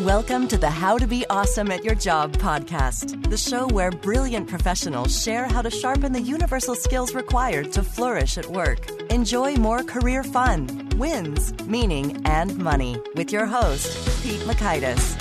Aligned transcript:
Welcome 0.00 0.48
to 0.48 0.58
the 0.58 0.70
How 0.70 0.98
to 0.98 1.06
Be 1.06 1.24
Awesome 1.30 1.70
at 1.70 1.84
Your 1.84 1.94
Job 1.94 2.32
podcast, 2.38 3.30
the 3.30 3.36
show 3.36 3.68
where 3.68 3.92
brilliant 3.92 4.48
professionals 4.48 5.22
share 5.22 5.46
how 5.46 5.62
to 5.62 5.70
sharpen 5.70 6.12
the 6.12 6.20
universal 6.20 6.74
skills 6.74 7.14
required 7.14 7.72
to 7.74 7.84
flourish 7.84 8.36
at 8.36 8.46
work. 8.46 8.90
Enjoy 9.12 9.54
more 9.54 9.84
career 9.84 10.24
fun, 10.24 10.88
wins, 10.96 11.54
meaning, 11.68 12.20
and 12.26 12.58
money 12.58 13.00
with 13.14 13.30
your 13.30 13.46
host, 13.46 13.86
Pete 14.24 14.40
Mockaitis. 14.40 15.14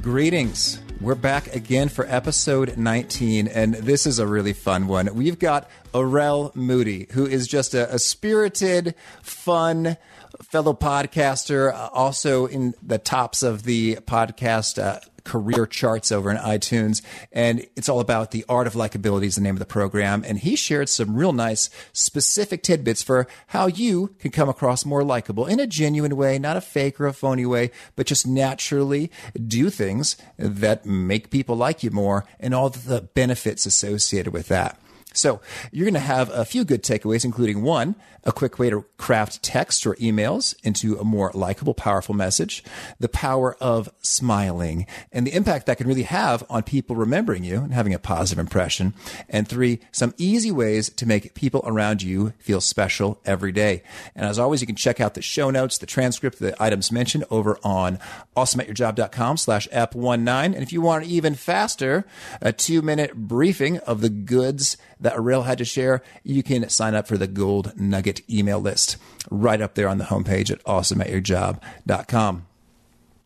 Greetings. 0.00 0.78
We're 1.00 1.14
back 1.14 1.52
again 1.54 1.88
for 1.88 2.04
episode 2.06 2.76
19, 2.76 3.48
and 3.48 3.74
this 3.74 4.06
is 4.06 4.18
a 4.18 4.26
really 4.26 4.52
fun 4.52 4.86
one. 4.86 5.14
We've 5.14 5.38
got 5.38 5.68
Arel 5.94 6.54
Moody, 6.54 7.08
who 7.12 7.26
is 7.26 7.48
just 7.48 7.72
a, 7.72 7.92
a 7.92 7.98
spirited, 7.98 8.94
fun, 9.22 9.96
fellow 10.42 10.72
podcaster, 10.72 11.72
uh, 11.72 11.88
also 11.92 12.46
in 12.46 12.74
the 12.82 12.98
tops 12.98 13.42
of 13.42 13.64
the 13.64 13.96
podcast 13.96 14.82
uh, 14.82 15.00
career 15.24 15.66
charts 15.66 16.10
over 16.10 16.30
in 16.30 16.36
iTunes. 16.38 17.02
And 17.32 17.66
it's 17.76 17.88
all 17.88 18.00
about 18.00 18.30
the 18.30 18.44
art 18.48 18.66
of 18.66 18.74
likability 18.74 19.24
is 19.24 19.36
the 19.36 19.40
name 19.40 19.54
of 19.54 19.58
the 19.58 19.66
program. 19.66 20.24
And 20.26 20.38
he 20.38 20.56
shared 20.56 20.88
some 20.88 21.14
real 21.14 21.32
nice 21.32 21.70
specific 21.92 22.62
tidbits 22.62 23.02
for 23.02 23.26
how 23.48 23.66
you 23.66 24.14
can 24.18 24.30
come 24.30 24.48
across 24.48 24.84
more 24.84 25.04
likable 25.04 25.46
in 25.46 25.60
a 25.60 25.66
genuine 25.66 26.16
way, 26.16 26.38
not 26.38 26.56
a 26.56 26.60
fake 26.60 27.00
or 27.00 27.06
a 27.06 27.12
phony 27.12 27.46
way, 27.46 27.70
but 27.96 28.06
just 28.06 28.26
naturally 28.26 29.10
do 29.46 29.70
things 29.70 30.16
that 30.36 30.86
make 30.86 31.30
people 31.30 31.56
like 31.56 31.82
you 31.82 31.90
more 31.90 32.24
and 32.38 32.54
all 32.54 32.70
the 32.70 33.02
benefits 33.14 33.66
associated 33.66 34.32
with 34.32 34.48
that. 34.48 34.78
So 35.12 35.40
you're 35.72 35.86
going 35.86 35.94
to 35.94 36.00
have 36.00 36.30
a 36.30 36.44
few 36.44 36.64
good 36.64 36.82
takeaways, 36.82 37.24
including 37.24 37.62
one, 37.62 37.96
a 38.24 38.32
quick 38.32 38.58
way 38.58 38.70
to 38.70 38.84
craft 38.96 39.42
text 39.42 39.86
or 39.86 39.94
emails 39.96 40.54
into 40.62 40.96
a 40.98 41.04
more 41.04 41.30
likable, 41.34 41.74
powerful 41.74 42.14
message, 42.14 42.62
the 42.98 43.08
power 43.08 43.56
of 43.60 43.88
smiling 44.00 44.86
and 45.10 45.26
the 45.26 45.34
impact 45.34 45.66
that 45.66 45.78
can 45.78 45.86
really 45.86 46.02
have 46.02 46.44
on 46.50 46.62
people 46.62 46.96
remembering 46.96 47.44
you 47.44 47.56
and 47.60 47.72
having 47.72 47.94
a 47.94 47.98
positive 47.98 48.38
impression. 48.38 48.94
And 49.28 49.48
three, 49.48 49.80
some 49.90 50.14
easy 50.18 50.52
ways 50.52 50.90
to 50.90 51.06
make 51.06 51.34
people 51.34 51.62
around 51.64 52.02
you 52.02 52.32
feel 52.38 52.60
special 52.60 53.20
every 53.24 53.52
day. 53.52 53.82
And 54.14 54.26
as 54.26 54.38
always, 54.38 54.60
you 54.60 54.66
can 54.66 54.76
check 54.76 55.00
out 55.00 55.14
the 55.14 55.22
show 55.22 55.50
notes, 55.50 55.78
the 55.78 55.86
transcript, 55.86 56.38
the 56.38 56.60
items 56.62 56.92
mentioned 56.92 57.24
over 57.30 57.58
on 57.64 57.98
awesomeatyourjob.com 58.36 59.38
slash 59.38 59.68
ep19. 59.68 60.44
And 60.44 60.56
if 60.56 60.72
you 60.72 60.82
want 60.82 61.04
an 61.04 61.10
even 61.10 61.34
faster, 61.34 62.06
a 62.40 62.52
two 62.52 62.82
minute 62.82 63.14
briefing 63.14 63.78
of 63.78 64.00
the 64.02 64.10
goods 64.10 64.76
that 65.00 65.16
Arel 65.16 65.44
had 65.44 65.58
to 65.58 65.64
share, 65.64 66.02
you 66.22 66.42
can 66.42 66.68
sign 66.68 66.94
up 66.94 67.06
for 67.06 67.16
the 67.16 67.26
Gold 67.26 67.72
Nugget 67.76 68.28
email 68.30 68.60
list 68.60 68.96
right 69.30 69.60
up 69.60 69.74
there 69.74 69.88
on 69.88 69.98
the 69.98 70.04
homepage 70.04 70.50
at 70.50 70.62
awesomeatyourjob.com. 70.64 72.46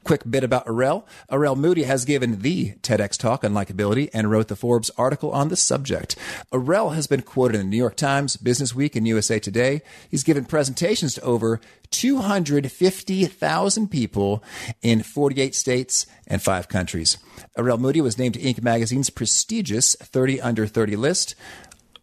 Quick 0.05 0.22
bit 0.28 0.45
about 0.45 0.67
Arel. 0.67 1.05
Arel 1.33 1.56
Moody 1.56 1.84
has 1.84 2.05
given 2.05 2.41
the 2.41 2.72
TEDx 2.83 3.17
talk 3.17 3.42
on 3.42 3.55
likability 3.55 4.11
and 4.12 4.30
wrote 4.30 4.48
the 4.48 4.56
Forbes 4.56 4.91
article 4.98 5.30
on 5.30 5.48
the 5.48 5.56
subject. 5.56 6.14
Arel 6.52 6.95
has 6.95 7.06
been 7.06 7.22
quoted 7.22 7.55
in 7.58 7.62
the 7.62 7.70
New 7.70 7.78
York 7.78 7.97
Times, 7.97 8.36
Business 8.36 8.75
Week, 8.75 8.95
and 8.97 9.08
USA 9.08 9.39
Today. 9.39 9.80
He's 10.11 10.22
given 10.22 10.45
presentations 10.45 11.14
to 11.14 11.22
over 11.22 11.58
250,000 11.91 13.89
people 13.89 14.45
in 14.83 15.02
48 15.02 15.55
states 15.55 16.06
and 16.27 16.42
five 16.42 16.69
countries. 16.69 17.17
Arel 17.56 17.78
Moody 17.78 18.02
was 18.02 18.19
named 18.19 18.34
Inc. 18.34 18.62
magazine's 18.62 19.08
prestigious 19.08 19.97
30 19.97 20.39
Under 20.42 20.67
30 20.67 20.97
list 20.97 21.34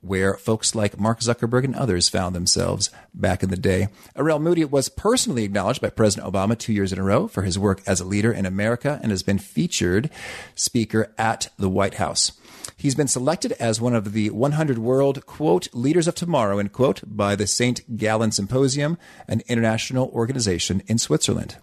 where 0.01 0.33
folks 0.33 0.75
like 0.75 0.99
Mark 0.99 1.19
Zuckerberg 1.19 1.63
and 1.63 1.75
others 1.75 2.09
found 2.09 2.35
themselves 2.35 2.89
back 3.13 3.43
in 3.43 3.49
the 3.49 3.57
day. 3.57 3.87
Arel 4.15 4.41
Moody 4.41 4.65
was 4.65 4.89
personally 4.89 5.43
acknowledged 5.43 5.81
by 5.81 5.89
President 5.89 6.31
Obama 6.31 6.57
two 6.57 6.73
years 6.73 6.91
in 6.91 6.99
a 6.99 7.03
row 7.03 7.27
for 7.27 7.43
his 7.43 7.57
work 7.57 7.81
as 7.85 8.01
a 8.01 8.05
leader 8.05 8.31
in 8.31 8.45
America 8.45 8.99
and 9.01 9.11
has 9.11 9.23
been 9.23 9.37
featured 9.37 10.09
speaker 10.55 11.13
at 11.17 11.49
the 11.57 11.69
White 11.69 11.95
House. 11.95 12.31
He's 12.75 12.95
been 12.95 13.07
selected 13.07 13.51
as 13.53 13.79
one 13.79 13.93
of 13.93 14.13
the 14.13 14.31
100 14.31 14.79
world, 14.79 15.25
quote, 15.27 15.67
leaders 15.71 16.07
of 16.07 16.15
tomorrow, 16.15 16.57
end 16.57 16.73
quote, 16.73 17.01
by 17.05 17.35
the 17.35 17.45
St. 17.45 17.95
Gallen 17.95 18.31
Symposium, 18.31 18.97
an 19.27 19.43
international 19.47 20.09
organization 20.09 20.81
in 20.87 20.97
Switzerland. 20.97 21.57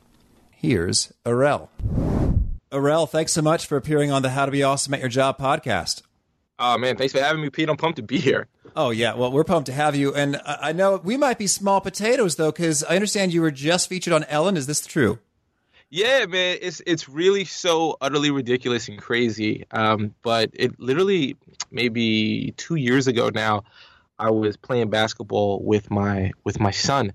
Here's 0.50 1.12
Arel. 1.25 1.69
Arel, 2.71 3.09
thanks 3.09 3.32
so 3.32 3.43
much 3.43 3.66
for 3.66 3.77
appearing 3.77 4.12
on 4.12 4.22
the 4.22 4.31
How 4.31 4.47
to 4.47 4.53
Be 4.53 4.62
Awesome 4.62 4.94
at 4.94 5.00
Your 5.00 5.09
Job 5.09 5.38
podcast. 5.38 6.03
Oh 6.58 6.76
man, 6.76 6.96
thanks 6.96 7.12
for 7.12 7.20
having 7.20 7.41
me, 7.41 7.50
Pete. 7.50 7.69
I'm 7.69 7.76
pumped 7.76 7.96
to 7.96 8.02
be 8.02 8.19
here. 8.19 8.48
Oh 8.74 8.91
yeah, 8.91 9.14
well 9.14 9.30
we're 9.30 9.44
pumped 9.44 9.66
to 9.66 9.72
have 9.72 9.94
you, 9.94 10.14
and 10.14 10.41
I 10.44 10.72
know 10.72 11.00
we 11.02 11.16
might 11.16 11.38
be 11.38 11.46
small 11.46 11.80
potatoes 11.80 12.36
though, 12.36 12.50
because 12.50 12.82
I 12.84 12.94
understand 12.94 13.32
you 13.32 13.42
were 13.42 13.50
just 13.50 13.88
featured 13.88 14.12
on 14.12 14.24
Ellen. 14.24 14.56
Is 14.56 14.66
this 14.66 14.84
true? 14.86 15.18
Yeah, 15.91 16.26
man, 16.26 16.58
it's 16.60 16.82
it's 16.86 17.08
really 17.08 17.44
so 17.44 17.97
utterly 18.00 18.30
ridiculous 18.30 18.88
and 18.88 18.98
crazy. 18.98 19.64
Um, 19.70 20.14
but 20.22 20.50
it 20.52 20.78
literally 20.78 21.36
maybe 21.70 22.52
two 22.56 22.74
years 22.74 23.06
ago 23.06 23.30
now, 23.30 23.64
I 24.18 24.30
was 24.30 24.56
playing 24.56 24.91
basketball 24.91 25.62
with 25.62 25.91
my 25.91 26.32
with 26.44 26.60
my 26.60 26.72
son, 26.72 27.12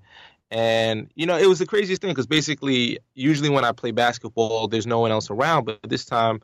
and 0.49 1.09
you 1.15 1.25
know 1.25 1.37
it 1.37 1.47
was 1.47 1.59
the 1.59 1.67
craziest 1.67 2.01
thing 2.01 2.11
because 2.11 2.27
basically 2.27 2.99
usually 3.13 3.49
when 3.49 3.63
I 3.63 3.73
play 3.73 3.91
basketball, 3.91 4.67
there's 4.69 4.87
no 4.87 4.99
one 4.99 5.11
else 5.11 5.29
around, 5.29 5.65
but 5.65 5.79
this 5.83 6.05
time 6.05 6.41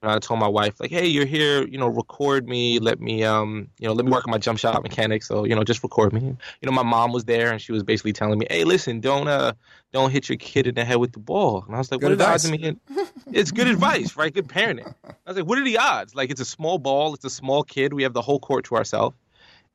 and 0.00 0.12
I 0.12 0.18
told 0.20 0.38
my 0.38 0.46
wife, 0.46 0.78
like, 0.78 0.90
hey, 0.90 1.06
you're 1.06 1.26
here, 1.26 1.66
you 1.66 1.76
know, 1.76 1.88
record 1.88 2.48
me, 2.48 2.78
let 2.78 3.00
me, 3.00 3.24
um, 3.24 3.68
you 3.80 3.88
know, 3.88 3.94
let 3.94 4.04
me 4.04 4.12
work 4.12 4.28
on 4.28 4.30
my 4.30 4.38
jump 4.38 4.58
shot 4.60 4.80
mechanics. 4.82 5.26
So, 5.26 5.44
you 5.44 5.56
know, 5.56 5.64
just 5.64 5.82
record 5.82 6.12
me. 6.12 6.20
You 6.20 6.36
know, 6.62 6.70
my 6.70 6.84
mom 6.84 7.12
was 7.12 7.24
there 7.24 7.50
and 7.50 7.60
she 7.60 7.72
was 7.72 7.82
basically 7.82 8.12
telling 8.12 8.38
me, 8.38 8.46
hey, 8.48 8.62
listen, 8.62 9.00
don't, 9.00 9.26
uh, 9.26 9.54
don't 9.92 10.10
hit 10.10 10.28
your 10.28 10.38
kid 10.38 10.68
in 10.68 10.76
the 10.76 10.84
head 10.84 10.98
with 10.98 11.12
the 11.12 11.18
ball. 11.18 11.64
And 11.66 11.74
I 11.74 11.78
was 11.78 11.90
like, 11.90 12.00
good 12.00 12.06
what 12.06 12.12
advice. 12.12 12.44
are 12.44 12.56
the 12.56 12.68
odds 12.68 12.78
of 12.84 13.26
me 13.26 13.32
It's 13.32 13.50
good 13.50 13.66
advice, 13.66 14.16
right? 14.16 14.32
Good 14.32 14.46
parenting. 14.46 14.94
I 15.04 15.14
was 15.26 15.36
like, 15.36 15.46
what 15.46 15.58
are 15.58 15.64
the 15.64 15.78
odds? 15.78 16.14
Like, 16.14 16.30
it's 16.30 16.40
a 16.40 16.44
small 16.44 16.78
ball, 16.78 17.14
it's 17.14 17.24
a 17.24 17.30
small 17.30 17.64
kid. 17.64 17.92
We 17.92 18.04
have 18.04 18.12
the 18.12 18.22
whole 18.22 18.38
court 18.38 18.66
to 18.66 18.76
ourselves. 18.76 19.16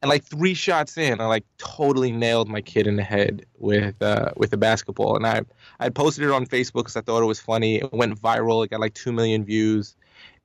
And 0.01 0.09
like 0.09 0.25
three 0.25 0.53
shots 0.53 0.97
in, 0.97 1.22
I 1.22 1.28
like 1.28 1.45
totally 1.57 2.12
nailed 2.12 2.50
my 2.50 2.59
kid 2.59 2.88
in 2.88 2.97
the 2.97 3.03
head 3.03 3.45
with 3.57 4.01
uh, 4.01 4.31
with 4.35 4.51
a 4.51 4.57
basketball. 4.57 5.16
And 5.16 5.25
I 5.25 5.44
I 5.79 5.88
posted 5.88 6.25
it 6.25 6.31
on 6.31 6.45
Facebook 6.45 6.73
because 6.81 6.97
I 6.97 7.01
thought 7.01 7.22
it 7.23 7.25
was 7.25 7.39
funny. 7.39 7.78
It 7.78 7.94
went 7.94 8.22
viral. 8.22 8.66
It 8.66 8.69
got 8.72 8.81
like 8.81 8.95
two 8.95 9.13
million 9.13 9.45
views. 9.45 9.95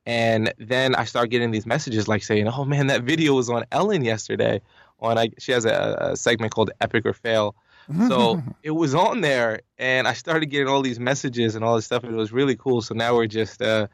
And 0.09 0.51
then 0.57 0.95
I 0.95 1.03
start 1.03 1.29
getting 1.29 1.51
these 1.51 1.67
messages 1.67 2.07
like 2.07 2.23
saying, 2.23 2.47
"Oh 2.47 2.65
man, 2.65 2.87
that 2.87 3.03
video 3.03 3.35
was 3.35 3.47
on 3.47 3.65
Ellen 3.71 4.03
yesterday." 4.03 4.59
On 4.99 5.19
I, 5.19 5.29
she 5.37 5.51
has 5.51 5.65
a, 5.65 5.97
a 6.13 6.17
segment 6.17 6.51
called 6.51 6.71
Epic 6.81 7.05
or 7.05 7.13
Fail. 7.13 7.53
So 8.07 8.41
it 8.63 8.71
was 8.71 8.95
on 8.95 9.21
there, 9.21 9.61
and 9.77 10.07
I 10.07 10.13
started 10.13 10.47
getting 10.47 10.67
all 10.67 10.81
these 10.81 10.99
messages 10.99 11.53
and 11.53 11.63
all 11.63 11.75
this 11.75 11.85
stuff. 11.85 12.03
And 12.03 12.11
it 12.11 12.17
was 12.17 12.31
really 12.31 12.55
cool. 12.55 12.81
So 12.81 12.95
now 12.95 13.15
we're 13.15 13.27
just 13.27 13.61
uh, 13.61 13.85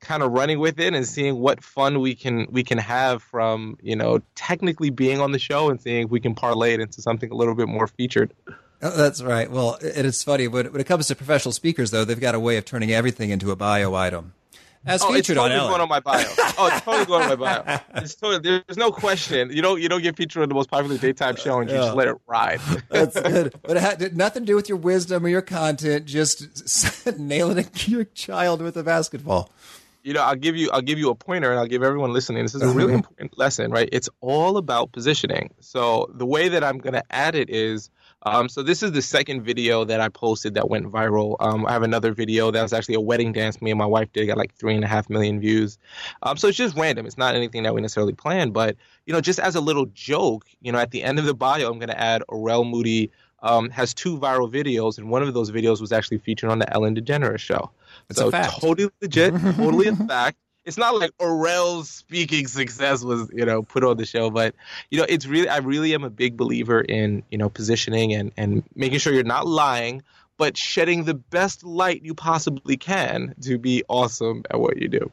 kind 0.00 0.22
of 0.22 0.32
running 0.32 0.58
with 0.58 0.80
it 0.80 0.94
and 0.94 1.06
seeing 1.06 1.38
what 1.38 1.62
fun 1.62 2.00
we 2.00 2.14
can 2.14 2.46
we 2.50 2.64
can 2.64 2.78
have 2.78 3.22
from 3.22 3.76
you 3.82 3.94
know 3.94 4.22
technically 4.36 4.88
being 4.88 5.20
on 5.20 5.32
the 5.32 5.38
show 5.38 5.68
and 5.68 5.78
seeing 5.78 6.04
if 6.04 6.10
we 6.10 6.18
can 6.18 6.34
parlay 6.34 6.72
it 6.72 6.80
into 6.80 7.02
something 7.02 7.30
a 7.30 7.34
little 7.34 7.54
bit 7.54 7.68
more 7.68 7.86
featured. 7.86 8.32
Oh, 8.80 8.96
that's 8.96 9.22
right. 9.22 9.50
Well, 9.50 9.76
it 9.82 10.06
is 10.06 10.24
funny 10.24 10.48
when, 10.48 10.72
when 10.72 10.80
it 10.80 10.86
comes 10.86 11.08
to 11.08 11.14
professional 11.14 11.52
speakers, 11.52 11.90
though, 11.90 12.06
they've 12.06 12.18
got 12.18 12.34
a 12.34 12.40
way 12.40 12.56
of 12.56 12.64
turning 12.64 12.90
everything 12.90 13.28
into 13.28 13.50
a 13.50 13.56
bio 13.56 13.92
item 13.94 14.32
as 14.86 15.02
oh, 15.02 15.08
featured 15.08 15.18
it's 15.18 15.28
totally 15.28 15.60
on 15.60 15.68
going 15.68 15.80
on 15.80 15.88
my 15.88 16.00
bio. 16.00 16.24
Oh, 16.58 16.70
it's 16.72 16.80
totally 16.82 17.06
going 17.06 17.22
on 17.22 17.38
my 17.38 17.62
bio. 17.62 17.78
It's 18.02 18.14
totally, 18.14 18.62
there's 18.66 18.78
no 18.78 18.90
question. 18.90 19.50
You 19.50 19.62
don't 19.62 19.80
you 19.80 19.88
don't 19.88 20.02
get 20.02 20.16
featured 20.16 20.42
on 20.42 20.48
the 20.48 20.54
most 20.54 20.70
popular 20.70 20.98
daytime 20.98 21.36
show 21.36 21.60
and 21.60 21.68
you 21.68 21.76
yeah. 21.76 21.82
just 21.82 21.96
let 21.96 22.08
it 22.08 22.16
ride. 22.26 22.60
That's 22.88 23.20
good. 23.20 23.54
But 23.62 23.76
it 23.76 23.80
had 23.80 24.16
nothing 24.16 24.42
to 24.42 24.46
do 24.46 24.56
with 24.56 24.68
your 24.68 24.78
wisdom 24.78 25.24
or 25.24 25.28
your 25.28 25.42
content. 25.42 26.06
Just 26.06 27.18
nailing 27.18 27.66
your 27.86 28.04
child 28.04 28.62
with 28.62 28.76
a 28.76 28.82
basketball. 28.82 29.50
You 30.02 30.14
know, 30.14 30.22
I'll 30.22 30.36
give 30.36 30.56
you 30.56 30.70
I'll 30.72 30.80
give 30.82 30.98
you 30.98 31.10
a 31.10 31.14
pointer 31.14 31.50
and 31.50 31.58
I'll 31.58 31.66
give 31.66 31.82
everyone 31.82 32.12
listening. 32.12 32.44
This 32.44 32.54
is 32.54 32.62
a 32.62 32.66
uh-huh. 32.66 32.74
really 32.74 32.94
important 32.94 33.36
lesson, 33.36 33.70
right? 33.70 33.88
It's 33.92 34.08
all 34.20 34.56
about 34.56 34.92
positioning. 34.92 35.52
So 35.60 36.10
the 36.14 36.26
way 36.26 36.48
that 36.48 36.64
I'm 36.64 36.78
going 36.78 36.94
to 36.94 37.04
add 37.10 37.34
it 37.34 37.50
is 37.50 37.90
um, 38.22 38.48
so 38.48 38.62
this 38.62 38.82
is 38.82 38.92
the 38.92 39.02
second 39.02 39.42
video 39.42 39.84
that 39.84 40.00
I 40.00 40.08
posted 40.08 40.54
that 40.54 40.68
went 40.68 40.86
viral. 40.90 41.36
Um, 41.40 41.66
I 41.66 41.72
have 41.72 41.82
another 41.82 42.12
video 42.12 42.50
that 42.50 42.62
was 42.62 42.72
actually 42.72 42.96
a 42.96 43.00
wedding 43.00 43.32
dance 43.32 43.62
me 43.62 43.70
and 43.70 43.78
my 43.78 43.86
wife 43.86 44.12
did. 44.12 44.26
Got 44.26 44.38
like 44.38 44.54
three 44.54 44.74
and 44.74 44.84
a 44.84 44.88
half 44.88 45.08
million 45.08 45.40
views. 45.40 45.78
Um, 46.22 46.36
so 46.36 46.48
it's 46.48 46.56
just 46.56 46.76
random. 46.76 47.06
It's 47.06 47.18
not 47.18 47.34
anything 47.34 47.62
that 47.62 47.74
we 47.74 47.80
necessarily 47.80 48.14
planned, 48.14 48.52
but 48.52 48.76
you 49.06 49.12
know, 49.12 49.20
just 49.20 49.38
as 49.38 49.54
a 49.54 49.60
little 49.60 49.86
joke, 49.86 50.46
you 50.60 50.72
know, 50.72 50.78
at 50.78 50.90
the 50.90 51.02
end 51.02 51.18
of 51.18 51.26
the 51.26 51.34
bio, 51.34 51.70
I'm 51.70 51.78
going 51.78 51.88
to 51.88 52.00
add 52.00 52.22
Arel 52.28 52.68
Moody 52.68 53.10
um, 53.40 53.70
has 53.70 53.94
two 53.94 54.18
viral 54.18 54.50
videos, 54.52 54.98
and 54.98 55.10
one 55.10 55.22
of 55.22 55.32
those 55.32 55.52
videos 55.52 55.80
was 55.80 55.92
actually 55.92 56.18
featured 56.18 56.50
on 56.50 56.58
the 56.58 56.72
Ellen 56.72 56.96
DeGeneres 56.96 57.38
show. 57.38 57.70
It's 58.10 58.18
so 58.18 58.28
a 58.28 58.30
fact. 58.32 58.60
totally 58.60 58.90
legit, 59.00 59.32
totally 59.32 59.86
a 59.86 59.96
fact 60.08 60.38
it's 60.68 60.76
not 60.76 60.98
like 61.00 61.16
Arel's 61.16 61.88
speaking 61.88 62.46
success 62.46 63.02
was, 63.02 63.30
you 63.32 63.46
know, 63.46 63.62
put 63.62 63.82
on 63.82 63.96
the 63.96 64.04
show, 64.04 64.28
but 64.28 64.54
you 64.90 64.98
know, 64.98 65.06
it's 65.08 65.24
really 65.24 65.48
I 65.48 65.56
really 65.56 65.94
am 65.94 66.04
a 66.04 66.10
big 66.10 66.36
believer 66.36 66.82
in, 66.82 67.22
you 67.30 67.38
know, 67.38 67.48
positioning 67.48 68.12
and 68.12 68.32
and 68.36 68.62
making 68.74 68.98
sure 68.98 69.14
you're 69.14 69.24
not 69.24 69.46
lying, 69.46 70.02
but 70.36 70.58
shedding 70.58 71.04
the 71.04 71.14
best 71.14 71.64
light 71.64 72.02
you 72.04 72.14
possibly 72.14 72.76
can 72.76 73.34
to 73.40 73.56
be 73.56 73.82
awesome 73.88 74.42
at 74.50 74.60
what 74.60 74.76
you 74.76 74.88
do. 74.88 75.10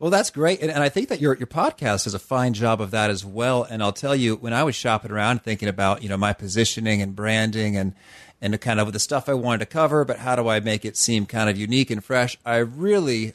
Well, 0.00 0.10
that's 0.10 0.30
great, 0.30 0.60
and, 0.60 0.70
and, 0.70 0.82
I 0.82 0.88
think 0.88 1.08
that 1.10 1.20
your 1.20 1.36
your 1.36 1.46
podcast 1.46 2.04
does 2.04 2.14
a 2.14 2.18
fine 2.18 2.52
job 2.52 2.80
of 2.80 2.90
that 2.90 3.08
as 3.08 3.24
well. 3.24 3.62
And 3.62 3.84
I'll 3.84 3.92
tell 3.92 4.16
you, 4.16 4.34
when 4.34 4.52
I 4.52 4.64
was 4.64 4.74
shopping 4.74 5.12
around 5.12 5.42
thinking 5.42 5.68
about 5.68 6.02
you 6.02 6.08
know 6.08 6.16
my 6.16 6.32
positioning 6.32 7.00
and 7.00 7.14
branding 7.14 7.76
and 7.76 7.92
and 8.40 8.60
kind 8.60 8.80
of 8.80 8.92
the 8.92 8.98
stuff 8.98 9.28
I 9.28 9.34
wanted 9.34 9.60
to 9.60 9.66
cover, 9.66 10.04
but 10.04 10.18
how 10.18 10.34
do 10.34 10.48
I 10.48 10.58
make 10.58 10.84
it 10.84 10.96
seem 10.96 11.26
kind 11.26 11.48
of 11.48 11.56
unique 11.56 11.92
and 11.92 12.02
fresh? 12.02 12.36
I 12.44 12.56
really 12.56 13.34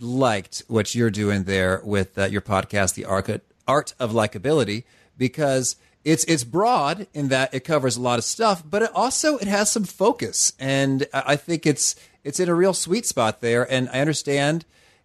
liked 0.00 0.62
what 0.68 0.94
you're 0.94 1.10
doing 1.10 1.44
there 1.44 1.80
with 1.84 2.18
uh, 2.18 2.24
your 2.24 2.40
podcast, 2.40 2.94
The 2.94 3.04
Art 3.04 3.94
of 3.98 4.12
Likability, 4.12 4.84
because 5.16 5.76
it's 6.04 6.24
it's 6.24 6.44
broad 6.44 7.08
in 7.12 7.28
that 7.28 7.52
it 7.52 7.60
covers 7.64 7.96
a 7.96 8.00
lot 8.00 8.18
of 8.18 8.24
stuff, 8.24 8.62
but 8.68 8.82
it 8.82 8.90
also 8.94 9.38
it 9.38 9.48
has 9.48 9.70
some 9.70 9.84
focus, 9.84 10.52
and 10.58 11.06
I 11.12 11.34
think 11.36 11.66
it's 11.66 11.96
it's 12.22 12.38
in 12.38 12.48
a 12.48 12.54
real 12.54 12.74
sweet 12.74 13.06
spot 13.06 13.40
there. 13.40 13.70
And 13.70 13.88
I 13.88 14.00
understand 14.00 14.64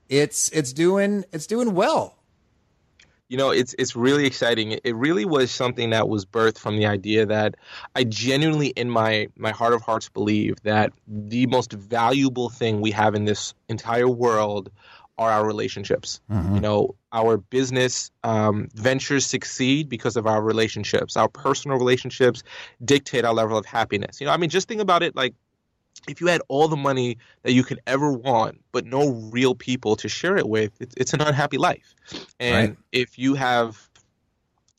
it's 0.09 0.49
it's 0.49 0.71
doing 0.73 1.25
it's 1.31 1.47
doing 1.47 1.73
well 1.73 2.17
you 3.31 3.37
know 3.37 3.49
it's 3.49 3.73
it's 3.79 3.95
really 3.95 4.25
exciting. 4.25 4.77
It 4.83 4.93
really 4.93 5.23
was 5.23 5.51
something 5.51 5.91
that 5.91 6.09
was 6.09 6.25
birthed 6.25 6.57
from 6.57 6.75
the 6.75 6.85
idea 6.85 7.25
that 7.25 7.55
i 7.95 8.03
genuinely 8.03 8.67
in 8.67 8.89
my 8.89 9.29
my 9.37 9.51
heart 9.51 9.73
of 9.73 9.81
hearts 9.81 10.09
believe 10.09 10.61
that 10.63 10.91
the 11.07 11.47
most 11.47 11.71
valuable 11.71 12.49
thing 12.49 12.81
we 12.81 12.91
have 12.91 13.15
in 13.15 13.23
this 13.23 13.53
entire 13.69 14.09
world 14.09 14.69
are 15.17 15.31
our 15.31 15.45
relationships. 15.47 16.19
Mm-hmm. 16.29 16.55
you 16.55 16.61
know 16.61 16.95
our 17.13 17.37
business 17.37 18.11
um, 18.23 18.67
ventures 18.73 19.25
succeed 19.25 19.87
because 19.87 20.17
of 20.17 20.27
our 20.27 20.41
relationships. 20.41 21.15
Our 21.15 21.29
personal 21.29 21.77
relationships 21.77 22.43
dictate 22.83 23.23
our 23.23 23.33
level 23.33 23.57
of 23.57 23.65
happiness. 23.65 24.19
You 24.19 24.27
know 24.27 24.33
i 24.33 24.37
mean 24.37 24.49
just 24.49 24.67
think 24.67 24.81
about 24.81 25.03
it 25.03 25.15
like 25.15 25.35
if 26.07 26.21
you 26.21 26.27
had 26.27 26.41
all 26.47 26.67
the 26.67 26.77
money 26.77 27.17
that 27.43 27.53
you 27.53 27.63
could 27.63 27.79
ever 27.85 28.11
want, 28.11 28.61
but 28.71 28.85
no 28.85 29.11
real 29.31 29.55
people 29.55 29.95
to 29.97 30.09
share 30.09 30.37
it 30.37 30.47
with, 30.47 30.71
it's, 30.79 30.95
it's 30.97 31.13
an 31.13 31.21
unhappy 31.21 31.57
life. 31.57 31.93
And 32.39 32.69
right. 32.69 32.77
if 32.91 33.19
you 33.19 33.35
have, 33.35 33.89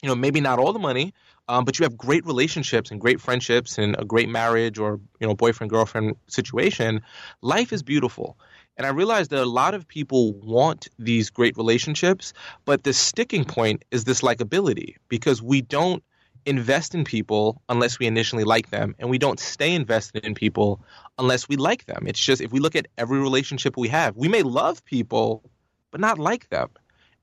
you 0.03 0.09
know, 0.09 0.15
maybe 0.15 0.41
not 0.41 0.59
all 0.59 0.73
the 0.73 0.79
money, 0.79 1.15
um, 1.49 1.65
but 1.65 1.79
you 1.79 1.85
have 1.85 1.97
great 1.97 2.25
relationships 2.25 2.91
and 2.91 3.01
great 3.01 3.21
friendships 3.21 3.79
and 3.79 3.97
a 3.99 4.05
great 4.05 4.29
marriage 4.29 4.79
or 4.79 5.01
you 5.21 5.27
know 5.27 5.35
boyfriend 5.35 5.71
girlfriend 5.71 6.17
situation, 6.27 7.03
life 7.41 7.73
is 7.73 7.83
beautiful. 7.83 8.39
And 8.77 8.87
I 8.87 8.91
realized 8.91 9.31
that 9.31 9.43
a 9.43 9.47
lot 9.47 9.75
of 9.75 9.87
people 9.87 10.33
want 10.33 10.89
these 10.99 11.29
great 11.29 11.57
relationships, 11.57 12.33
but 12.65 12.85
the 12.85 12.95
sticking 12.95 13.45
point 13.45 13.85
is 13.91 14.05
this 14.05 14.23
likability 14.23 14.97
because 15.09 15.43
we 15.43 15.61
don't 15.61 16.03
invest 16.47 16.95
in 16.95 17.05
people 17.05 17.61
unless 17.69 17.99
we 17.99 18.07
initially 18.07 18.45
like 18.45 18.71
them, 18.71 18.95
and 18.99 19.09
we 19.11 19.19
don't 19.19 19.41
stay 19.41 19.75
invested 19.75 20.25
in 20.25 20.35
people 20.35 20.81
unless 21.19 21.49
we 21.49 21.57
like 21.57 21.87
them. 21.87 22.07
It's 22.07 22.21
just 22.21 22.41
if 22.41 22.53
we 22.53 22.61
look 22.61 22.77
at 22.77 22.89
every 22.99 23.19
relationship 23.19 23.77
we 23.77 23.89
have, 23.89 24.17
we 24.17 24.29
may 24.29 24.43
love 24.43 24.85
people, 24.85 25.43
but 25.91 26.01
not 26.01 26.19
like 26.19 26.49
them. 26.49 26.71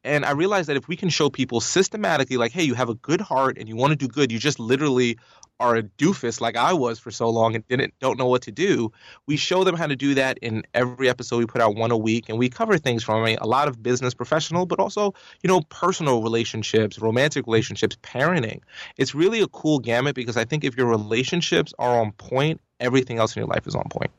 And 0.03 0.25
I 0.25 0.31
realized 0.31 0.69
that 0.69 0.77
if 0.77 0.87
we 0.87 0.95
can 0.95 1.09
show 1.09 1.29
people 1.29 1.59
systematically, 1.59 2.37
like, 2.37 2.53
hey, 2.53 2.63
you 2.63 2.73
have 2.73 2.89
a 2.89 2.95
good 2.95 3.19
heart 3.19 3.57
and 3.57 3.67
you 3.67 3.75
want 3.75 3.91
to 3.91 3.97
do 3.97 4.07
good, 4.07 4.31
you 4.31 4.39
just 4.39 4.59
literally 4.59 5.17
are 5.59 5.75
a 5.75 5.83
doofus 5.83 6.41
like 6.41 6.55
I 6.55 6.73
was 6.73 6.99
for 6.99 7.11
so 7.11 7.29
long 7.29 7.55
and 7.55 7.67
didn't 7.67 7.93
don't 7.99 8.17
know 8.17 8.27
what 8.27 8.41
to 8.43 8.51
do. 8.51 8.91
We 9.27 9.37
show 9.37 9.63
them 9.63 9.75
how 9.75 9.87
to 9.87 9.95
do 9.95 10.13
that 10.15 10.37
in 10.39 10.63
every 10.73 11.09
episode. 11.09 11.37
We 11.37 11.45
put 11.45 11.61
out 11.61 11.75
one 11.75 11.91
a 11.91 11.97
week, 11.97 12.29
and 12.29 12.37
we 12.37 12.49
cover 12.49 12.77
things 12.77 13.03
from 13.03 13.25
a 13.25 13.47
lot 13.47 13.67
of 13.67 13.81
business 13.83 14.13
professional, 14.13 14.65
but 14.65 14.79
also 14.79 15.13
you 15.43 15.47
know 15.47 15.61
personal 15.69 16.21
relationships, 16.23 16.99
romantic 16.99 17.45
relationships, 17.45 17.97
parenting. 18.01 18.61
It's 18.97 19.13
really 19.13 19.41
a 19.41 19.47
cool 19.47 19.79
gamut 19.79 20.15
because 20.15 20.37
I 20.37 20.45
think 20.45 20.63
if 20.63 20.77
your 20.77 20.87
relationships 20.87 21.73
are 21.79 21.99
on 21.99 22.11
point, 22.13 22.61
everything 22.79 23.17
else 23.17 23.35
in 23.35 23.41
your 23.41 23.47
life 23.47 23.67
is 23.67 23.75
on 23.75 23.87
point. 23.89 24.11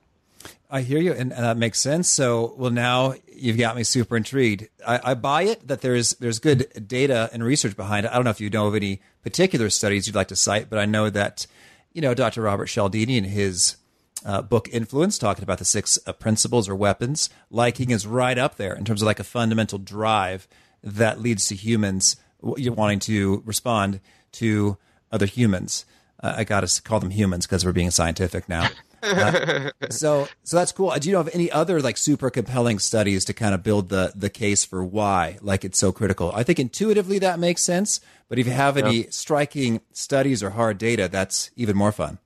I 0.71 0.83
hear 0.83 1.01
you, 1.01 1.13
and, 1.13 1.33
that 1.33 1.57
makes 1.57 1.81
sense. 1.81 2.09
So, 2.09 2.55
well, 2.57 2.71
now 2.71 3.15
you've 3.35 3.59
got 3.59 3.75
me 3.75 3.83
super 3.83 4.17
intrigued. 4.17 4.69
I, 4.87 5.01
I, 5.03 5.15
buy 5.15 5.43
it 5.43 5.67
that 5.67 5.81
there's 5.81 6.15
there's 6.15 6.39
good 6.39 6.87
data 6.87 7.29
and 7.33 7.43
research 7.43 7.77
behind 7.77 8.07
it. 8.07 8.13
I 8.13 8.15
don't 8.15 8.25
know 8.25 8.31
if 8.31 8.41
you 8.41 8.51
know 8.51 8.69
of 8.69 8.77
any 8.77 9.01
particular 9.23 9.69
studies 9.69 10.07
you'd 10.07 10.17
like 10.17 10.29
to 10.29 10.37
cite, 10.37 10.71
but 10.71 10.79
I 10.79 10.87
know 10.87 11.11
that 11.11 11.47
you 11.93 12.01
know 12.01 12.15
Dr. 12.15 12.43
Robert 12.43 12.67
Cialdini 12.67 13.17
in 13.17 13.25
his 13.25 13.77
uh, 14.25 14.43
book 14.43 14.69
Influence, 14.71 15.19
talking 15.19 15.43
about 15.43 15.59
the 15.59 15.65
six 15.65 15.99
uh, 16.07 16.13
principles 16.13 16.69
or 16.69 16.77
weapons, 16.77 17.31
liking 17.51 17.91
is 17.91 18.07
right 18.07 18.39
up 18.39 18.57
there 18.57 18.75
in 18.75 18.85
terms 18.85 19.03
of 19.03 19.07
like 19.07 19.21
a 19.21 19.25
fundamental 19.25 19.79
drive 19.79 20.47
that 20.83 21.21
leads 21.21 21.47
to 21.49 21.55
humans 21.55 22.17
wanting 22.41 23.01
to 23.01 23.43
respond 23.45 24.01
to 24.33 24.77
other 25.11 25.27
humans. 25.27 25.85
Uh, 26.23 26.35
I 26.39 26.45
got 26.45 26.67
to 26.67 26.83
call 26.83 27.01
them 27.01 27.11
humans 27.11 27.47
because 27.47 27.65
we're 27.65 27.73
being 27.73 27.91
scientific 27.91 28.49
now. 28.49 28.69
Uh, 29.03 29.71
so 29.91 30.29
so 30.43 30.57
that's 30.57 30.73
cool. 30.73 30.93
Do 30.99 31.09
you 31.09 31.15
know 31.15 31.21
of 31.21 31.31
any 31.33 31.51
other 31.51 31.81
like 31.81 31.97
super 31.97 32.31
compelling 32.31 32.79
studies 32.79 33.25
to 33.27 33.33
kind 33.33 33.55
of 33.55 33.63
build 33.63 33.89
the 33.89 34.13
the 34.15 34.31
case 34.31 34.65
for 34.65 34.85
why 34.85 35.39
like 35.41 35.65
it's 35.65 35.79
so 35.79 35.93
critical? 35.93 36.33
I 36.35 36.43
think 36.43 36.59
intuitively 36.59 37.19
that 37.21 37.39
makes 37.39 37.63
sense, 37.63 38.01
but 38.29 38.39
if 38.39 38.47
you 38.47 38.53
have 38.53 38.77
any 38.77 39.05
striking 39.11 39.81
studies 39.93 40.43
or 40.43 40.51
hard 40.51 40.79
data, 40.79 41.09
that's 41.09 41.51
even 41.57 41.77
more 41.77 41.93
fun. 41.93 42.19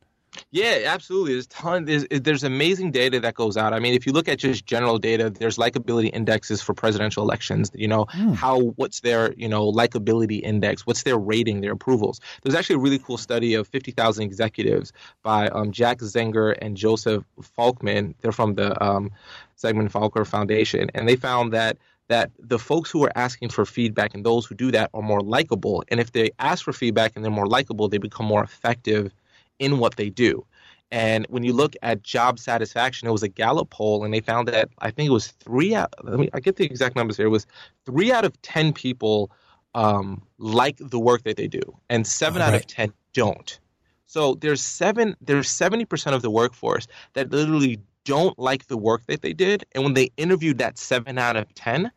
Yeah, 0.50 0.82
absolutely. 0.86 1.32
There's 1.32 1.46
ton. 1.46 1.84
There's 1.84 2.06
there's 2.10 2.44
amazing 2.44 2.90
data 2.90 3.20
that 3.20 3.34
goes 3.34 3.56
out. 3.56 3.72
I 3.72 3.78
mean, 3.78 3.94
if 3.94 4.06
you 4.06 4.12
look 4.12 4.28
at 4.28 4.38
just 4.38 4.66
general 4.66 4.98
data, 4.98 5.30
there's 5.30 5.56
likability 5.56 6.10
indexes 6.12 6.62
for 6.62 6.74
presidential 6.74 7.22
elections. 7.22 7.70
You 7.74 7.88
know 7.88 8.06
mm. 8.06 8.34
how 8.34 8.60
what's 8.76 9.00
their 9.00 9.32
you 9.34 9.48
know 9.48 9.70
likability 9.70 10.40
index? 10.42 10.86
What's 10.86 11.02
their 11.02 11.18
rating? 11.18 11.60
Their 11.60 11.72
approvals. 11.72 12.20
There's 12.42 12.54
actually 12.54 12.76
a 12.76 12.80
really 12.80 12.98
cool 12.98 13.18
study 13.18 13.54
of 13.54 13.68
50,000 13.68 14.22
executives 14.22 14.92
by 15.22 15.48
um, 15.48 15.72
Jack 15.72 15.98
Zenger 15.98 16.56
and 16.60 16.76
Joseph 16.76 17.24
Folkman. 17.56 18.14
They're 18.20 18.32
from 18.32 18.54
the 18.54 18.82
um, 18.82 19.10
Zenger 19.58 19.90
Folkman 19.90 20.26
Foundation, 20.26 20.90
and 20.94 21.08
they 21.08 21.16
found 21.16 21.52
that 21.52 21.78
that 22.08 22.30
the 22.38 22.58
folks 22.58 22.90
who 22.90 23.02
are 23.04 23.12
asking 23.14 23.48
for 23.48 23.64
feedback 23.64 24.14
and 24.14 24.26
those 24.26 24.44
who 24.44 24.54
do 24.54 24.70
that 24.70 24.90
are 24.92 25.02
more 25.02 25.22
likable. 25.22 25.82
And 25.88 26.00
if 26.00 26.12
they 26.12 26.30
ask 26.38 26.62
for 26.64 26.72
feedback 26.72 27.12
and 27.16 27.24
they're 27.24 27.32
more 27.32 27.46
likable, 27.46 27.88
they 27.88 27.96
become 27.96 28.26
more 28.26 28.44
effective 28.44 29.10
in 29.58 29.78
what 29.78 29.96
they 29.96 30.10
do. 30.10 30.44
And 30.90 31.26
when 31.28 31.42
you 31.42 31.52
look 31.52 31.74
at 31.82 32.02
job 32.02 32.38
satisfaction, 32.38 33.08
it 33.08 33.10
was 33.10 33.22
a 33.22 33.28
Gallup 33.28 33.70
poll, 33.70 34.04
and 34.04 34.14
they 34.14 34.20
found 34.20 34.46
that 34.48 34.68
I 34.78 34.90
think 34.90 35.08
it 35.08 35.12
was 35.12 35.28
three 35.28 35.74
out. 35.74 35.92
Let 36.04 36.20
me 36.20 36.28
I 36.32 36.40
get 36.40 36.56
the 36.56 36.64
exact 36.64 36.94
numbers 36.94 37.16
here. 37.16 37.26
It 37.26 37.30
was 37.30 37.46
three 37.84 38.12
out 38.12 38.24
of 38.24 38.40
ten 38.42 38.72
people 38.72 39.32
um, 39.74 40.22
like 40.38 40.76
the 40.78 41.00
work 41.00 41.24
that 41.24 41.36
they 41.36 41.48
do, 41.48 41.62
and 41.90 42.06
seven 42.06 42.40
out 42.40 42.54
of 42.54 42.66
ten 42.66 42.92
don't. 43.12 43.58
So 44.06 44.34
there's 44.34 44.62
seven. 44.62 45.16
There's 45.20 45.50
seventy 45.50 45.84
percent 45.84 46.14
of 46.14 46.22
the 46.22 46.30
workforce 46.30 46.86
that 47.14 47.30
literally 47.30 47.80
don't 48.04 48.38
like 48.38 48.66
the 48.66 48.76
work 48.76 49.06
that 49.06 49.22
they 49.22 49.32
did, 49.32 49.64
and 49.72 49.82
when 49.82 49.94
they 49.94 50.10
interviewed 50.16 50.58
that 50.58 50.78
seven 50.78 51.18
out 51.18 51.36
of 51.36 51.52
ten, 51.54 51.90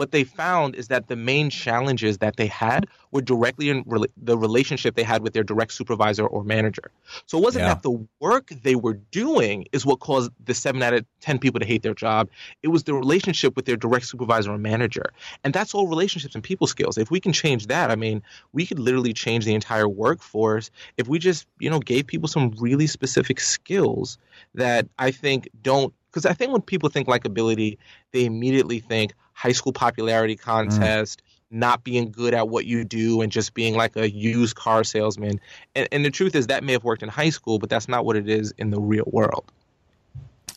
what 0.00 0.12
they 0.12 0.24
found 0.24 0.74
is 0.76 0.88
that 0.88 1.08
the 1.08 1.14
main 1.14 1.50
challenges 1.50 2.16
that 2.18 2.36
they 2.36 2.46
had 2.46 2.86
were 3.10 3.20
directly 3.20 3.68
in 3.68 3.84
re- 3.86 4.06
the 4.16 4.38
relationship 4.38 4.94
they 4.94 5.02
had 5.02 5.22
with 5.22 5.34
their 5.34 5.44
direct 5.44 5.72
supervisor 5.74 6.26
or 6.26 6.42
manager. 6.42 6.90
So 7.26 7.36
it 7.36 7.42
wasn't 7.42 7.64
yeah. 7.64 7.74
that 7.74 7.82
the 7.82 8.08
work 8.18 8.48
they 8.62 8.76
were 8.76 8.94
doing 8.94 9.66
is 9.72 9.84
what 9.84 10.00
caused 10.00 10.32
the 10.42 10.54
seven 10.54 10.82
out 10.82 10.94
of 10.94 11.04
10 11.20 11.38
people 11.38 11.60
to 11.60 11.66
hate 11.66 11.82
their 11.82 11.92
job. 11.92 12.30
It 12.62 12.68
was 12.68 12.84
the 12.84 12.94
relationship 12.94 13.54
with 13.56 13.66
their 13.66 13.76
direct 13.76 14.06
supervisor 14.06 14.50
or 14.50 14.56
manager. 14.56 15.12
And 15.44 15.52
that's 15.52 15.74
all 15.74 15.86
relationships 15.86 16.34
and 16.34 16.42
people 16.42 16.66
skills. 16.66 16.96
If 16.96 17.10
we 17.10 17.20
can 17.20 17.34
change 17.34 17.66
that, 17.66 17.90
I 17.90 17.94
mean, 17.94 18.22
we 18.54 18.64
could 18.64 18.78
literally 18.78 19.12
change 19.12 19.44
the 19.44 19.54
entire 19.54 19.86
workforce 19.86 20.70
if 20.96 21.08
we 21.08 21.18
just, 21.18 21.46
you 21.58 21.68
know, 21.68 21.78
gave 21.78 22.06
people 22.06 22.26
some 22.26 22.54
really 22.58 22.86
specific 22.86 23.38
skills 23.38 24.16
that 24.54 24.88
I 24.98 25.10
think 25.10 25.50
don't 25.60 25.92
because 26.10 26.26
I 26.26 26.32
think 26.32 26.52
when 26.52 26.62
people 26.62 26.88
think 26.88 27.08
likability, 27.08 27.78
they 28.12 28.24
immediately 28.24 28.80
think 28.80 29.12
high 29.32 29.52
school 29.52 29.72
popularity 29.72 30.36
mm. 30.36 30.40
contest, 30.40 31.22
mm. 31.22 31.58
not 31.58 31.84
being 31.84 32.10
good 32.10 32.34
at 32.34 32.48
what 32.48 32.66
you 32.66 32.84
do, 32.84 33.20
and 33.20 33.30
just 33.30 33.54
being 33.54 33.76
like 33.76 33.96
a 33.96 34.10
used 34.10 34.56
car 34.56 34.84
salesman. 34.84 35.40
And, 35.74 35.88
and 35.92 36.04
the 36.04 36.10
truth 36.10 36.34
is, 36.34 36.48
that 36.48 36.64
may 36.64 36.72
have 36.72 36.84
worked 36.84 37.02
in 37.02 37.08
high 37.08 37.30
school, 37.30 37.58
but 37.58 37.70
that's 37.70 37.88
not 37.88 38.04
what 38.04 38.16
it 38.16 38.28
is 38.28 38.52
in 38.58 38.70
the 38.70 38.80
real 38.80 39.08
world. 39.10 39.50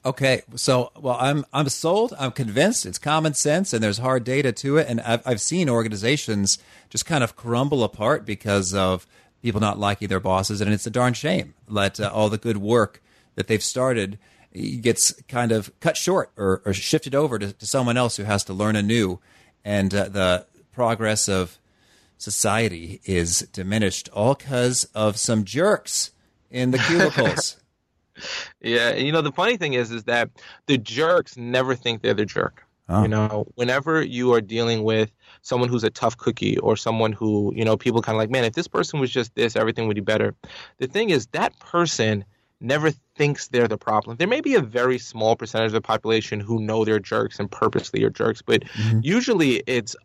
Okay, 0.05 0.41
so 0.55 0.91
well, 0.99 1.17
I'm 1.17 1.45
I'm 1.53 1.69
sold. 1.69 2.13
I'm 2.19 2.31
convinced. 2.31 2.85
It's 2.85 2.99
common 2.99 3.33
sense, 3.35 3.71
and 3.71 3.81
there's 3.81 3.99
hard 3.99 4.25
data 4.25 4.51
to 4.51 4.77
it. 4.77 4.87
And 4.89 4.99
I've 4.99 5.25
I've 5.25 5.39
seen 5.39 5.69
organizations 5.69 6.57
just 6.89 7.05
kind 7.05 7.23
of 7.23 7.37
crumble 7.37 7.85
apart 7.85 8.25
because 8.25 8.73
of 8.73 9.07
people 9.41 9.61
not 9.61 9.79
liking 9.79 10.09
their 10.09 10.19
bosses, 10.19 10.59
and 10.59 10.73
it's 10.73 10.85
a 10.85 10.89
darn 10.89 11.13
shame. 11.13 11.53
Let 11.69 12.01
uh, 12.01 12.11
all 12.13 12.29
the 12.29 12.37
good 12.37 12.57
work 12.57 13.01
that 13.35 13.47
they've 13.47 13.63
started 13.63 14.19
gets 14.53 15.11
kind 15.27 15.51
of 15.51 15.71
cut 15.79 15.97
short 15.97 16.31
or, 16.37 16.61
or 16.65 16.73
shifted 16.73 17.15
over 17.15 17.39
to, 17.39 17.53
to, 17.53 17.65
someone 17.65 17.97
else 17.97 18.17
who 18.17 18.23
has 18.23 18.43
to 18.45 18.53
learn 18.53 18.75
anew, 18.75 19.19
and 19.65 19.93
uh, 19.93 20.09
the 20.09 20.45
progress 20.71 21.27
of 21.27 21.59
society 22.17 23.01
is 23.05 23.39
diminished 23.51 24.09
all 24.13 24.35
because 24.35 24.85
of 24.95 25.17
some 25.17 25.43
jerks 25.43 26.11
in 26.51 26.71
the 26.71 26.77
cubicles. 26.77 27.57
yeah, 28.61 28.95
you 28.95 29.11
know 29.11 29.21
the 29.21 29.31
funny 29.31 29.57
thing 29.57 29.73
is, 29.73 29.91
is 29.91 30.03
that 30.03 30.29
the 30.67 30.77
jerks 30.77 31.35
never 31.35 31.75
think 31.75 32.01
they're 32.01 32.13
the 32.13 32.25
jerk. 32.25 32.63
Oh. 32.89 33.03
You 33.03 33.07
know, 33.07 33.45
whenever 33.55 34.03
you 34.03 34.33
are 34.33 34.41
dealing 34.41 34.83
with 34.83 35.09
someone 35.41 35.69
who's 35.69 35.85
a 35.85 35.89
tough 35.89 36.17
cookie 36.17 36.57
or 36.57 36.75
someone 36.75 37.13
who, 37.13 37.53
you 37.55 37.63
know, 37.63 37.77
people 37.77 38.01
kind 38.01 38.15
of 38.15 38.19
like, 38.19 38.29
man, 38.29 38.43
if 38.43 38.53
this 38.53 38.67
person 38.67 38.99
was 38.99 39.09
just 39.09 39.33
this, 39.35 39.55
everything 39.55 39.87
would 39.87 39.95
be 39.95 40.01
better. 40.01 40.35
The 40.79 40.87
thing 40.87 41.09
is, 41.09 41.27
that 41.27 41.57
person 41.59 42.25
never 42.63 42.91
thinks 43.15 43.47
they're 43.47 43.67
the 43.67 43.77
problem. 43.77 44.17
There 44.17 44.27
may 44.27 44.41
be 44.41 44.55
a 44.55 44.61
very 44.61 44.97
small 44.97 45.35
percentage 45.35 45.67
of 45.67 45.73
the 45.73 45.81
population 45.81 46.39
who 46.39 46.59
know 46.59 46.85
they're 46.85 46.99
jerks 46.99 47.39
and 47.39 47.51
purposely 47.51 48.03
are 48.03 48.09
jerks, 48.09 48.41
but 48.41 48.63
mm-hmm. 48.63 48.99
usually 49.03 49.63
it's 49.67 49.95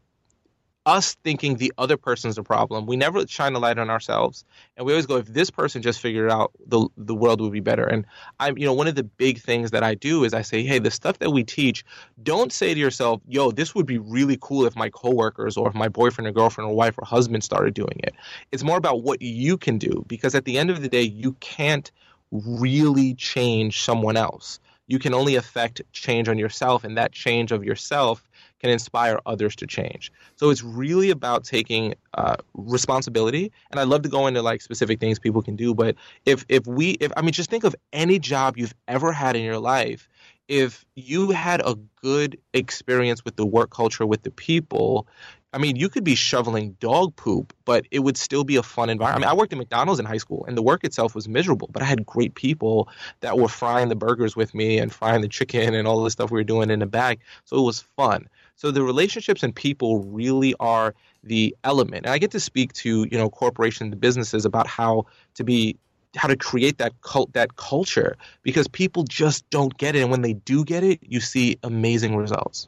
us 0.89 1.17
thinking 1.23 1.57
the 1.57 1.73
other 1.77 1.99
person's 1.99 2.37
the 2.37 2.43
problem. 2.43 2.87
We 2.87 2.97
never 2.97 3.27
shine 3.27 3.55
a 3.55 3.59
light 3.59 3.79
on 3.79 3.91
ourselves, 3.91 4.45
and 4.77 4.87
we 4.87 4.93
always 4.93 5.05
go, 5.05 5.17
if 5.17 5.27
this 5.27 5.51
person 5.51 5.83
just 5.83 6.01
figured 6.01 6.27
it 6.27 6.33
out, 6.33 6.53
the 6.67 6.89
the 6.97 7.15
world 7.15 7.43
would 7.43 7.53
be 7.53 7.61
better. 7.61 7.85
And 7.85 8.07
I'm, 8.41 8.57
you 8.57 8.65
know, 8.65 8.73
one 8.73 8.89
of 8.89 8.95
the 8.95 9.05
big 9.05 9.39
things 9.39 9.71
that 9.73 9.83
I 9.83 9.95
do 9.95 10.25
is 10.25 10.33
I 10.33 10.41
say, 10.41 10.63
hey, 10.63 10.79
the 10.79 10.91
stuff 10.91 11.19
that 11.19 11.31
we 11.31 11.45
teach, 11.45 11.85
don't 12.23 12.53
say 12.53 12.73
to 12.73 12.81
yourself, 12.81 13.21
yo, 13.29 13.51
this 13.51 13.75
would 13.75 13.85
be 13.85 13.99
really 13.99 14.39
cool 14.41 14.65
if 14.65 14.75
my 14.77 14.89
coworkers 14.89 15.59
or 15.59 15.69
if 15.69 15.75
my 15.75 15.89
boyfriend 15.89 16.27
or 16.27 16.33
girlfriend 16.33 16.71
or 16.71 16.75
wife 16.75 16.97
or 16.97 17.05
husband 17.05 17.45
started 17.45 17.75
doing 17.75 18.01
it. 18.03 18.15
It's 18.51 18.65
more 18.65 18.79
about 18.79 19.03
what 19.03 19.21
you 19.21 19.59
can 19.59 19.77
do 19.77 20.05
because 20.09 20.35
at 20.35 20.47
the 20.47 20.57
end 20.57 20.71
of 20.71 20.81
the 20.81 20.89
day, 20.89 21.03
you 21.03 21.33
can't 21.41 21.93
really 22.31 23.15
change 23.15 23.83
someone 23.83 24.17
else. 24.17 24.61
You 24.87 24.99
can 24.99 25.13
only 25.13 25.35
affect 25.35 25.83
change 25.93 26.29
on 26.29 26.39
yourself, 26.39 26.83
and 26.83 26.97
that 26.97 27.13
change 27.13 27.53
of 27.53 27.63
yourself 27.63 28.23
can 28.61 28.71
inspire 28.71 29.21
others 29.27 29.55
to 29.57 29.67
change. 29.67 30.11
So 30.37 30.51
it's 30.51 30.63
really 30.63 31.11
about 31.11 31.45
taking 31.45 31.95
uh, 32.15 32.37
responsibility. 32.55 33.53
And 33.71 33.79
I'd 33.79 33.89
love 33.89 34.03
to 34.03 34.09
go 34.09 34.27
into 34.27 34.43
like 34.43 34.63
specific 34.63 34.99
things 34.99 35.19
people 35.19 35.43
can 35.43 35.57
do, 35.57 35.75
but 35.75 35.97
if 36.25 36.45
if 36.49 36.67
we 36.67 36.93
if 36.93 37.13
I 37.17 37.23
mean 37.23 37.33
just 37.33 37.51
think 37.51 37.65
of 37.65 37.77
any 37.93 38.19
job 38.19 38.57
you've 38.57 38.75
ever 38.87 39.13
had 39.13 39.37
in 39.37 39.45
your 39.45 39.59
life. 39.59 40.09
If 40.49 40.87
you 40.97 41.31
had 41.31 41.61
a 41.61 41.77
good 42.01 42.39
experience 42.55 43.23
with 43.23 43.37
the 43.37 43.45
work 43.45 43.69
culture, 43.69 44.07
with 44.07 44.23
the 44.23 44.31
people, 44.31 45.07
I 45.53 45.59
mean, 45.59 45.77
you 45.77 45.89
could 45.89 46.05
be 46.05 46.15
shoveling 46.15 46.77
dog 46.79 47.17
poop, 47.17 47.55
but 47.65 47.87
it 47.91 48.01
would 48.01 48.19
still 48.19 48.45
be 48.45 48.57
a 48.57 48.63
fun 48.63 48.91
environment. 48.91 49.25
I 49.25 49.29
mean, 49.29 49.33
I 49.35 49.41
worked 49.41 49.53
at 49.53 49.59
McDonald's 49.59 49.99
in 49.99 50.05
high 50.05 50.19
school, 50.19 50.45
and 50.47 50.57
the 50.57 50.63
work 50.63 50.85
itself 50.85 51.15
was 51.15 51.27
miserable, 51.27 51.71
but 51.73 51.83
I 51.83 51.87
had 51.87 52.05
great 52.05 52.35
people 52.35 52.89
that 53.21 53.39
were 53.39 53.49
frying 53.49 53.89
the 53.89 53.97
burgers 53.97 54.37
with 54.37 54.55
me 54.55 54.79
and 54.79 54.93
frying 54.93 55.23
the 55.23 55.29
chicken 55.29 55.75
and 55.75 55.89
all 55.89 56.05
the 56.05 56.11
stuff 56.11 56.31
we 56.31 56.39
were 56.39 56.45
doing 56.45 56.71
in 56.71 56.81
the 56.81 56.87
bag. 56.87 57.21
So 57.47 57.57
it 57.57 57.63
was 57.63 57.81
fun. 57.97 58.29
So 58.57 58.71
the 58.71 58.83
relationships 58.83 59.43
and 59.43 59.55
people 59.55 60.01
really 60.01 60.55
are 60.61 60.95
the 61.25 61.57
element. 61.65 62.05
And 62.05 62.13
I 62.13 62.19
get 62.19 62.33
to 62.33 62.41
speak 62.41 62.73
to, 62.75 63.07
you 63.11 63.17
know, 63.17 63.31
corporations 63.31 63.93
and 63.93 64.01
businesses 64.01 64.45
about 64.45 64.67
how 64.67 65.07
to 65.35 65.45
be 65.45 65.79
how 66.17 66.27
to 66.27 66.37
create 66.37 66.79
that 66.79 67.01
cult 67.03 67.33
that 67.35 67.57
culture 67.57 68.17
because 68.43 68.67
people 68.67 69.05
just 69.05 69.49
don't 69.51 69.77
get 69.77 69.95
it 69.95 70.01
and 70.01 70.11
when 70.11 70.23
they 70.23 70.33
do 70.33 70.65
get 70.65 70.83
it, 70.83 70.99
you 71.03 71.21
see 71.21 71.59
amazing 71.63 72.17
results. 72.17 72.67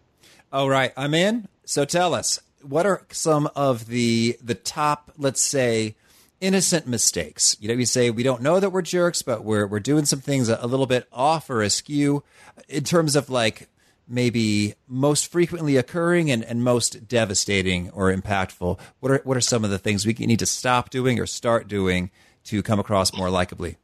All 0.52 0.68
right, 0.68 0.92
I'm 0.96 1.14
in. 1.14 1.48
So 1.64 1.84
tell 1.84 2.14
us, 2.14 2.40
what 2.62 2.86
are 2.86 3.06
some 3.10 3.48
of 3.54 3.86
the 3.86 4.38
the 4.42 4.54
top, 4.54 5.12
let's 5.16 5.40
say, 5.40 5.96
innocent 6.40 6.86
mistakes? 6.86 7.56
You 7.60 7.68
know, 7.68 7.74
you 7.74 7.86
say 7.86 8.10
we 8.10 8.22
don't 8.22 8.42
know 8.42 8.60
that 8.60 8.70
we're 8.70 8.82
jerks, 8.82 9.22
but 9.22 9.44
we're 9.44 9.66
we're 9.66 9.80
doing 9.80 10.04
some 10.04 10.20
things 10.20 10.48
a, 10.48 10.58
a 10.60 10.66
little 10.66 10.86
bit 10.86 11.06
off 11.12 11.50
or 11.50 11.62
askew 11.62 12.22
in 12.68 12.84
terms 12.84 13.16
of 13.16 13.30
like 13.30 13.68
maybe 14.10 14.74
most 14.88 15.30
frequently 15.30 15.76
occurring 15.76 16.30
and, 16.30 16.44
and 16.44 16.64
most 16.64 17.06
devastating 17.06 17.88
or 17.90 18.12
impactful? 18.12 18.78
What 18.98 19.12
are 19.12 19.20
what 19.24 19.36
are 19.36 19.40
some 19.40 19.64
of 19.64 19.70
the 19.70 19.78
things 19.78 20.04
we 20.04 20.12
need 20.12 20.40
to 20.40 20.46
stop 20.46 20.90
doing 20.90 21.18
or 21.18 21.26
start 21.26 21.68
doing 21.68 22.10
to 22.44 22.62
come 22.62 22.80
across 22.80 23.16
more 23.16 23.28
likably? 23.28 23.76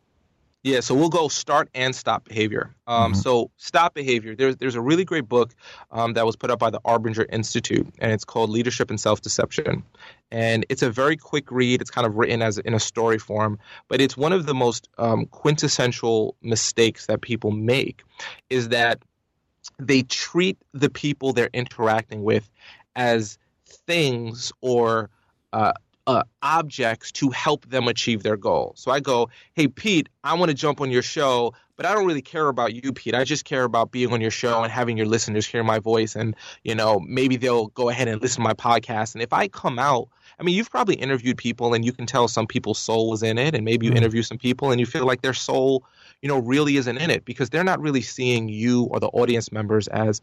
Yeah, 0.67 0.81
so 0.81 0.97
we'll 0.97 1.11
go 1.11 1.29
start 1.29 1.69
and 1.77 1.95
stop 1.95 2.25
behavior. 2.25 2.75
Um, 2.89 3.13
mm-hmm. 3.13 3.21
So 3.21 3.53
stop 3.57 3.95
behavior. 3.95 4.35
There's 4.35 4.57
there's 4.57 4.75
a 4.75 4.81
really 4.81 5.05
great 5.05 5.29
book 5.29 5.55
um, 5.93 6.15
that 6.15 6.27
was 6.27 6.35
put 6.35 6.51
up 6.51 6.59
by 6.59 6.71
the 6.71 6.81
Arbinger 6.81 7.25
Institute, 7.31 7.87
and 8.01 8.11
it's 8.11 8.25
called 8.25 8.51
Leadership 8.51 8.91
and 8.91 9.01
Self 9.01 9.21
Deception. 9.21 9.85
And 10.33 10.67
it's 10.69 10.83
a 10.83 10.91
very 10.91 11.17
quick 11.17 11.53
read. 11.53 11.81
It's 11.81 11.93
kind 11.93 12.05
of 12.05 12.17
written 12.17 12.43
as 12.43 12.59
in 12.59 12.75
a 12.75 12.81
story 12.81 13.19
form, 13.19 13.61
but 13.87 14.01
it's 14.01 14.17
one 14.17 14.33
of 14.33 14.45
the 14.45 14.55
most 14.55 14.89
um, 14.99 15.27
quintessential 15.27 16.35
mistakes 16.43 17.07
that 17.07 17.21
people 17.21 17.53
make. 17.53 18.03
Is 18.51 18.71
that 18.71 18.99
they 19.79 20.03
treat 20.03 20.59
the 20.75 20.91
people 20.91 21.33
they're 21.33 21.49
interacting 21.53 22.25
with 22.25 22.51
as 22.97 23.39
things 23.87 24.51
or 24.63 25.11
uh, 25.53 25.75
uh, 26.07 26.23
objects 26.43 27.13
to 27.13 27.31
help 27.31 27.67
them 27.67 27.89
achieve 27.89 28.23
their 28.23 28.37
goal. 28.37 28.73
So 28.77 28.91
I 28.91 29.01
go, 29.01 29.29
hey, 29.55 29.69
Pete, 29.69 30.09
I 30.23 30.35
want 30.35 30.51
to 30.51 30.55
jump 30.55 30.81
on 30.81 30.91
your 30.91 31.03
show, 31.03 31.53
but 31.77 31.87
I 31.87 31.95
don't 31.95 32.07
really 32.07 32.23
care 32.23 32.49
about 32.49 32.75
you, 32.75 32.93
Pete. 32.93 33.15
I 33.15 33.25
just 33.25 33.45
care 33.45 33.65
about 33.65 33.91
being 33.91 34.13
on 34.13 34.21
your 34.21 34.31
show 34.31 34.63
and 34.63 34.73
having 34.73 34.97
your 34.97 35.07
listeners 35.07 35.47
hear 35.47 35.63
my 35.63 35.79
voice. 35.79 36.17
And, 36.17 36.35
you 36.65 36.75
know, 36.75 37.01
maybe 37.01 37.37
they'll 37.37 37.69
go 37.69 37.89
ahead 37.89 38.09
and 38.09 38.21
listen 38.21 38.43
to 38.43 38.49
my 38.49 38.55
podcast. 38.55 39.15
And 39.15 39.23
if 39.23 39.33
I 39.33 39.49
come 39.49 39.79
out, 39.79 40.09
I 40.39 40.43
mean, 40.43 40.55
you've 40.55 40.71
probably 40.71 40.97
interviewed 40.97 41.39
people 41.39 41.75
and 41.75 41.85
you 41.85 41.93
can 41.93 42.07
tell 42.07 42.29
some 42.29 42.47
people's 42.47 42.79
soul 42.79 43.11
was 43.11 43.23
in 43.23 43.39
it. 43.39 43.55
And 43.55 43.65
maybe 43.65 43.87
you 43.87 43.93
mm-hmm. 43.93 43.99
interview 43.99 44.23
some 44.23 44.39
people 44.39 44.71
and 44.71 44.81
you 44.81 44.87
feel 44.87 45.07
like 45.07 45.23
their 45.23 45.35
soul 45.35 45.85
you 46.23 46.29
know, 46.29 46.39
really 46.39 46.77
isn't 46.77 46.97
in 46.97 47.11
it 47.11 47.25
because 47.25 47.51
they're 47.51 47.65
not 47.65 47.81
really 47.81 48.01
seeing 48.01 48.49
you 48.49 48.85
or 48.85 49.01
the 49.01 49.09
audience 49.09 49.53
members 49.53 49.87
as 49.89 50.23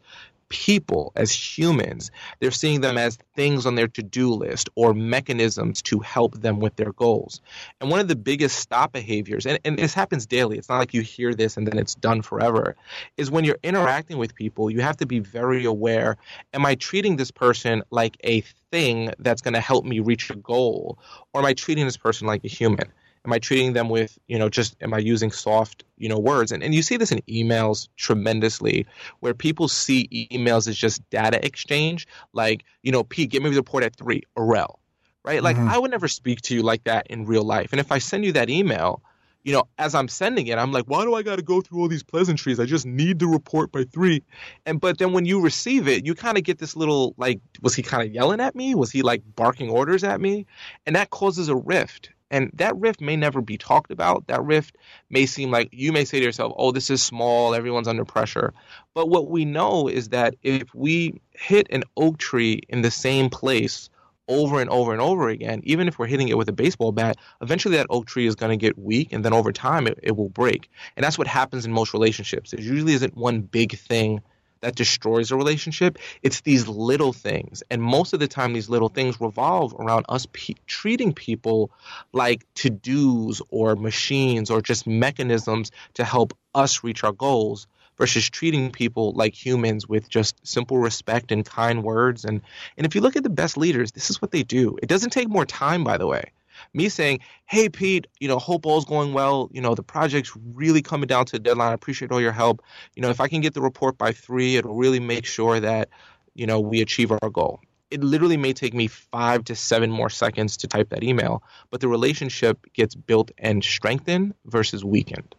people, 0.50 1.12
as 1.16 1.32
humans. 1.32 2.12
They're 2.40 2.52
seeing 2.52 2.82
them 2.82 2.98
as 2.98 3.18
things 3.36 3.66
on 3.66 3.76
their 3.76 3.88
to 3.90 4.04
do 4.04 4.34
list 4.34 4.70
or 4.76 4.94
mechanisms 4.94 5.82
to 5.84 6.00
help 6.00 6.40
them 6.40 6.60
with 6.60 6.76
their 6.76 6.92
goals. 6.94 7.42
And 7.80 7.90
one 7.90 8.00
of 8.00 8.08
the 8.08 8.16
biggest 8.16 8.60
stop 8.60 8.92
behaviors, 8.92 9.46
and, 9.46 9.60
and 9.66 9.78
this 9.78 9.94
happens 9.94 10.26
daily, 10.26 10.58
it's 10.58 10.70
not 10.70 10.78
like 10.78 10.94
you 10.94 11.02
hear 11.02 11.34
this 11.34 11.43
and 11.58 11.68
then 11.68 11.78
it's 11.78 11.96
done 11.96 12.22
forever, 12.22 12.76
is 13.18 13.30
when 13.30 13.44
you're 13.44 13.60
interacting 13.64 14.18
with 14.18 14.36
people, 14.36 14.70
you 14.70 14.82
have 14.82 14.98
to 14.98 15.06
be 15.06 15.20
very 15.20 15.66
aware 15.66 16.18
am 16.54 16.66
I 16.66 16.76
treating 16.76 17.18
this 17.18 17.32
person 17.32 17.84
like 17.90 18.18
a 18.24 18.42
thing 18.72 19.12
that's 19.20 19.42
going 19.42 19.54
to 19.54 19.62
help 19.62 19.86
me 19.86 20.00
reach 20.00 20.30
a 20.30 20.36
goal? 20.36 20.98
Or 21.34 21.42
am 21.42 21.46
I 21.46 21.54
treating 21.54 21.86
this 21.86 21.98
person 21.98 22.28
like 22.28 22.44
a 22.44 22.48
human? 22.48 22.92
am 23.26 23.34
i 23.34 23.40
treating 23.40 23.74
them 23.74 23.90
with 23.90 24.18
you 24.28 24.38
know 24.38 24.50
just 24.50 24.76
am 24.82 24.94
i 24.94 24.98
using 24.98 25.32
soft 25.32 25.84
you 25.98 26.10
know 26.10 26.20
words 26.20 26.52
and, 26.52 26.64
and 26.64 26.74
you 26.74 26.82
see 26.82 26.98
this 26.98 27.12
in 27.12 27.20
emails 27.30 27.88
tremendously 27.96 28.86
where 29.22 29.34
people 29.34 29.68
see 29.68 30.28
emails 30.32 30.68
as 30.68 30.78
just 30.78 31.08
data 31.10 31.44
exchange 31.46 32.08
like 32.34 32.64
you 32.82 32.92
know 32.92 33.04
pete 33.04 33.30
give 33.30 33.44
me 33.44 33.50
the 33.50 33.56
report 33.56 33.84
at 33.84 33.96
three 33.96 34.22
Orel, 34.38 34.80
right 35.24 35.42
like 35.42 35.56
mm-hmm. 35.56 35.70
i 35.70 35.78
would 35.78 35.92
never 35.92 36.08
speak 36.08 36.42
to 36.42 36.56
you 36.56 36.64
like 36.64 36.84
that 36.84 37.08
in 37.08 37.26
real 37.26 37.44
life 37.44 37.72
and 37.72 37.80
if 37.80 37.92
i 37.92 37.98
send 37.98 38.26
you 38.26 38.34
that 38.34 38.50
email 38.50 39.02
you 39.44 39.52
know, 39.52 39.68
as 39.78 39.94
I'm 39.94 40.08
sending 40.08 40.48
it, 40.48 40.58
I'm 40.58 40.72
like, 40.72 40.86
why 40.86 41.04
do 41.04 41.14
I 41.16 41.22
got 41.22 41.36
to 41.36 41.42
go 41.42 41.62
through 41.62 41.82
all 41.82 41.88
these 41.88 42.04
pleasantries? 42.04 42.60
I 42.60 42.66
just 42.66 42.86
need 42.86 43.20
the 43.20 43.28
report 43.28 43.72
by 43.72 43.84
three. 43.84 44.24
And 44.66 44.80
but 44.80 44.98
then 44.98 45.12
when 45.14 45.26
you 45.26 45.42
receive 45.42 45.88
it, 45.88 46.06
you 46.06 46.16
kind 46.16 46.38
of 46.38 46.44
get 46.44 46.60
this 46.60 46.76
little 46.76 47.14
like, 47.18 47.42
was 47.62 47.76
he 47.76 47.84
kind 47.84 48.08
of 48.08 48.14
yelling 48.14 48.40
at 48.40 48.56
me? 48.56 48.74
Was 48.76 48.92
he 48.92 49.02
like 49.02 49.22
barking 49.36 49.70
orders 49.70 50.04
at 50.04 50.22
me? 50.22 50.46
And 50.86 50.96
that 50.96 51.10
causes 51.10 51.50
a 51.50 51.56
rift. 51.56 52.10
And 52.32 52.50
that 52.56 52.76
rift 52.78 53.00
may 53.00 53.16
never 53.16 53.42
be 53.42 53.60
talked 53.60 53.92
about. 53.92 54.26
That 54.26 54.44
rift 54.44 54.78
may 55.10 55.28
seem 55.28 55.52
like 55.52 55.70
you 55.72 55.92
may 55.92 56.04
say 56.04 56.18
to 56.18 56.26
yourself, 56.26 56.54
oh, 56.58 56.72
this 56.72 56.90
is 56.90 57.04
small, 57.04 57.54
everyone's 57.54 57.88
under 57.88 58.06
pressure. 58.06 58.54
But 58.96 59.08
what 59.08 59.30
we 59.30 59.46
know 59.46 59.88
is 59.88 60.10
that 60.10 60.36
if 60.42 60.74
we 60.74 61.22
hit 61.32 61.68
an 61.70 61.84
oak 61.96 62.18
tree 62.18 62.62
in 62.70 62.82
the 62.82 62.90
same 62.90 63.30
place 63.30 63.90
over 64.28 64.62
and 64.62 64.70
over 64.70 64.92
and 64.92 65.02
over 65.02 65.30
again, 65.30 65.62
even 65.64 65.88
if 65.88 66.00
we're 66.00 66.08
hitting 66.08 66.30
it 66.30 66.38
with 66.38 66.50
a 66.50 66.54
baseball 66.54 66.92
bat, 66.92 67.18
eventually 67.42 67.78
that 67.78 67.88
oak 67.90 68.06
tree 68.06 68.26
is 68.26 68.36
going 68.36 68.58
to 68.58 68.62
get 68.62 68.78
weak 68.78 69.12
and 69.12 69.24
then 69.24 69.34
over 69.34 69.52
time 69.52 69.88
it, 69.88 70.00
it 70.02 70.16
will 70.16 70.30
break. 70.30 70.70
And 70.96 71.04
that's 71.04 71.18
what 71.18 71.28
happens 71.28 71.66
in 71.66 71.72
most 71.72 71.94
relationships. 71.94 72.52
There 72.52 72.62
usually 72.62 72.94
isn't 72.94 73.16
one 73.16 73.42
big 73.42 73.78
thing 73.78 74.22
that 74.64 74.76
destroys 74.76 75.30
a 75.32 75.36
relationship. 75.36 76.00
It's 76.22 76.42
these 76.42 76.68
little 76.68 77.12
things. 77.12 77.64
And 77.70 77.82
most 77.82 78.14
of 78.14 78.22
the 78.22 78.30
time, 78.30 78.54
these 78.54 78.70
little 78.70 78.88
things 78.88 79.20
revolve 79.20 79.76
around 79.78 80.06
us 80.08 80.26
pe- 80.32 80.56
treating 80.66 81.14
people 81.14 81.70
like 82.14 82.46
to 82.56 82.70
dos 82.70 83.42
or 83.50 83.76
machines 83.76 84.50
or 84.50 84.62
just 84.62 84.88
mechanisms 84.88 85.72
to 85.96 86.06
help 86.06 86.34
us 86.56 86.84
reach 86.84 87.04
our 87.04 87.12
goals 87.12 87.68
versus 87.98 88.30
treating 88.30 88.72
people 88.72 89.14
like 89.14 89.34
humans 89.34 89.88
with 89.88 90.10
just 90.10 90.36
simple 90.46 90.78
respect 90.78 91.32
and 91.32 91.46
kind 91.46 91.84
words. 91.84 92.26
And, 92.26 92.42
and 92.78 92.86
if 92.86 92.96
you 92.96 93.02
look 93.02 93.16
at 93.16 93.24
the 93.24 93.30
best 93.30 93.58
leaders, 93.58 93.92
this 93.92 94.10
is 94.10 94.22
what 94.22 94.32
they 94.32 94.44
do. 94.44 94.78
It 94.82 94.90
doesn't 94.90 95.12
take 95.12 95.30
more 95.30 95.46
time, 95.46 95.84
by 95.84 95.98
the 95.98 96.08
way 96.08 96.32
me 96.74 96.90
saying, 96.90 97.20
"Hey, 97.46 97.70
Pete, 97.70 98.08
you 98.20 98.28
know, 98.28 98.40
hope 98.40 98.66
all's 98.66 98.86
going 98.86 99.14
well. 99.14 99.50
You 99.52 99.62
know, 99.62 99.76
the 99.76 99.84
project's 99.84 100.36
really 100.54 100.82
coming 100.82 101.08
down 101.08 101.26
to 101.26 101.34
the 101.34 101.40
deadline. 101.40 101.72
I 101.72 101.74
appreciate 101.74 102.12
all 102.12 102.22
your 102.22 102.32
help. 102.32 102.62
You 102.96 103.02
know, 103.02 103.10
if 103.10 103.20
I 103.20 103.28
can 103.28 103.42
get 103.42 103.54
the 103.54 103.62
report 103.62 103.98
by 103.98 104.12
three, 104.12 104.56
it'll 104.56 104.76
really 104.76 105.00
make 105.00 105.26
sure 105.26 105.60
that 105.60 105.90
you 106.34 106.48
know 106.48 106.60
we 106.60 106.82
achieve 106.82 107.12
our 107.12 107.30
goal." 107.30 107.62
It 107.92 108.04
literally 108.04 108.38
may 108.38 108.54
take 108.54 108.74
me 108.74 108.88
five 108.88 109.44
to 109.46 109.56
seven 109.56 109.92
more 109.92 110.10
seconds 110.10 110.58
to 110.58 110.68
type 110.68 110.90
that 110.90 111.04
email, 111.04 111.44
but 111.70 111.80
the 111.80 111.88
relationship 111.88 112.66
gets 112.74 112.96
built 112.96 113.30
and 113.38 113.64
strengthened 113.64 114.34
versus 114.46 114.84
weakened. 114.84 115.36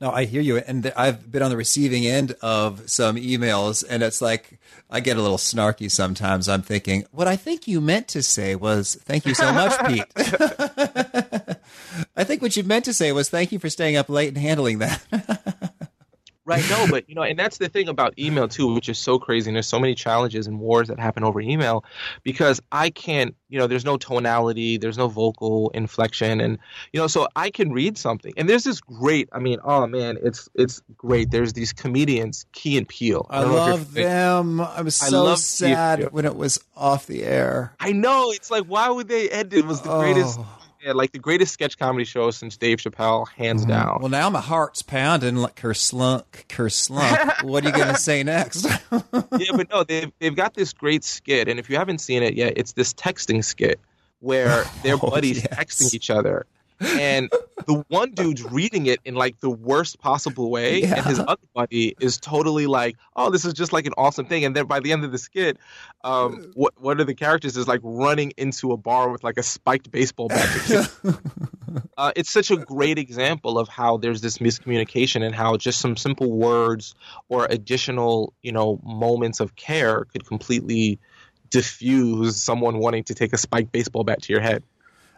No, 0.00 0.10
I 0.10 0.24
hear 0.24 0.40
you, 0.40 0.58
and 0.58 0.92
I've 0.96 1.30
been 1.30 1.42
on 1.42 1.50
the 1.50 1.56
receiving 1.56 2.06
end 2.06 2.34
of 2.42 2.88
some 2.90 3.16
emails, 3.16 3.84
and 3.88 4.02
it's 4.02 4.20
like 4.20 4.58
I 4.90 5.00
get 5.00 5.16
a 5.16 5.22
little 5.22 5.38
snarky 5.38 5.90
sometimes. 5.90 6.48
I'm 6.48 6.62
thinking, 6.62 7.04
what 7.12 7.26
I 7.28 7.36
think 7.36 7.66
you 7.66 7.80
meant 7.80 8.08
to 8.08 8.22
say 8.22 8.54
was, 8.54 8.96
"Thank 9.04 9.26
you 9.26 9.34
so 9.34 9.52
much, 9.52 9.72
Pete." 9.86 10.04
I 12.16 12.24
think 12.24 12.42
what 12.42 12.56
you 12.56 12.64
meant 12.64 12.84
to 12.86 12.92
say 12.94 13.12
was, 13.12 13.28
"Thank 13.30 13.52
you 13.52 13.58
for 13.58 13.70
staying 13.70 13.96
up 13.96 14.08
late 14.08 14.28
and 14.28 14.38
handling 14.38 14.78
that." 14.78 15.70
Right. 16.44 16.64
No, 16.68 16.88
but 16.90 17.08
you 17.08 17.14
know, 17.14 17.22
and 17.22 17.38
that's 17.38 17.58
the 17.58 17.68
thing 17.68 17.88
about 17.88 18.18
email 18.18 18.48
too, 18.48 18.74
which 18.74 18.88
is 18.88 18.98
so 18.98 19.16
crazy. 19.18 19.48
And 19.48 19.56
there's 19.56 19.68
so 19.68 19.78
many 19.78 19.94
challenges 19.94 20.48
and 20.48 20.58
wars 20.58 20.88
that 20.88 20.98
happen 20.98 21.22
over 21.22 21.40
email 21.40 21.84
because 22.24 22.60
I 22.72 22.90
can't, 22.90 23.36
you 23.48 23.60
know, 23.60 23.68
there's 23.68 23.84
no 23.84 23.96
tonality, 23.96 24.76
there's 24.76 24.98
no 24.98 25.06
vocal 25.06 25.70
inflection, 25.70 26.40
and 26.40 26.58
you 26.92 26.98
know, 26.98 27.06
so 27.06 27.28
I 27.36 27.50
can 27.50 27.72
read 27.72 27.96
something. 27.96 28.32
And 28.36 28.48
there's 28.48 28.64
this 28.64 28.80
great, 28.80 29.28
I 29.32 29.38
mean, 29.38 29.60
oh 29.62 29.86
man, 29.86 30.18
it's 30.20 30.48
it's 30.56 30.82
great. 30.96 31.30
There's 31.30 31.52
these 31.52 31.72
comedians, 31.72 32.44
Key 32.52 32.76
and 32.76 32.88
Peele. 32.88 33.24
I, 33.30 33.42
I 33.42 33.44
love 33.44 33.94
them. 33.94 34.60
I 34.60 34.82
was 34.82 34.96
so 34.96 35.36
sad 35.36 36.12
when 36.12 36.24
it 36.24 36.34
was 36.34 36.58
off 36.76 37.06
the 37.06 37.22
air. 37.22 37.72
I 37.78 37.92
know. 37.92 38.32
It's 38.32 38.50
like, 38.50 38.64
why 38.64 38.90
would 38.90 39.06
they 39.06 39.30
end 39.30 39.52
it? 39.52 39.60
It 39.60 39.66
was 39.66 39.80
the 39.82 39.96
greatest 39.96 40.40
oh 40.40 40.61
yeah, 40.82 40.92
like 40.92 41.12
the 41.12 41.18
greatest 41.18 41.52
sketch 41.52 41.78
comedy 41.78 42.04
show 42.04 42.30
since 42.30 42.56
Dave 42.56 42.78
Chappelle, 42.78 43.28
hands 43.28 43.62
mm-hmm. 43.62 43.70
down. 43.70 43.98
Well, 44.00 44.08
now 44.08 44.28
my 44.30 44.40
heart's 44.40 44.82
pounding 44.82 45.36
like 45.36 45.54
kerslunk, 45.54 46.24
kerslunk. 46.48 47.44
what 47.44 47.64
are 47.64 47.68
you 47.68 47.74
gonna 47.74 47.96
say 47.96 48.22
next? 48.22 48.64
yeah, 48.92 49.52
but 49.54 49.70
no, 49.70 49.84
they've 49.84 50.10
they've 50.18 50.34
got 50.34 50.54
this 50.54 50.72
great 50.72 51.04
skit, 51.04 51.48
and 51.48 51.60
if 51.60 51.70
you 51.70 51.76
haven't 51.76 51.98
seen 51.98 52.22
it 52.22 52.34
yet, 52.34 52.54
it's 52.56 52.72
this 52.72 52.92
texting 52.94 53.44
skit 53.44 53.80
where 54.20 54.64
their 54.82 54.94
oh, 54.94 55.10
buddies 55.10 55.38
yes. 55.38 55.46
texting 55.52 55.94
each 55.94 56.10
other, 56.10 56.46
and 56.82 57.30
the 57.66 57.84
one 57.88 58.12
dude's 58.12 58.42
reading 58.42 58.86
it 58.86 59.00
in 59.04 59.14
like 59.14 59.38
the 59.40 59.50
worst 59.50 59.98
possible 59.98 60.50
way, 60.50 60.82
yeah. 60.82 60.96
and 60.96 61.06
his 61.06 61.18
other 61.18 61.42
buddy 61.54 61.94
is 62.00 62.18
totally 62.18 62.66
like, 62.66 62.96
"Oh, 63.16 63.30
this 63.30 63.44
is 63.44 63.54
just 63.54 63.72
like 63.72 63.86
an 63.86 63.94
awesome 63.96 64.26
thing." 64.26 64.44
And 64.44 64.54
then 64.54 64.66
by 64.66 64.80
the 64.80 64.92
end 64.92 65.04
of 65.04 65.12
the 65.12 65.18
skit, 65.18 65.58
um, 66.04 66.50
what 66.54 66.80
one 66.80 67.00
of 67.00 67.06
the 67.06 67.14
characters 67.14 67.56
is 67.56 67.68
like 67.68 67.80
running 67.82 68.32
into 68.36 68.72
a 68.72 68.76
bar 68.76 69.10
with 69.10 69.24
like 69.24 69.38
a 69.38 69.42
spiked 69.42 69.90
baseball 69.90 70.28
bat. 70.28 70.90
uh, 71.96 72.12
it's 72.16 72.30
such 72.30 72.50
a 72.50 72.56
great 72.56 72.98
example 72.98 73.58
of 73.58 73.68
how 73.68 73.96
there's 73.96 74.20
this 74.20 74.38
miscommunication 74.38 75.24
and 75.24 75.34
how 75.34 75.56
just 75.56 75.80
some 75.80 75.96
simple 75.96 76.30
words 76.30 76.94
or 77.28 77.46
additional, 77.48 78.32
you 78.42 78.52
know, 78.52 78.80
moments 78.82 79.40
of 79.40 79.56
care 79.56 80.04
could 80.06 80.26
completely 80.26 80.98
diffuse 81.50 82.42
someone 82.42 82.78
wanting 82.78 83.04
to 83.04 83.14
take 83.14 83.32
a 83.32 83.38
spiked 83.38 83.70
baseball 83.72 84.04
bat 84.04 84.22
to 84.22 84.32
your 84.32 84.42
head. 84.42 84.62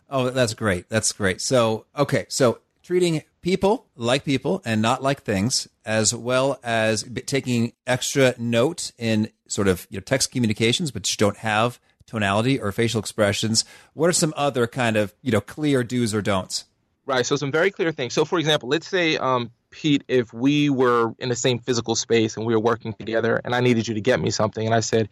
Oh, 0.08 0.30
that's 0.30 0.54
great. 0.54 0.88
That's 0.88 1.12
great. 1.12 1.40
So, 1.40 1.86
okay. 1.96 2.26
So 2.28 2.58
treating 2.82 3.22
people 3.40 3.86
like 3.96 4.24
people 4.24 4.62
and 4.64 4.80
not 4.80 5.02
like 5.02 5.22
things, 5.22 5.68
as 5.84 6.14
well 6.14 6.58
as 6.62 7.04
taking 7.26 7.72
extra 7.86 8.34
note 8.38 8.92
in 8.98 9.30
sort 9.48 9.68
of 9.68 9.86
you 9.90 9.98
know, 9.98 10.02
text 10.02 10.30
communications, 10.30 10.90
but 10.90 11.10
you 11.10 11.16
don't 11.16 11.38
have 11.38 11.78
tonality 12.06 12.60
or 12.60 12.72
facial 12.72 13.00
expressions. 13.00 13.64
What 13.94 14.08
are 14.08 14.12
some 14.12 14.34
other 14.36 14.66
kind 14.66 14.96
of, 14.96 15.14
you 15.22 15.32
know, 15.32 15.40
clear 15.40 15.82
do's 15.82 16.14
or 16.14 16.22
don'ts? 16.22 16.64
Right. 17.06 17.26
So 17.26 17.36
some 17.36 17.50
very 17.50 17.70
clear 17.70 17.92
things. 17.92 18.14
So 18.14 18.24
for 18.24 18.38
example, 18.38 18.68
let's 18.68 18.88
say, 18.88 19.16
um, 19.18 19.50
Pete, 19.70 20.04
if 20.08 20.32
we 20.32 20.70
were 20.70 21.14
in 21.18 21.28
the 21.28 21.36
same 21.36 21.58
physical 21.58 21.96
space 21.96 22.36
and 22.36 22.46
we 22.46 22.54
were 22.54 22.60
working 22.60 22.94
together 22.94 23.40
and 23.44 23.54
I 23.54 23.60
needed 23.60 23.88
you 23.88 23.94
to 23.94 24.00
get 24.00 24.20
me 24.20 24.30
something 24.30 24.64
and 24.64 24.74
I 24.74 24.80
said, 24.80 25.08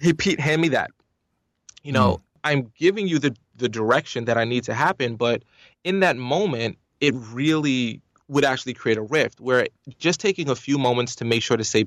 Hey 0.00 0.12
Pete, 0.12 0.40
hand 0.40 0.62
me 0.62 0.68
that. 0.68 0.90
You 1.82 1.92
know, 1.92 2.16
mm. 2.16 2.20
I'm 2.44 2.72
giving 2.78 3.06
you 3.06 3.18
the 3.18 3.36
the 3.62 3.68
direction 3.68 4.26
that 4.26 4.36
I 4.36 4.44
need 4.44 4.64
to 4.64 4.74
happen. 4.74 5.16
But 5.16 5.42
in 5.84 6.00
that 6.00 6.16
moment, 6.16 6.76
it 7.00 7.14
really 7.14 8.02
would 8.28 8.44
actually 8.44 8.74
create 8.74 8.98
a 8.98 9.02
rift 9.02 9.40
where 9.40 9.66
just 9.98 10.20
taking 10.20 10.50
a 10.50 10.54
few 10.54 10.78
moments 10.78 11.16
to 11.16 11.24
make 11.24 11.42
sure 11.42 11.56
to 11.56 11.64
say 11.64 11.86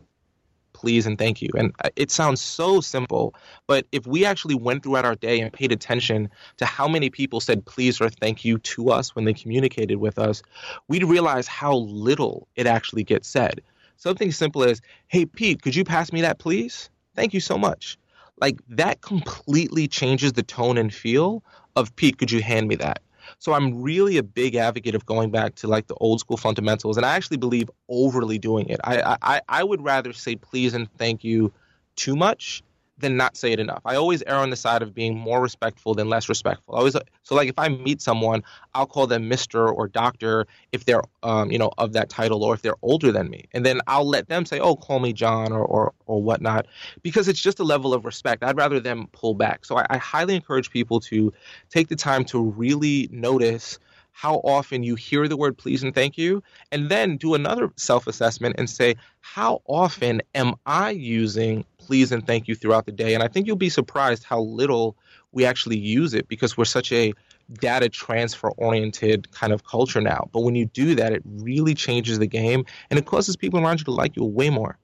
please 0.73 1.05
and 1.05 1.17
thank 1.17 1.41
you. 1.41 1.49
And 1.57 1.71
uh, 1.83 1.89
it 1.95 2.11
sounds 2.11 2.41
so 2.41 2.81
simple, 2.81 3.33
but 3.65 3.87
if 3.93 4.05
we 4.05 4.25
actually 4.25 4.55
went 4.55 4.83
throughout 4.83 5.05
our 5.05 5.15
day 5.15 5.39
and 5.39 5.51
paid 5.51 5.71
attention 5.71 6.29
to 6.57 6.65
how 6.65 6.87
many 6.87 7.09
people 7.09 7.39
said 7.39 7.65
please 7.65 8.01
or 8.01 8.09
thank 8.09 8.43
you 8.43 8.57
to 8.57 8.89
us 8.89 9.15
when 9.15 9.23
they 9.23 9.33
communicated 9.33 9.97
with 9.97 10.19
us, 10.19 10.43
we'd 10.89 11.05
realize 11.05 11.47
how 11.47 11.75
little 11.75 12.47
it 12.55 12.67
actually 12.67 13.03
gets 13.03 13.27
said. 13.27 13.61
Something 13.95 14.33
simple 14.33 14.63
as, 14.63 14.81
hey, 15.07 15.25
Pete, 15.25 15.61
could 15.61 15.75
you 15.75 15.85
pass 15.85 16.11
me 16.11 16.21
that, 16.21 16.39
please? 16.39 16.89
Thank 17.15 17.33
you 17.33 17.39
so 17.39 17.57
much 17.57 17.97
like 18.37 18.59
that 18.67 19.01
completely 19.01 19.87
changes 19.87 20.33
the 20.33 20.43
tone 20.43 20.77
and 20.77 20.93
feel 20.93 21.43
of 21.75 21.95
Pete, 21.95 22.17
could 22.17 22.31
you 22.31 22.41
hand 22.41 22.67
me 22.67 22.75
that? 22.75 23.01
So 23.39 23.53
I'm 23.53 23.81
really 23.81 24.17
a 24.17 24.23
big 24.23 24.55
advocate 24.55 24.95
of 24.95 25.05
going 25.05 25.31
back 25.31 25.55
to 25.55 25.67
like 25.67 25.87
the 25.87 25.95
old 25.95 26.19
school 26.19 26.37
fundamentals, 26.37 26.97
and 26.97 27.05
I 27.05 27.15
actually 27.15 27.37
believe 27.37 27.69
overly 27.89 28.37
doing 28.37 28.67
it. 28.69 28.79
I 28.83 29.17
I, 29.21 29.41
I 29.49 29.63
would 29.63 29.81
rather 29.81 30.13
say 30.13 30.35
please 30.35 30.73
and 30.73 30.91
thank 30.97 31.23
you 31.23 31.51
too 31.95 32.15
much 32.15 32.63
than 32.97 33.17
not 33.17 33.35
say 33.35 33.51
it 33.51 33.59
enough. 33.59 33.81
I 33.85 33.95
always 33.95 34.23
err 34.23 34.35
on 34.35 34.49
the 34.49 34.55
side 34.55 34.81
of 34.81 34.93
being 34.93 35.17
more 35.17 35.41
respectful 35.41 35.93
than 35.93 36.09
less 36.09 36.29
respectful. 36.29 36.75
I 36.75 36.79
always 36.79 36.95
so 37.23 37.35
like 37.35 37.49
if 37.49 37.59
I 37.59 37.67
meet 37.67 38.01
someone, 38.01 38.43
I'll 38.73 38.85
call 38.85 39.07
them 39.07 39.27
Mister 39.27 39.67
or 39.67 39.87
Doctor 39.87 40.47
if 40.71 40.85
they're 40.85 41.03
um, 41.23 41.51
you 41.51 41.57
know 41.57 41.71
of 41.77 41.93
that 41.93 42.09
title 42.09 42.43
or 42.43 42.53
if 42.53 42.61
they're 42.61 42.77
older 42.81 43.11
than 43.11 43.29
me, 43.29 43.45
and 43.53 43.65
then 43.65 43.81
I'll 43.87 44.07
let 44.07 44.29
them 44.29 44.45
say, 44.45 44.59
"Oh, 44.59 44.75
call 44.75 44.99
me 44.99 45.11
John" 45.11 45.51
or 45.51 45.65
or 45.65 45.93
or 46.05 46.21
whatnot, 46.21 46.67
because 47.03 47.27
it's 47.27 47.41
just 47.41 47.59
a 47.59 47.63
level 47.63 47.93
of 47.93 48.05
respect. 48.05 48.43
I'd 48.43 48.57
rather 48.57 48.79
them 48.79 49.07
pull 49.11 49.33
back. 49.33 49.65
So 49.65 49.77
I, 49.77 49.85
I 49.89 49.97
highly 49.97 50.35
encourage 50.35 50.69
people 50.71 50.99
to 51.01 51.33
take 51.69 51.89
the 51.89 51.95
time 51.95 52.23
to 52.25 52.41
really 52.41 53.09
notice 53.11 53.77
how 54.15 54.35
often 54.45 54.81
you 54.81 54.95
hear 54.95 55.27
the 55.27 55.35
word 55.35 55.57
please 55.57 55.83
and 55.83 55.93
thank 55.93 56.17
you, 56.17 56.41
and 56.71 56.87
then 56.89 57.17
do 57.17 57.33
another 57.33 57.69
self 57.75 58.07
assessment 58.07 58.55
and 58.57 58.69
say, 58.69 58.95
how 59.19 59.61
often 59.67 60.21
am 60.33 60.53
I 60.65 60.91
using 60.91 61.65
please 61.77 62.13
and 62.13 62.25
thank 62.25 62.47
you 62.47 62.55
throughout 62.55 62.85
the 62.85 62.93
day? 62.93 63.13
And 63.13 63.21
I 63.21 63.27
think 63.27 63.45
you'll 63.45 63.57
be 63.57 63.69
surprised 63.69 64.23
how 64.23 64.39
little 64.39 64.95
we 65.33 65.43
actually 65.43 65.77
use 65.77 66.13
it 66.13 66.29
because 66.29 66.55
we're 66.55 66.63
such 66.63 66.93
a 66.93 67.13
data 67.59 67.89
transfer 67.89 68.51
oriented 68.51 69.29
kind 69.31 69.51
of 69.51 69.65
culture 69.65 69.99
now. 69.99 70.29
But 70.31 70.43
when 70.43 70.55
you 70.55 70.67
do 70.67 70.95
that, 70.95 71.11
it 71.11 71.21
really 71.25 71.75
changes 71.75 72.17
the 72.17 72.25
game 72.25 72.65
and 72.89 72.97
it 72.97 73.05
causes 73.05 73.35
people 73.35 73.59
around 73.59 73.79
you 73.79 73.85
to 73.85 73.91
like 73.91 74.15
you 74.15 74.23
way 74.23 74.49
more. 74.49 74.77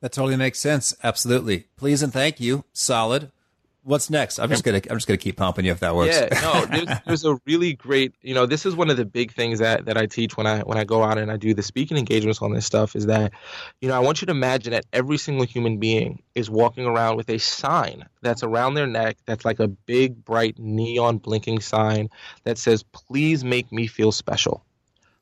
That 0.00 0.12
totally 0.12 0.36
makes 0.36 0.58
sense. 0.58 0.96
Absolutely. 1.04 1.66
Please 1.76 2.02
and 2.02 2.14
thank 2.14 2.40
you. 2.40 2.64
Solid 2.72 3.30
what's 3.84 4.10
next? 4.10 4.38
I'm 4.38 4.48
just 4.48 4.64
gonna 4.64 4.80
I'm 4.90 4.96
just 4.96 5.06
gonna 5.06 5.18
keep 5.18 5.36
pumping 5.36 5.64
you 5.64 5.72
if 5.72 5.80
that 5.80 5.94
works. 5.94 6.16
Yeah, 6.16 6.40
no, 6.40 6.66
there's, 6.66 6.98
there's 7.06 7.24
a 7.24 7.38
really 7.46 7.74
great 7.74 8.14
you 8.22 8.34
know 8.34 8.46
this 8.46 8.66
is 8.66 8.74
one 8.74 8.90
of 8.90 8.96
the 8.96 9.04
big 9.04 9.32
things 9.32 9.60
that 9.60 9.84
that 9.84 9.96
I 9.96 10.06
teach 10.06 10.36
when 10.36 10.46
I 10.46 10.60
when 10.60 10.78
I 10.78 10.84
go 10.84 11.02
out 11.02 11.18
and 11.18 11.30
I 11.30 11.36
do 11.36 11.54
the 11.54 11.62
speaking 11.62 11.96
engagements 11.96 12.42
on 12.42 12.52
this 12.52 12.66
stuff 12.66 12.96
is 12.96 13.06
that 13.06 13.32
you 13.80 13.88
know 13.88 13.94
I 13.94 14.00
want 14.00 14.20
you 14.20 14.26
to 14.26 14.32
imagine 14.32 14.72
that 14.72 14.86
every 14.92 15.18
single 15.18 15.44
human 15.46 15.78
being 15.78 16.22
is 16.34 16.50
walking 16.50 16.86
around 16.86 17.16
with 17.16 17.28
a 17.30 17.38
sign 17.38 18.06
that's 18.22 18.42
around 18.42 18.74
their 18.74 18.86
neck 18.86 19.18
that's 19.26 19.44
like 19.44 19.60
a 19.60 19.68
big 19.68 20.24
bright 20.24 20.58
neon 20.58 21.18
blinking 21.18 21.60
sign 21.60 22.08
that 22.44 22.58
says 22.58 22.82
please 22.82 23.44
make 23.44 23.70
me 23.70 23.86
feel 23.86 24.12
special. 24.12 24.64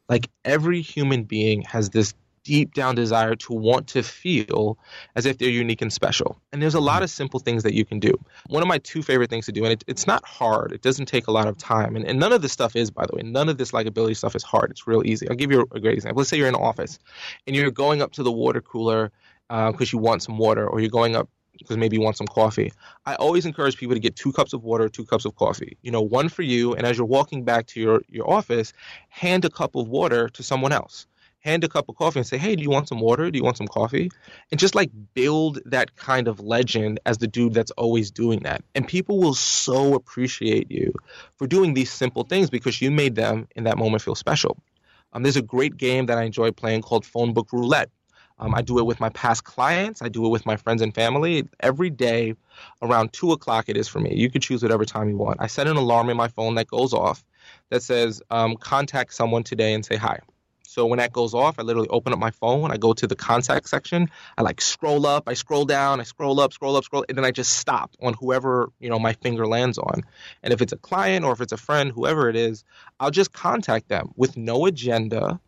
Like 0.08 0.28
every 0.44 0.82
human 0.82 1.24
being 1.24 1.62
has 1.62 1.90
this 1.90 2.14
deep 2.44 2.74
down 2.74 2.94
desire 2.94 3.34
to 3.36 3.52
want 3.52 3.86
to 3.88 4.02
feel 4.02 4.78
as 5.16 5.26
if 5.26 5.38
they're 5.38 5.48
unique 5.48 5.82
and 5.82 5.92
special. 5.92 6.40
And 6.52 6.60
there's 6.60 6.74
a 6.74 6.80
lot 6.80 6.96
mm-hmm. 6.96 7.04
of 7.04 7.10
simple 7.10 7.40
things 7.40 7.62
that 7.62 7.74
you 7.74 7.84
can 7.84 8.00
do. 8.00 8.12
One 8.48 8.62
of 8.62 8.68
my 8.68 8.78
two 8.78 9.02
favorite 9.02 9.30
things 9.30 9.46
to 9.46 9.52
do, 9.52 9.64
and 9.64 9.72
it, 9.72 9.84
it's 9.86 10.06
not 10.06 10.24
hard, 10.24 10.72
it 10.72 10.82
doesn't 10.82 11.06
take 11.06 11.26
a 11.26 11.32
lot 11.32 11.48
of 11.48 11.56
time. 11.56 11.96
And, 11.96 12.04
and, 12.06 12.18
none 12.18 12.32
of 12.32 12.42
this 12.42 12.52
stuff 12.52 12.76
is, 12.76 12.90
by 12.90 13.06
the 13.06 13.16
way, 13.16 13.22
none 13.22 13.48
of 13.48 13.58
this 13.58 13.72
likability 13.72 14.16
stuff 14.16 14.36
is 14.36 14.42
hard. 14.42 14.70
It's 14.70 14.86
real 14.86 15.04
easy. 15.04 15.28
I'll 15.28 15.36
give 15.36 15.50
you 15.50 15.60
a, 15.72 15.76
a 15.76 15.80
great 15.80 15.94
example. 15.94 16.20
Let's 16.20 16.30
say 16.30 16.36
you're 16.36 16.48
in 16.48 16.54
an 16.54 16.60
office 16.60 16.98
and 17.46 17.56
you're 17.56 17.70
going 17.70 18.02
up 18.02 18.12
to 18.12 18.22
the 18.22 18.32
water 18.32 18.60
cooler 18.60 19.10
because 19.48 19.92
uh, 19.92 19.96
you 19.96 19.98
want 19.98 20.22
some 20.22 20.38
water, 20.38 20.66
or 20.66 20.80
you're 20.80 20.88
going 20.88 21.16
up 21.16 21.28
because 21.58 21.76
maybe 21.76 21.96
you 21.96 22.02
want 22.02 22.16
some 22.16 22.26
coffee. 22.26 22.72
I 23.06 23.14
always 23.16 23.44
encourage 23.44 23.76
people 23.76 23.94
to 23.94 24.00
get 24.00 24.16
two 24.16 24.32
cups 24.32 24.52
of 24.52 24.64
water, 24.64 24.88
two 24.88 25.04
cups 25.04 25.24
of 25.24 25.36
coffee. 25.36 25.76
You 25.82 25.90
know, 25.90 26.00
one 26.00 26.28
for 26.28 26.42
you, 26.42 26.74
and 26.74 26.86
as 26.86 26.96
you're 26.96 27.06
walking 27.06 27.44
back 27.44 27.66
to 27.68 27.80
your, 27.80 28.02
your 28.08 28.28
office, 28.28 28.72
hand 29.08 29.44
a 29.44 29.50
cup 29.50 29.74
of 29.74 29.88
water 29.88 30.28
to 30.30 30.42
someone 30.42 30.72
else 30.72 31.06
hand 31.42 31.64
a 31.64 31.68
cup 31.68 31.88
of 31.88 31.96
coffee 31.96 32.20
and 32.20 32.26
say, 32.26 32.38
"Hey, 32.38 32.56
do 32.56 32.62
you 32.62 32.70
want 32.70 32.88
some 32.88 33.00
water? 33.00 33.30
Do 33.30 33.36
you 33.38 33.44
want 33.44 33.56
some 33.56 33.68
coffee?" 33.68 34.10
And 34.50 34.58
just 34.58 34.74
like 34.74 34.90
build 35.14 35.60
that 35.66 35.96
kind 35.96 36.28
of 36.28 36.40
legend 36.40 37.00
as 37.04 37.18
the 37.18 37.26
dude 37.26 37.54
that's 37.54 37.72
always 37.72 38.10
doing 38.10 38.40
that. 38.40 38.64
And 38.74 38.86
people 38.86 39.18
will 39.18 39.34
so 39.34 39.94
appreciate 39.94 40.70
you 40.70 40.92
for 41.36 41.46
doing 41.46 41.74
these 41.74 41.92
simple 41.92 42.24
things 42.24 42.48
because 42.50 42.80
you 42.80 42.90
made 42.90 43.14
them 43.14 43.48
in 43.56 43.64
that 43.64 43.76
moment 43.76 44.02
feel 44.02 44.14
special. 44.14 44.56
Um, 45.12 45.22
there's 45.22 45.36
a 45.36 45.42
great 45.42 45.76
game 45.76 46.06
that 46.06 46.18
I 46.18 46.22
enjoy 46.22 46.52
playing 46.52 46.82
called 46.82 47.04
Phone 47.04 47.34
Book 47.34 47.48
Roulette. 47.52 47.90
Um, 48.38 48.54
I 48.54 48.62
do 48.62 48.78
it 48.78 48.86
with 48.86 48.98
my 48.98 49.10
past 49.10 49.44
clients. 49.44 50.02
I 50.02 50.08
do 50.08 50.24
it 50.26 50.30
with 50.30 50.46
my 50.46 50.56
friends 50.56 50.82
and 50.82 50.94
family. 50.94 51.48
Every 51.60 51.90
day 51.90 52.34
around 52.80 53.12
2 53.12 53.32
o'clock 53.32 53.68
it 53.68 53.76
is 53.76 53.88
for 53.88 54.00
me. 54.00 54.14
You 54.16 54.30
could 54.30 54.42
choose 54.42 54.62
whatever 54.62 54.84
time 54.84 55.08
you 55.08 55.16
want. 55.16 55.36
I 55.40 55.46
set 55.46 55.66
an 55.66 55.76
alarm 55.76 56.08
in 56.08 56.16
my 56.16 56.28
phone 56.28 56.54
that 56.56 56.66
goes 56.66 56.92
off 56.92 57.22
that 57.70 57.82
says, 57.82 58.22
um, 58.30 58.56
contact 58.56 59.14
someone 59.14 59.42
today 59.44 59.74
and 59.74 59.84
say 59.84 59.96
hi. 59.96 60.20
So 60.72 60.86
when 60.86 60.98
that 61.00 61.12
goes 61.12 61.34
off, 61.34 61.58
I 61.58 61.62
literally 61.62 61.88
open 61.90 62.14
up 62.14 62.18
my 62.18 62.30
phone, 62.30 62.70
I 62.70 62.78
go 62.78 62.94
to 62.94 63.06
the 63.06 63.14
contact 63.14 63.68
section, 63.68 64.08
I 64.38 64.42
like 64.42 64.62
scroll 64.62 65.06
up, 65.06 65.28
I 65.28 65.34
scroll 65.34 65.66
down, 65.66 66.00
I 66.00 66.04
scroll 66.04 66.40
up, 66.40 66.54
scroll 66.54 66.76
up, 66.76 66.84
scroll, 66.84 67.04
and 67.10 67.18
then 67.18 67.26
I 67.26 67.30
just 67.30 67.58
stop 67.58 67.90
on 68.00 68.14
whoever, 68.14 68.70
you 68.80 68.88
know, 68.88 68.98
my 68.98 69.12
finger 69.12 69.46
lands 69.46 69.76
on. 69.76 70.00
And 70.42 70.50
if 70.50 70.62
it's 70.62 70.72
a 70.72 70.78
client 70.78 71.26
or 71.26 71.32
if 71.32 71.42
it's 71.42 71.52
a 71.52 71.58
friend, 71.58 71.92
whoever 71.92 72.30
it 72.30 72.36
is, 72.36 72.64
I'll 73.00 73.10
just 73.10 73.34
contact 73.34 73.90
them 73.90 74.12
with 74.16 74.38
no 74.38 74.64
agenda 74.64 75.38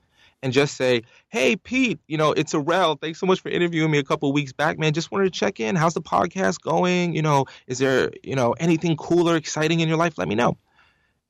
and 0.43 0.53
just 0.53 0.77
say, 0.77 1.05
"Hey, 1.29 1.57
Pete, 1.57 2.01
you 2.07 2.19
know, 2.19 2.33
it's 2.33 2.53
Arel. 2.53 3.01
Thanks 3.01 3.19
so 3.19 3.25
much 3.25 3.41
for 3.41 3.49
interviewing 3.49 3.91
me 3.91 3.97
a 3.97 4.05
couple 4.05 4.31
weeks 4.31 4.53
back, 4.53 4.79
man. 4.79 4.93
Just 4.93 5.11
wanted 5.11 5.25
to 5.25 5.31
check 5.31 5.59
in. 5.59 5.75
How's 5.75 5.95
the 5.95 6.03
podcast 6.03 6.61
going? 6.61 7.17
You 7.17 7.23
know, 7.23 7.47
is 7.67 7.79
there, 7.79 8.11
you 8.23 8.37
know, 8.37 8.53
anything 8.61 8.95
cool 8.99 9.31
or 9.31 9.37
exciting 9.37 9.81
in 9.81 9.89
your 9.89 9.97
life? 9.97 10.19
Let 10.19 10.29
me 10.29 10.35
know." 10.35 10.59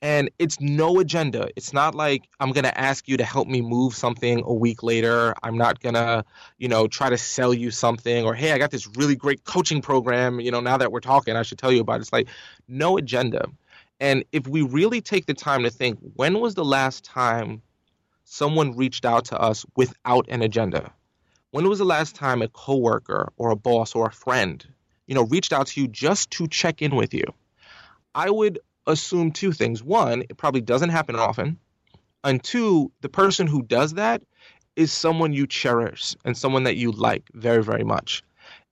And 0.02 0.30
it's 0.38 0.60
no 0.60 1.00
agenda. 1.00 1.48
It's 1.56 1.72
not 1.72 1.94
like 1.94 2.28
I'm 2.38 2.52
going 2.52 2.64
to 2.64 2.78
ask 2.78 3.08
you 3.08 3.16
to 3.16 3.24
help 3.24 3.48
me 3.48 3.62
move 3.62 3.94
something 3.94 4.42
a 4.44 4.52
week 4.52 4.82
later. 4.82 5.34
I'm 5.42 5.56
not 5.56 5.80
going 5.80 5.94
to, 5.94 6.24
you 6.58 6.68
know, 6.68 6.86
try 6.86 7.08
to 7.08 7.16
sell 7.16 7.54
you 7.54 7.70
something 7.70 8.24
or 8.24 8.34
hey, 8.34 8.52
I 8.52 8.58
got 8.58 8.70
this 8.70 8.86
really 8.96 9.16
great 9.16 9.44
coaching 9.44 9.80
program, 9.80 10.40
you 10.40 10.50
know, 10.50 10.60
now 10.60 10.76
that 10.76 10.92
we're 10.92 11.00
talking, 11.00 11.36
I 11.36 11.42
should 11.42 11.58
tell 11.58 11.72
you 11.72 11.80
about 11.80 11.96
it. 11.96 12.02
It's 12.02 12.12
like 12.12 12.28
no 12.68 12.98
agenda. 12.98 13.46
And 14.00 14.24
if 14.32 14.46
we 14.46 14.62
really 14.62 15.00
take 15.00 15.26
the 15.26 15.34
time 15.34 15.62
to 15.62 15.70
think, 15.70 15.98
when 16.14 16.40
was 16.40 16.54
the 16.54 16.64
last 16.64 17.04
time 17.04 17.62
someone 18.24 18.76
reached 18.76 19.04
out 19.04 19.24
to 19.26 19.40
us 19.40 19.64
without 19.76 20.26
an 20.28 20.42
agenda? 20.42 20.92
When 21.52 21.68
was 21.68 21.78
the 21.78 21.84
last 21.84 22.16
time 22.16 22.42
a 22.42 22.48
coworker 22.48 23.32
or 23.36 23.50
a 23.50 23.56
boss 23.56 23.94
or 23.94 24.08
a 24.08 24.12
friend, 24.12 24.66
you 25.06 25.14
know, 25.14 25.24
reached 25.24 25.52
out 25.52 25.68
to 25.68 25.80
you 25.80 25.88
just 25.88 26.30
to 26.32 26.48
check 26.48 26.82
in 26.82 26.96
with 26.96 27.14
you? 27.14 27.24
I 28.14 28.28
would 28.28 28.58
assume 28.86 29.32
two 29.32 29.52
things. 29.52 29.82
One, 29.82 30.22
it 30.22 30.36
probably 30.36 30.60
doesn't 30.60 30.90
happen 30.90 31.16
often. 31.16 31.58
And 32.22 32.42
two, 32.42 32.90
the 33.00 33.08
person 33.08 33.46
who 33.46 33.62
does 33.62 33.94
that 33.94 34.22
is 34.76 34.92
someone 34.92 35.32
you 35.32 35.46
cherish 35.46 36.16
and 36.24 36.36
someone 36.36 36.64
that 36.64 36.76
you 36.76 36.90
like 36.90 37.28
very, 37.34 37.62
very 37.62 37.84
much. 37.84 38.22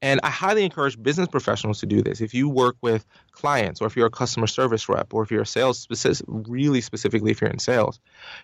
And 0.03 0.19
I 0.25 0.31
highly 0.31 0.65
encourage 0.65 1.01
business 1.01 1.29
professionals 1.29 1.79
to 1.81 1.87
do 1.87 2.03
this. 2.03 2.21
If 2.21 2.35
you 2.35 2.49
work 2.49 2.77
with 2.81 3.07
clients, 3.31 3.81
or 3.81 3.87
if 3.87 3.97
you're 3.97 4.09
a 4.09 4.11
customer 4.11 4.49
service 4.49 4.89
rep, 4.89 5.15
or 5.15 5.23
if 5.23 5.31
you're 5.31 5.43
a 5.43 5.47
sales 5.47 5.79
specific, 5.79 6.27
really 6.27 6.81
specifically 6.81 7.31
if 7.31 7.41
you're 7.41 7.51
in 7.51 7.61
sales, 7.61 8.01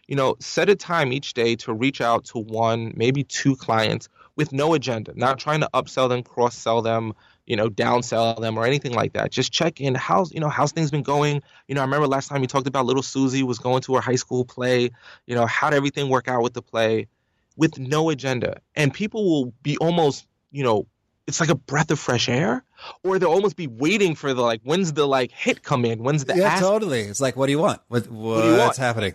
you 0.06 0.14
know, 0.14 0.36
set 0.38 0.68
a 0.68 0.76
time 0.76 1.12
each 1.12 1.34
day 1.34 1.56
to 1.56 1.72
reach 1.72 2.00
out 2.00 2.26
to 2.26 2.38
one, 2.38 2.92
maybe 2.96 3.24
two 3.24 3.56
clients 3.56 4.08
with 4.36 4.52
no 4.52 4.74
agenda, 4.74 5.12
not 5.16 5.38
trying 5.40 5.60
to 5.60 5.68
upsell 5.74 6.08
them, 6.08 6.22
cross 6.22 6.56
sell 6.56 6.80
them, 6.80 7.12
you 7.48 7.56
know, 7.56 7.70
downsell 7.70 8.38
them 8.40 8.58
or 8.58 8.66
anything 8.66 8.92
like 8.92 9.14
that. 9.14 9.32
Just 9.32 9.50
check 9.50 9.80
in. 9.80 9.94
How's 9.94 10.32
you 10.32 10.38
know 10.38 10.50
how's 10.50 10.70
things 10.70 10.90
been 10.90 11.02
going? 11.02 11.42
You 11.66 11.74
know, 11.74 11.80
I 11.80 11.84
remember 11.84 12.06
last 12.06 12.28
time 12.28 12.42
you 12.42 12.46
talked 12.46 12.66
about 12.68 12.84
little 12.84 13.02
Susie 13.02 13.42
was 13.42 13.58
going 13.58 13.80
to 13.82 13.94
her 13.94 14.02
high 14.02 14.16
school 14.16 14.44
play. 14.44 14.90
You 15.26 15.34
know, 15.34 15.46
how 15.46 15.70
did 15.70 15.76
everything 15.76 16.10
work 16.10 16.28
out 16.28 16.42
with 16.42 16.52
the 16.52 16.62
play? 16.62 17.08
With 17.56 17.78
no 17.78 18.10
agenda, 18.10 18.60
and 18.76 18.94
people 18.94 19.24
will 19.24 19.52
be 19.62 19.78
almost 19.78 20.26
you 20.52 20.62
know 20.62 20.86
it's 21.26 21.40
like 21.40 21.48
a 21.48 21.54
breath 21.54 21.90
of 21.90 21.98
fresh 21.98 22.28
air 22.28 22.64
or 23.02 23.18
they'll 23.18 23.30
almost 23.30 23.56
be 23.56 23.66
waiting 23.66 24.14
for 24.14 24.32
the 24.32 24.40
like 24.40 24.60
when's 24.62 24.92
the 24.92 25.06
like 25.06 25.32
hit 25.32 25.62
come 25.62 25.84
in 25.84 26.02
when's 26.02 26.24
the 26.24 26.34
yeah 26.34 26.44
ask? 26.44 26.62
totally 26.62 27.00
it's 27.00 27.20
like 27.20 27.36
what 27.36 27.46
do 27.46 27.52
you 27.52 27.58
want 27.58 27.80
what, 27.88 28.08
what 28.08 28.44
what's 28.44 28.60
want? 28.60 28.76
happening 28.78 29.14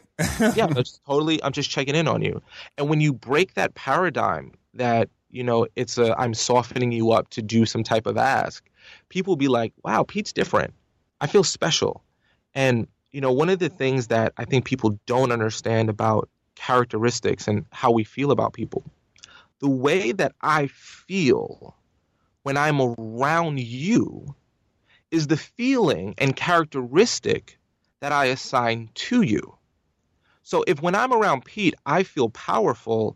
yeah 0.56 0.68
totally 1.08 1.42
i'm 1.44 1.54
just 1.54 1.70
checking 1.70 1.96
in 1.96 2.08
on 2.08 2.22
you 2.22 2.42
and 2.78 2.88
when 2.88 3.02
you 3.02 3.14
break 3.14 3.56
that 3.56 3.74
paradigm 3.74 4.52
that 4.76 5.10
you 5.34 5.44
know, 5.44 5.68
it's 5.76 5.98
a 5.98 6.18
I'm 6.20 6.34
softening 6.34 6.92
you 6.92 7.12
up 7.12 7.30
to 7.32 7.42
do 7.42 7.66
some 7.66 7.84
type 7.84 8.06
of 8.06 8.18
ask. 8.18 8.64
People 9.10 9.36
be 9.36 9.48
like, 9.48 9.74
"Wow, 9.84 10.04
Pete's 10.04 10.32
different. 10.32 10.74
I 11.20 11.28
feel 11.28 11.44
special." 11.44 12.04
And 12.54 12.88
you 13.12 13.20
know, 13.20 13.32
one 13.32 13.50
of 13.50 13.60
the 13.60 13.70
things 13.70 14.08
that 14.08 14.34
I 14.38 14.46
think 14.46 14.66
people 14.66 15.00
don't 15.06 15.32
understand 15.32 15.90
about 15.90 16.30
characteristics 16.56 17.48
and 17.48 17.66
how 17.72 17.92
we 17.92 18.04
feel 18.04 18.32
about 18.32 18.54
people, 18.54 18.84
the 19.60 19.70
way 19.70 20.12
that 20.12 20.34
I 20.42 20.68
feel 20.68 21.76
when 22.44 22.58
I'm 22.58 22.80
around 22.82 23.60
you 23.60 24.36
is 25.12 25.28
the 25.28 25.38
feeling 25.38 26.16
and 26.18 26.36
characteristic 26.36 27.58
that 28.02 28.12
I 28.12 28.26
assign 28.26 28.90
to 28.96 29.22
you. 29.22 29.58
So 30.44 30.64
if 30.68 30.82
when 30.82 30.96
I'm 30.96 31.14
around 31.14 31.46
Pete, 31.46 31.76
I 31.86 32.04
feel 32.04 32.30
powerful, 32.30 33.16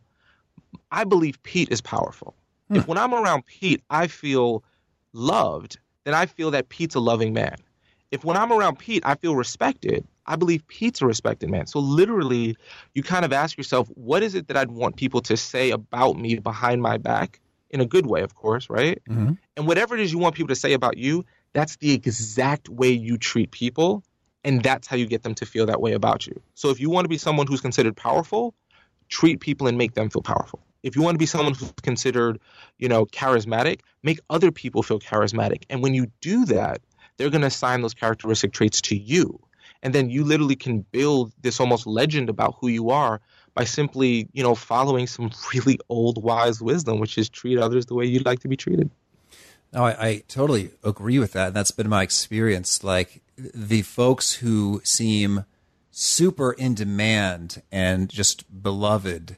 I 0.92 1.04
believe 1.04 1.42
Pete 1.44 1.70
is 1.72 1.82
powerful. 1.82 2.36
Hmm. 2.70 2.78
If 2.78 2.88
when 2.88 2.98
I'm 2.98 3.14
around 3.14 3.46
Pete, 3.46 3.84
I 3.90 4.08
feel 4.08 4.64
loved, 5.14 5.80
then 6.04 6.14
I 6.14 6.26
feel 6.26 6.52
that 6.52 6.70
Pete's 6.70 6.96
a 6.96 7.00
loving 7.00 7.34
man. 7.34 7.56
If 8.12 8.24
when 8.24 8.38
I'm 8.38 8.54
around 8.54 8.80
Pete, 8.80 9.04
I 9.06 9.16
feel 9.16 9.36
respected, 9.36 10.08
I 10.26 10.36
believe 10.36 10.66
Pete's 10.68 11.02
a 11.02 11.06
respected 11.06 11.50
man. 11.50 11.68
So 11.68 11.80
literally, 11.80 12.56
you 12.94 13.04
kind 13.04 13.26
of 13.26 13.34
ask 13.34 13.58
yourself, 13.58 13.88
what 13.96 14.24
is 14.24 14.36
it 14.36 14.48
that 14.48 14.58
I'd 14.58 14.72
want 14.72 14.96
people 14.96 15.22
to 15.22 15.36
say 15.36 15.72
about 15.72 16.18
me 16.18 16.36
behind 16.36 16.82
my 16.82 16.98
back? 16.98 17.40
In 17.70 17.82
a 17.82 17.86
good 17.86 18.06
way, 18.06 18.22
of 18.22 18.34
course, 18.34 18.70
right? 18.70 19.02
Mm-hmm. 19.10 19.34
And 19.58 19.68
whatever 19.68 19.94
it 19.94 20.00
is 20.00 20.14
you 20.14 20.20
want 20.20 20.36
people 20.36 20.48
to 20.48 20.56
say 20.56 20.72
about 20.72 20.98
you, 20.98 21.26
that's 21.52 21.76
the 21.78 21.92
exact 21.92 22.70
way 22.70 22.90
you 22.90 23.18
treat 23.18 23.52
people. 23.52 24.04
And 24.46 24.64
that's 24.64 24.88
how 24.88 24.96
you 24.96 25.06
get 25.06 25.24
them 25.24 25.36
to 25.36 25.46
feel 25.46 25.66
that 25.66 25.82
way 25.82 25.92
about 25.92 26.26
you. 26.26 26.42
So 26.54 26.70
if 26.70 26.80
you 26.80 26.90
want 26.90 27.04
to 27.04 27.10
be 27.10 27.18
someone 27.18 27.46
who's 27.46 27.60
considered 27.60 27.98
powerful, 27.98 28.54
treat 29.10 29.42
people 29.42 29.68
and 29.68 29.78
make 29.78 29.96
them 29.96 30.10
feel 30.10 30.22
powerful. 30.22 30.62
If 30.88 30.96
you 30.96 31.02
want 31.02 31.16
to 31.16 31.20
be 31.20 31.26
someone 31.26 31.54
who's 31.54 31.74
considered, 31.84 32.40
you 32.78 32.88
know, 32.88 33.06
charismatic, 33.06 33.82
make 34.04 34.20
other 34.30 34.52
people 34.52 34.82
feel 34.84 35.00
charismatic. 35.00 35.64
And 35.70 35.84
when 35.84 35.94
you 35.94 36.08
do 36.22 36.46
that, 36.46 36.82
they're 37.18 37.30
going 37.30 37.42
to 37.42 37.48
assign 37.48 37.82
those 37.82 37.94
characteristic 37.94 38.54
traits 38.54 38.82
to 38.84 38.96
you. 38.96 39.40
And 39.84 39.94
then 39.94 40.10
you 40.10 40.24
literally 40.24 40.56
can 40.56 40.80
build 40.80 41.34
this 41.42 41.60
almost 41.60 41.86
legend 41.86 42.30
about 42.30 42.56
who 42.60 42.68
you 42.68 42.90
are 42.90 43.22
by 43.54 43.66
simply, 43.66 44.30
you 44.32 44.44
know, 44.44 44.56
following 44.56 45.08
some 45.08 45.32
really 45.54 45.78
old 45.90 46.24
wise 46.24 46.62
wisdom, 46.62 47.00
which 47.00 47.18
is 47.18 47.30
treat 47.30 47.58
others 47.58 47.86
the 47.86 47.94
way 47.94 48.06
you'd 48.06 48.26
like 48.26 48.40
to 48.40 48.48
be 48.48 48.56
treated. 48.56 48.90
No, 49.74 49.84
I, 49.84 50.08
I 50.08 50.24
totally 50.28 50.72
agree 50.84 51.20
with 51.20 51.34
that. 51.34 51.48
And 51.48 51.56
that's 51.56 51.72
been 51.72 51.90
my 51.90 52.02
experience. 52.02 52.84
Like 52.84 53.22
the 53.38 53.82
folks 53.82 54.36
who 54.36 54.82
seem 54.84 55.44
super 55.92 56.54
in 56.54 56.76
demand 56.76 57.62
and 57.72 58.10
just 58.10 58.46
beloved 58.64 59.36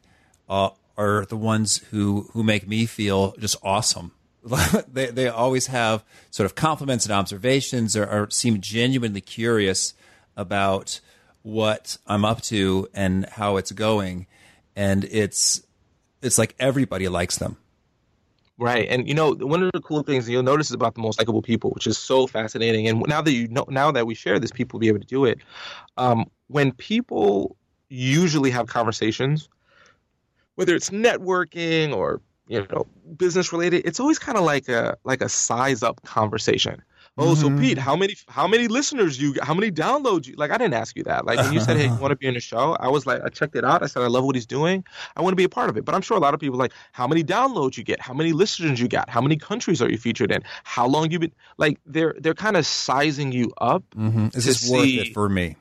uh, 0.48 0.70
are 1.00 1.26
the 1.26 1.38
ones 1.38 1.78
who 1.92 2.30
who 2.34 2.44
make 2.44 2.68
me 2.68 2.86
feel 2.86 3.34
just 3.40 3.56
awesome. 3.64 4.12
they 4.92 5.08
they 5.08 5.28
always 5.30 5.68
have 5.68 6.04
sort 6.30 6.46
of 6.46 6.56
compliments 6.56 7.06
and 7.06 7.14
observations, 7.14 7.96
or, 7.96 8.06
or, 8.06 8.30
seem 8.30 8.60
genuinely 8.62 9.22
curious 9.22 9.94
about 10.36 11.00
what 11.42 11.98
I'm 12.06 12.26
up 12.26 12.42
to 12.44 12.90
and 12.94 13.26
how 13.28 13.58
it's 13.58 13.72
going, 13.72 14.28
and 14.76 15.06
it's 15.06 15.66
it's 16.22 16.38
like 16.38 16.54
everybody 16.60 17.08
likes 17.08 17.38
them. 17.38 17.58
Right, 18.58 18.88
and 18.90 19.08
you 19.08 19.14
know 19.14 19.34
one 19.34 19.64
of 19.64 19.72
the 19.74 19.80
cool 19.82 20.04
things 20.04 20.28
you'll 20.28 20.44
notice 20.44 20.72
about 20.72 20.96
the 20.96 21.02
most 21.02 21.18
likable 21.18 21.42
people, 21.42 21.72
which 21.72 21.88
is 21.88 21.98
so 21.98 22.28
fascinating. 22.28 22.90
And 22.90 23.06
now 23.08 23.22
that 23.22 23.32
you 23.32 23.48
know, 23.48 23.66
now 23.70 23.92
that 23.92 24.06
we 24.06 24.16
share 24.16 24.38
this, 24.38 24.52
people 24.52 24.78
will 24.78 24.82
be 24.82 24.90
able 24.90 25.00
to 25.00 25.08
do 25.08 25.24
it. 25.24 25.40
Um, 25.96 26.30
when 26.48 26.74
people 26.74 27.56
usually 27.88 28.52
have 28.52 28.68
conversations, 28.68 29.50
whether 30.60 30.76
it's 30.76 30.90
networking 30.90 31.96
or 31.96 32.20
you 32.50 32.68
know 32.70 32.86
business 33.16 33.54
related, 33.54 33.86
it's 33.86 33.98
always 33.98 34.20
kind 34.20 34.38
of 34.38 34.44
like 34.44 34.68
a 34.68 34.98
like 35.06 35.22
a 35.22 35.30
size 35.30 35.84
up 35.84 36.02
conversation. 36.04 36.82
Oh, 37.18 37.28
mm-hmm. 37.28 37.56
so 37.56 37.62
Pete, 37.62 37.78
how 37.78 37.96
many 37.96 38.18
how 38.28 38.46
many 38.46 38.68
listeners 38.68 39.22
you 39.22 39.36
how 39.42 39.54
many 39.54 39.72
downloads 39.72 40.28
you 40.28 40.36
like 40.36 40.52
I 40.52 40.58
didn't 40.58 40.74
ask 40.74 40.98
you 40.98 41.04
that. 41.04 41.26
Like 41.26 41.40
when 41.40 41.54
you 41.54 41.62
said, 41.62 41.78
Hey, 41.78 41.86
you 41.86 41.96
want 41.96 42.12
to 42.12 42.18
be 42.18 42.28
in 42.28 42.34
the 42.34 42.42
show? 42.42 42.76
I 42.78 42.90
was 42.90 43.08
like, 43.08 43.22
I 43.24 43.30
checked 43.30 43.56
it 43.56 43.64
out. 43.64 43.84
I 43.84 43.86
said 43.86 44.04
I 44.04 44.08
love 44.08 44.26
what 44.26 44.36
he's 44.36 44.46
doing. 44.46 44.84
I 45.16 45.22
want 45.22 45.32
to 45.32 45.38
be 45.38 45.46
a 45.46 45.50
part 45.50 45.70
of 45.70 45.78
it. 45.78 45.86
But 45.86 45.96
I'm 45.96 46.02
sure 46.02 46.18
a 46.18 46.20
lot 46.20 46.34
of 46.34 46.42
people 46.42 46.60
like, 46.60 46.74
how 46.92 47.08
many 47.08 47.24
downloads 47.24 47.78
you 47.78 47.86
get, 47.86 48.02
how 48.02 48.14
many 48.14 48.34
listeners 48.34 48.82
you 48.82 48.90
got, 48.90 49.10
how 49.10 49.22
many 49.22 49.38
countries 49.38 49.82
are 49.82 49.90
you 49.90 49.98
featured 49.98 50.30
in, 50.30 50.44
how 50.66 50.86
long 50.86 51.10
you 51.10 51.20
been 51.20 51.32
like 51.58 51.80
they're 51.86 52.16
they're 52.20 52.34
kind 52.34 52.58
of 52.58 52.66
sizing 52.66 53.32
you 53.32 53.54
up. 53.62 53.84
Mm-hmm. 53.96 54.28
Is 54.34 54.44
this 54.44 54.60
see, 54.60 54.74
worth 54.74 55.08
it 55.08 55.14
for 55.14 55.30
me? 55.30 55.56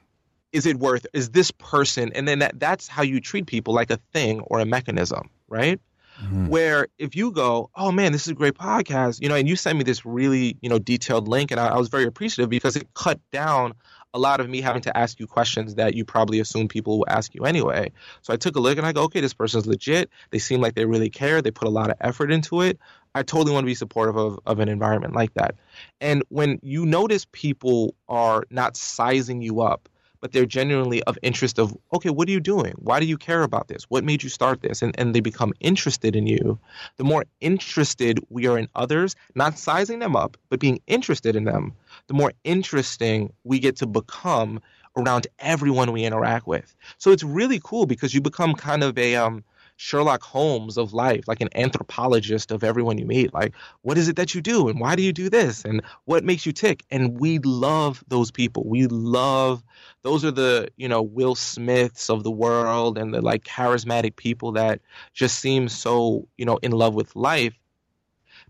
Is 0.53 0.67
it 0.67 0.79
worth 0.79 1.07
is 1.13 1.31
this 1.31 1.51
person 1.51 2.13
and 2.15 2.27
then 2.27 2.39
that, 2.41 2.59
that's 2.59 2.89
how 2.89 3.03
you 3.03 3.21
treat 3.21 3.47
people 3.47 3.75
like 3.75 3.91
a 3.91 3.99
thing 4.13 4.41
or 4.41 4.61
a 4.61 4.65
mechanism, 4.65 5.31
right? 5.49 5.81
Mm-hmm. 6.23 6.49
Where 6.49 6.89
if 6.99 7.15
you 7.15 7.31
go, 7.31 7.71
oh 7.77 7.93
man, 7.93 8.13
this 8.13 8.23
is 8.23 8.29
a 8.29 8.35
great 8.35 8.55
podcast, 8.55 9.23
you 9.23 9.29
know, 9.29 9.37
and 9.37 9.49
you 9.49 9.55
send 9.55 9.79
me 9.79 9.85
this 9.85 10.05
really, 10.05 10.57
you 10.61 10.69
know, 10.69 10.79
detailed 10.79 11.29
link, 11.29 11.53
and 11.53 11.61
I, 11.61 11.69
I 11.69 11.79
was 11.79 11.89
very 11.89 12.05
appreciative 12.05 12.51
because 12.51 12.75
it 12.75 12.93
cut 12.93 13.21
down 13.31 13.75
a 14.15 14.19
lot 14.19 14.41
of 14.41 14.49
me 14.49 14.61
having 14.61 14.83
to 14.83 14.97
ask 14.97 15.21
you 15.21 15.27
questions 15.27 15.77
that 15.77 15.95
you 15.95 16.05
probably 16.05 16.41
assume 16.41 16.67
people 16.67 16.99
will 16.99 17.07
ask 17.09 17.35
you 17.35 17.45
anyway. 17.45 17.93
So 18.23 18.33
I 18.33 18.37
took 18.37 18.57
a 18.57 18.61
look 18.61 18.79
and 18.79 18.87
I 18.87 18.93
go, 18.93 19.03
okay, 19.05 19.21
this 19.21 19.35
person's 19.35 19.67
legit. 19.67 20.11
They 20.31 20.39
seem 20.39 20.61
like 20.61 20.75
they 20.75 20.87
really 20.87 21.11
care. 21.11 21.43
They 21.43 21.51
put 21.51 21.69
a 21.69 21.71
lot 21.71 21.91
of 21.91 21.97
effort 22.01 22.33
into 22.33 22.63
it. 22.63 22.79
I 23.15 23.23
totally 23.23 23.53
want 23.53 23.65
to 23.65 23.67
be 23.67 23.75
supportive 23.75 24.17
of, 24.17 24.41
of 24.47 24.61
an 24.61 24.69
environment 24.69 25.15
like 25.15 25.35
that. 25.35 25.57
And 26.01 26.23
when 26.31 26.59
you 26.63 26.87
notice 26.87 27.27
people 27.31 27.95
are 28.09 28.45
not 28.51 28.77
sizing 28.77 29.43
you 29.43 29.61
up, 29.61 29.89
but 30.21 30.33
they're 30.33 30.47
genuinely 30.47 31.03
of 31.05 31.19
interest 31.23 31.59
of 31.59 31.77
okay 31.93 32.11
what 32.11 32.29
are 32.29 32.33
you 32.33 32.41
doing? 32.41 32.75
Why 32.79 33.01
do 33.01 33.07
you 33.07 33.19
care 33.19 33.43
about 33.43 33.69
this? 33.69 33.85
What 33.85 34.05
made 34.05 34.23
you 34.23 34.29
start 34.29 34.63
this? 34.63 34.83
And, 34.83 34.95
and 34.99 35.15
they 35.15 35.21
become 35.21 35.53
interested 35.61 36.17
in 36.17 36.27
you. 36.27 36.59
The 36.97 37.05
more 37.05 37.25
interested 37.41 38.19
we 38.31 38.47
are 38.47 38.59
in 38.59 38.69
others 38.75 39.17
not 39.35 39.59
sizing 39.59 39.99
them 39.99 40.17
up 40.17 40.37
but 40.49 40.61
being 40.61 40.81
interested 40.87 41.37
in 41.37 41.45
them 41.45 41.73
the 42.07 42.15
more 42.15 42.33
interesting 42.45 43.33
we 43.45 43.59
get 43.59 43.77
to 43.77 43.87
become 43.87 44.61
around 44.97 45.27
everyone 45.39 45.93
we 45.93 46.05
interact 46.05 46.47
with. 46.47 46.75
So 46.99 47.13
it's 47.13 47.23
really 47.23 47.61
cool 47.63 47.87
because 47.87 48.15
you 48.15 48.21
become 48.21 48.55
kind 48.55 48.83
of 48.83 48.99
a 48.99 49.17
um, 49.17 49.45
Sherlock 49.79 50.25
Holmes 50.25 50.77
of 50.77 50.93
life, 50.93 51.29
like 51.29 51.41
an 51.41 51.51
anthropologist 51.55 52.51
of 52.51 52.65
everyone 52.65 52.99
you 52.99 53.07
meet. 53.07 53.33
Like, 53.33 53.55
what 53.83 53.97
is 53.97 54.09
it 54.09 54.17
that 54.17 54.35
you 54.35 54.43
do 54.43 54.69
and 54.69 54.81
why 54.81 54.97
do 54.97 55.03
you 55.03 55.13
do 55.13 55.31
this 55.31 55.65
and 55.65 55.83
what 56.05 56.25
makes 56.25 56.45
you 56.45 56.53
tick? 56.53 56.85
And 56.91 57.19
we 57.19 57.39
love 57.39 58.03
those 58.09 58.33
people. 58.33 58.65
We 58.67 58.89
love 58.89 59.63
those 60.03 60.25
are 60.25 60.33
the, 60.33 60.69
you 60.77 60.89
know, 60.89 61.03
Will 61.03 61.37
Smiths 61.37 62.11
of 62.11 62.25
the 62.25 62.31
world 62.31 62.99
and 62.99 63.15
the 63.15 63.23
like 63.23 63.45
charismatic 63.45 64.17
people 64.17 64.53
that 64.53 64.81
just 65.15 65.39
seem 65.39 65.69
so, 65.69 66.27
you 66.37 66.45
know, 66.45 66.59
in 66.61 66.73
love 66.73 66.95
with 66.95 67.15
life 67.15 67.55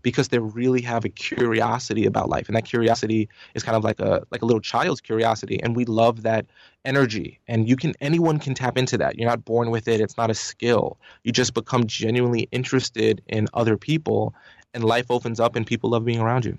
because 0.01 0.29
they 0.29 0.39
really 0.39 0.81
have 0.81 1.05
a 1.05 1.09
curiosity 1.09 2.05
about 2.05 2.29
life. 2.29 2.47
And 2.47 2.55
that 2.55 2.65
curiosity 2.65 3.29
is 3.53 3.63
kind 3.63 3.75
of 3.75 3.83
like 3.83 3.99
a 3.99 4.23
like 4.31 4.41
a 4.41 4.45
little 4.45 4.61
child's 4.61 5.01
curiosity. 5.01 5.61
And 5.61 5.75
we 5.75 5.85
love 5.85 6.23
that 6.23 6.45
energy. 6.85 7.39
And 7.47 7.67
you 7.67 7.75
can 7.75 7.93
anyone 8.01 8.39
can 8.39 8.53
tap 8.53 8.77
into 8.77 8.97
that. 8.97 9.17
You're 9.17 9.29
not 9.29 9.45
born 9.45 9.71
with 9.71 9.87
it. 9.87 10.01
It's 10.01 10.17
not 10.17 10.29
a 10.29 10.35
skill. 10.35 10.97
You 11.23 11.31
just 11.31 11.53
become 11.53 11.87
genuinely 11.87 12.47
interested 12.51 13.21
in 13.27 13.47
other 13.53 13.77
people. 13.77 14.33
And 14.73 14.83
life 14.83 15.07
opens 15.09 15.39
up 15.39 15.55
and 15.55 15.65
people 15.65 15.89
love 15.89 16.05
being 16.05 16.19
around 16.19 16.45
you. 16.45 16.57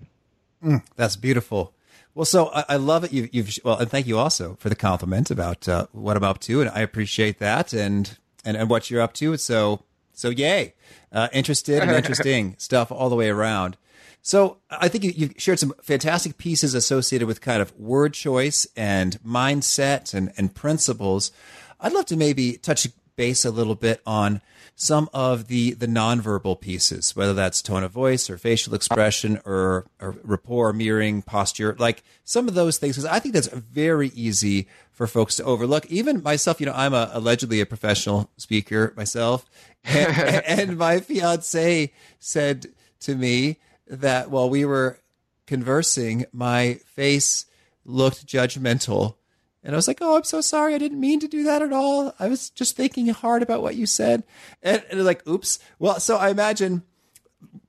Mm, 0.63 0.83
that's 0.97 1.17
beautiful. 1.17 1.73
Well, 2.15 2.25
so 2.25 2.51
I, 2.53 2.65
I 2.71 2.77
love 2.77 3.05
it. 3.05 3.13
You've, 3.13 3.33
you've, 3.33 3.59
well, 3.65 3.79
and 3.79 3.89
thank 3.89 4.07
you 4.07 4.19
also 4.19 4.57
for 4.59 4.69
the 4.69 4.75
compliment 4.75 5.31
about 5.31 5.69
uh, 5.69 5.87
what 5.93 6.17
I'm 6.17 6.25
up 6.25 6.41
to, 6.41 6.61
and 6.61 6.69
I 6.71 6.81
appreciate 6.81 7.39
that, 7.39 7.73
and 7.73 8.19
and 8.45 8.57
and 8.57 8.69
what 8.69 8.91
you're 8.91 9.01
up 9.01 9.13
to. 9.15 9.37
So 9.37 9.85
so 10.21 10.29
yay, 10.29 10.75
uh, 11.13 11.29
interested 11.33 11.83
and 11.83 11.91
interesting 11.97 12.55
stuff 12.59 12.93
all 12.93 13.09
the 13.09 13.17
way 13.17 13.31
around. 13.31 13.77
So 14.23 14.59
I 14.71 14.89
think 14.89 15.05
you, 15.05 15.29
have 15.29 15.35
shared 15.39 15.59
some 15.59 15.73
fantastic 15.83 16.37
pieces 16.37 16.75
associated 16.75 17.27
with 17.27 17.41
kind 17.41 17.63
of 17.63 17.75
word 17.79 18.13
choice 18.13 18.67
and 18.77 19.19
mindset 19.23 20.13
and, 20.13 20.31
and 20.37 20.55
principles. 20.55 21.33
I'd 21.81 21.95
love 21.95 22.05
to 22.07 22.17
maybe 22.17 22.59
touch 22.59 22.87
base 23.17 23.47
a 23.47 23.51
little 23.51 23.75
bit 23.75 24.03
on 24.07 24.43
some 24.75 25.11
of 25.13 25.49
the 25.49 25.73
the 25.75 25.87
nonverbal 25.87 26.59
pieces, 26.59 27.15
whether 27.15 27.35
that's 27.35 27.61
tone 27.61 27.83
of 27.83 27.93
voice 27.93 28.31
or 28.31 28.39
facial 28.39 28.75
expression 28.75 29.39
or, 29.45 29.87
or 30.01 30.17
rapport, 30.23 30.73
mirroring, 30.73 31.21
posture, 31.21 31.77
like 31.79 32.03
some 32.25 32.49
of 32.49 32.55
those 32.55 32.79
things. 32.79 32.97
Because 32.97 33.11
I 33.11 33.19
think 33.19 33.35
that's 33.35 33.49
very 33.49 34.09
easy 34.15 34.69
for 34.91 35.07
folks 35.07 35.37
to 35.37 35.45
overlook. 35.45 35.87
Even 35.87 36.23
myself, 36.23 36.61
you 36.61 36.67
know, 36.67 36.75
I'm 36.75 36.95
a, 36.95 37.11
allegedly 37.13 37.61
a 37.61 37.67
professional 37.67 38.31
speaker 38.37 38.93
myself, 38.97 39.45
and, 39.85 40.77
my 40.77 41.01
fiance 41.01 41.93
said 42.19 42.67
to 43.01 43.15
me 43.15 43.59
that 43.87 44.31
while 44.31 44.51
we 44.51 44.65
were 44.65 45.01
conversing, 45.47 46.27
my 46.33 46.75
face 46.87 47.47
looked 47.85 48.27
judgmental 48.27 49.17
and 49.63 49.75
I 49.75 49.77
was 49.77 49.89
like, 49.89 49.99
"Oh, 50.01 50.17
I'm 50.17 50.25
so 50.25 50.41
sorry. 50.41 50.75
I 50.75 50.79
didn't 50.79 51.01
mean 51.01 51.21
to 51.21 51.29
do 51.29 51.43
that 51.45 51.63
at 51.63 51.73
all. 51.73 52.15
I 52.19 52.29
was 52.29 52.51
just 52.51 52.77
thinking 52.77 53.09
hard 53.09 53.43
about 53.43 53.63
what 53.63 53.77
you 53.77 53.87
said." 53.87 54.25
And, 54.63 54.83
and 54.91 55.05
like, 55.05 55.27
"Oops." 55.29 55.59
Well, 55.79 56.01
so 56.01 56.17
I 56.17 56.31
imagine 56.31 56.83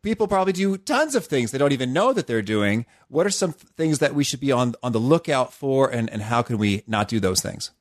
people 0.01 0.27
probably 0.27 0.53
do 0.53 0.77
tons 0.77 1.15
of 1.15 1.25
things 1.25 1.51
they 1.51 1.57
don't 1.57 1.73
even 1.73 1.93
know 1.93 2.13
that 2.13 2.27
they're 2.27 2.41
doing. 2.41 2.85
What 3.09 3.25
are 3.25 3.31
some 3.31 3.51
things 3.51 3.99
that 3.99 4.15
we 4.15 4.23
should 4.23 4.39
be 4.39 4.51
on 4.51 4.75
on 4.81 4.93
the 4.93 4.99
lookout 4.99 5.53
for, 5.53 5.89
and 5.89 6.09
and 6.09 6.21
how 6.23 6.41
can 6.41 6.57
we 6.57 6.83
not 6.87 7.09
do 7.09 7.19
those 7.19 7.41
things? 7.41 7.71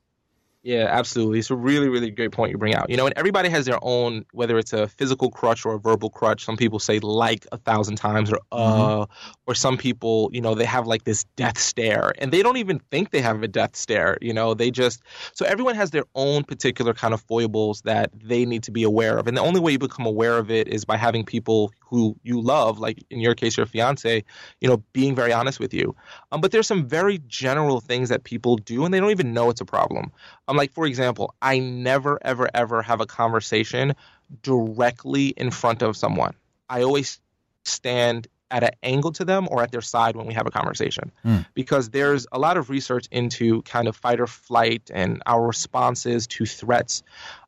Yeah, 0.63 0.85
absolutely. 0.91 1.39
It's 1.39 1.49
a 1.49 1.55
really, 1.55 1.89
really 1.89 2.11
great 2.11 2.31
point 2.31 2.51
you 2.51 2.57
bring 2.59 2.75
out. 2.75 2.91
You 2.91 2.95
know, 2.95 3.07
and 3.07 3.17
everybody 3.17 3.49
has 3.49 3.65
their 3.65 3.79
own, 3.81 4.25
whether 4.31 4.59
it's 4.59 4.73
a 4.73 4.87
physical 4.87 5.31
crutch 5.31 5.65
or 5.65 5.73
a 5.73 5.79
verbal 5.79 6.11
crutch. 6.11 6.45
Some 6.45 6.55
people 6.55 6.77
say 6.77 6.99
like 6.99 7.47
a 7.51 7.57
thousand 7.57 7.95
times 7.95 8.31
or 8.31 8.39
uh, 8.51 9.05
mm-hmm. 9.05 9.31
or 9.47 9.55
some 9.55 9.77
people, 9.79 10.29
you 10.31 10.41
know, 10.41 10.53
they 10.53 10.65
have 10.65 10.85
like 10.85 11.03
this 11.03 11.23
death 11.35 11.57
stare 11.57 12.13
and 12.19 12.31
they 12.31 12.43
don't 12.43 12.57
even 12.57 12.77
think 12.91 13.09
they 13.09 13.21
have 13.21 13.41
a 13.41 13.47
death 13.47 13.75
stare. 13.75 14.19
You 14.21 14.33
know, 14.33 14.53
they 14.53 14.69
just, 14.69 15.01
so 15.33 15.45
everyone 15.45 15.73
has 15.75 15.89
their 15.89 16.05
own 16.13 16.43
particular 16.43 16.93
kind 16.93 17.15
of 17.15 17.21
foibles 17.21 17.81
that 17.81 18.11
they 18.13 18.45
need 18.45 18.61
to 18.63 18.71
be 18.71 18.83
aware 18.83 19.17
of. 19.17 19.27
And 19.27 19.35
the 19.35 19.41
only 19.41 19.59
way 19.59 19.71
you 19.71 19.79
become 19.79 20.05
aware 20.05 20.37
of 20.37 20.51
it 20.51 20.67
is 20.67 20.85
by 20.85 20.95
having 20.95 21.25
people 21.25 21.71
who 21.79 22.15
you 22.21 22.39
love, 22.39 22.77
like 22.77 23.03
in 23.09 23.19
your 23.19 23.33
case, 23.33 23.57
your 23.57 23.65
fiance, 23.65 24.23
you 24.61 24.69
know, 24.69 24.77
being 24.93 25.15
very 25.15 25.33
honest 25.33 25.59
with 25.59 25.73
you. 25.73 25.95
Um, 26.31 26.39
but 26.39 26.51
there's 26.51 26.67
some 26.67 26.87
very 26.87 27.19
general 27.27 27.81
things 27.81 28.09
that 28.09 28.23
people 28.23 28.57
do 28.57 28.85
and 28.85 28.93
they 28.93 28.99
don't 28.99 29.09
even 29.09 29.33
know 29.33 29.49
it's 29.49 29.59
a 29.59 29.65
problem. 29.65 30.11
I'm 30.51 30.57
like, 30.57 30.73
for 30.73 30.85
example, 30.85 31.33
I 31.41 31.59
never, 31.59 32.19
ever, 32.21 32.49
ever 32.53 32.81
have 32.81 32.99
a 32.99 33.05
conversation 33.05 33.95
directly 34.43 35.27
in 35.29 35.49
front 35.49 35.81
of 35.81 35.95
someone. 35.95 36.33
I 36.69 36.83
always 36.83 37.21
stand 37.63 38.27
at 38.51 38.61
an 38.61 38.71
angle 38.83 39.13
to 39.13 39.23
them 39.23 39.47
or 39.49 39.63
at 39.63 39.71
their 39.71 39.79
side 39.79 40.17
when 40.17 40.27
we 40.27 40.33
have 40.33 40.45
a 40.45 40.51
conversation 40.51 41.09
mm. 41.25 41.45
because 41.53 41.91
there's 41.91 42.27
a 42.33 42.37
lot 42.37 42.57
of 42.57 42.69
research 42.69 43.07
into 43.11 43.61
kind 43.61 43.87
of 43.87 43.95
fight 43.95 44.19
or 44.19 44.27
flight 44.27 44.91
and 44.93 45.23
our 45.25 45.47
responses 45.47 46.27
to 46.27 46.45
threats 46.45 47.01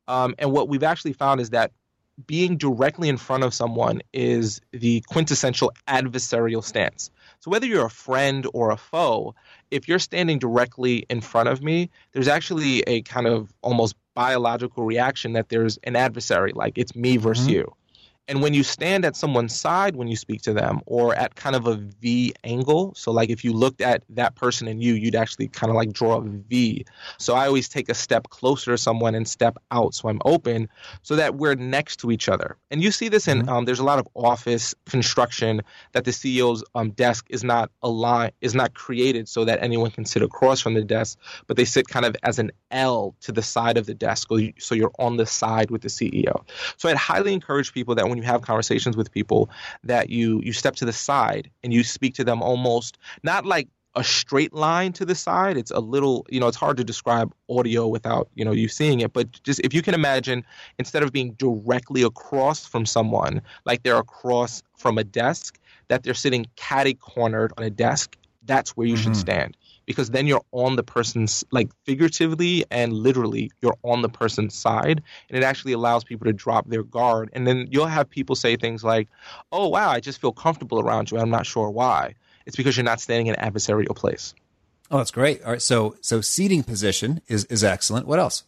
um, 0.07 0.33
and 0.39 0.53
what 0.53 0.69
we've 0.69 0.83
actually 0.83 1.11
found 1.11 1.41
is 1.41 1.49
that 1.49 1.73
being 2.25 2.55
directly 2.55 3.09
in 3.09 3.17
front 3.17 3.43
of 3.43 3.53
someone 3.53 4.01
is 4.13 4.61
the 4.71 5.01
quintessential 5.07 5.73
adversarial 5.89 6.63
stance 6.63 7.11
so 7.41 7.51
whether 7.51 7.65
you're 7.65 7.85
a 7.85 7.89
friend 7.89 8.47
or 8.53 8.71
a 8.71 8.77
foe 8.77 9.35
if 9.73 9.87
you're 9.87 9.99
standing 9.99 10.37
directly 10.37 11.05
in 11.09 11.19
front 11.19 11.49
of 11.49 11.63
me, 11.63 11.89
there's 12.11 12.27
actually 12.27 12.81
a 12.81 13.01
kind 13.01 13.25
of 13.25 13.51
almost 13.61 13.95
biological 14.13 14.83
reaction 14.85 15.33
that 15.33 15.49
there's 15.49 15.77
an 15.83 15.95
adversary, 15.95 16.51
like 16.53 16.77
it's 16.77 16.95
me 16.95 17.17
versus 17.17 17.47
mm-hmm. 17.47 17.55
you. 17.55 17.75
And 18.27 18.41
when 18.41 18.53
you 18.53 18.63
stand 18.63 19.03
at 19.03 19.15
someone's 19.15 19.53
side 19.53 19.95
when 19.95 20.07
you 20.07 20.15
speak 20.15 20.41
to 20.43 20.53
them, 20.53 20.81
or 20.85 21.13
at 21.15 21.35
kind 21.35 21.55
of 21.55 21.67
a 21.67 21.75
V 21.75 22.33
angle, 22.43 22.93
so 22.95 23.11
like 23.11 23.29
if 23.29 23.43
you 23.43 23.51
looked 23.51 23.81
at 23.81 24.03
that 24.09 24.35
person 24.35 24.67
and 24.67 24.81
you, 24.81 24.93
you'd 24.93 25.15
actually 25.15 25.49
kind 25.49 25.69
of 25.69 25.75
like 25.75 25.91
draw 25.91 26.17
a 26.17 26.21
V. 26.21 26.85
So 27.17 27.35
I 27.35 27.47
always 27.47 27.67
take 27.67 27.89
a 27.89 27.93
step 27.93 28.29
closer 28.29 28.71
to 28.71 28.77
someone 28.77 29.13
and 29.15 29.27
step 29.27 29.57
out 29.71 29.93
so 29.93 30.09
I'm 30.09 30.21
open 30.25 30.69
so 31.01 31.15
that 31.15 31.35
we're 31.35 31.55
next 31.55 31.97
to 31.97 32.11
each 32.11 32.29
other. 32.29 32.57
And 32.71 32.81
you 32.81 32.91
see 32.91 33.09
this 33.09 33.27
in, 33.27 33.41
mm-hmm. 33.41 33.49
um, 33.49 33.65
there's 33.65 33.79
a 33.79 33.83
lot 33.83 33.99
of 33.99 34.07
office 34.15 34.73
construction 34.85 35.61
that 35.91 36.05
the 36.05 36.11
CEO's 36.11 36.63
um, 36.75 36.91
desk 36.91 37.25
is 37.29 37.43
not 37.43 37.71
aligned, 37.81 38.31
is 38.41 38.55
not 38.55 38.73
created 38.73 39.27
so 39.27 39.43
that 39.45 39.61
anyone 39.61 39.91
can 39.91 40.05
sit 40.05 40.21
across 40.21 40.61
from 40.61 40.75
the 40.75 40.83
desk, 40.83 41.17
but 41.47 41.57
they 41.57 41.65
sit 41.65 41.87
kind 41.87 42.05
of 42.05 42.15
as 42.23 42.39
an 42.39 42.51
L 42.71 43.15
to 43.21 43.31
the 43.31 43.41
side 43.41 43.77
of 43.77 43.85
the 43.85 43.93
desk. 43.93 44.29
So 44.59 44.75
you're 44.75 44.91
on 44.97 45.17
the 45.17 45.25
side 45.25 45.71
with 45.71 45.81
the 45.81 45.89
CEO. 45.89 46.43
So 46.77 46.89
I'd 46.89 46.97
highly 46.97 47.33
encourage 47.33 47.73
people 47.73 47.95
that 47.95 48.12
when 48.13 48.21
you 48.21 48.27
have 48.27 48.43
conversations 48.43 48.95
with 48.95 49.11
people 49.11 49.49
that 49.83 50.09
you 50.11 50.39
you 50.43 50.53
step 50.53 50.75
to 50.75 50.85
the 50.85 50.93
side 50.93 51.49
and 51.63 51.73
you 51.73 51.83
speak 51.83 52.13
to 52.13 52.23
them 52.23 52.43
almost 52.43 52.99
not 53.23 53.43
like 53.45 53.67
a 53.95 54.03
straight 54.03 54.53
line 54.53 54.91
to 54.93 55.05
the 55.05 55.13
side. 55.13 55.55
It's 55.57 55.71
a 55.71 55.79
little 55.79 56.25
you 56.29 56.39
know 56.39 56.47
it's 56.47 56.57
hard 56.57 56.77
to 56.77 56.83
describe 56.83 57.33
audio 57.49 57.87
without 57.87 58.29
you 58.35 58.45
know 58.45 58.51
you 58.51 58.67
seeing 58.67 58.99
it. 58.99 59.13
But 59.13 59.41
just 59.43 59.59
if 59.61 59.73
you 59.73 59.81
can 59.81 59.95
imagine 59.95 60.45
instead 60.77 61.01
of 61.01 61.11
being 61.11 61.33
directly 61.33 62.03
across 62.03 62.67
from 62.67 62.85
someone 62.85 63.41
like 63.65 63.81
they're 63.81 63.97
across 63.97 64.61
from 64.77 64.99
a 64.99 65.03
desk 65.03 65.59
that 65.87 66.03
they're 66.03 66.13
sitting 66.13 66.45
catty 66.55 66.93
cornered 66.93 67.51
on 67.57 67.63
a 67.63 67.69
desk 67.69 68.15
that's 68.45 68.75
where 68.75 68.87
you 68.87 68.95
mm-hmm. 68.95 69.03
should 69.03 69.15
stand 69.15 69.57
because 69.85 70.09
then 70.11 70.27
you're 70.27 70.43
on 70.51 70.75
the 70.75 70.83
person's 70.83 71.43
like 71.51 71.69
figuratively 71.85 72.65
and 72.71 72.93
literally 72.93 73.51
you're 73.61 73.77
on 73.83 74.01
the 74.01 74.09
person's 74.09 74.55
side 74.55 75.01
and 75.29 75.37
it 75.37 75.43
actually 75.43 75.73
allows 75.73 76.03
people 76.03 76.25
to 76.25 76.33
drop 76.33 76.67
their 76.69 76.83
guard 76.83 77.29
and 77.33 77.47
then 77.47 77.67
you'll 77.71 77.87
have 77.87 78.09
people 78.09 78.35
say 78.35 78.55
things 78.55 78.83
like 78.83 79.07
oh 79.51 79.67
wow 79.67 79.89
i 79.89 79.99
just 79.99 80.19
feel 80.19 80.31
comfortable 80.31 80.79
around 80.79 81.11
you 81.11 81.17
i'm 81.17 81.29
not 81.29 81.45
sure 81.45 81.69
why 81.69 82.13
it's 82.45 82.55
because 82.55 82.75
you're 82.77 82.83
not 82.83 82.99
standing 82.99 83.27
in 83.27 83.35
an 83.35 83.51
adversarial 83.51 83.95
place 83.95 84.33
oh 84.91 84.97
that's 84.97 85.11
great 85.11 85.43
all 85.43 85.51
right 85.51 85.61
so 85.61 85.95
so 86.01 86.21
seating 86.21 86.63
position 86.63 87.21
is 87.27 87.45
is 87.45 87.63
excellent 87.63 88.07
what 88.07 88.19
else 88.19 88.43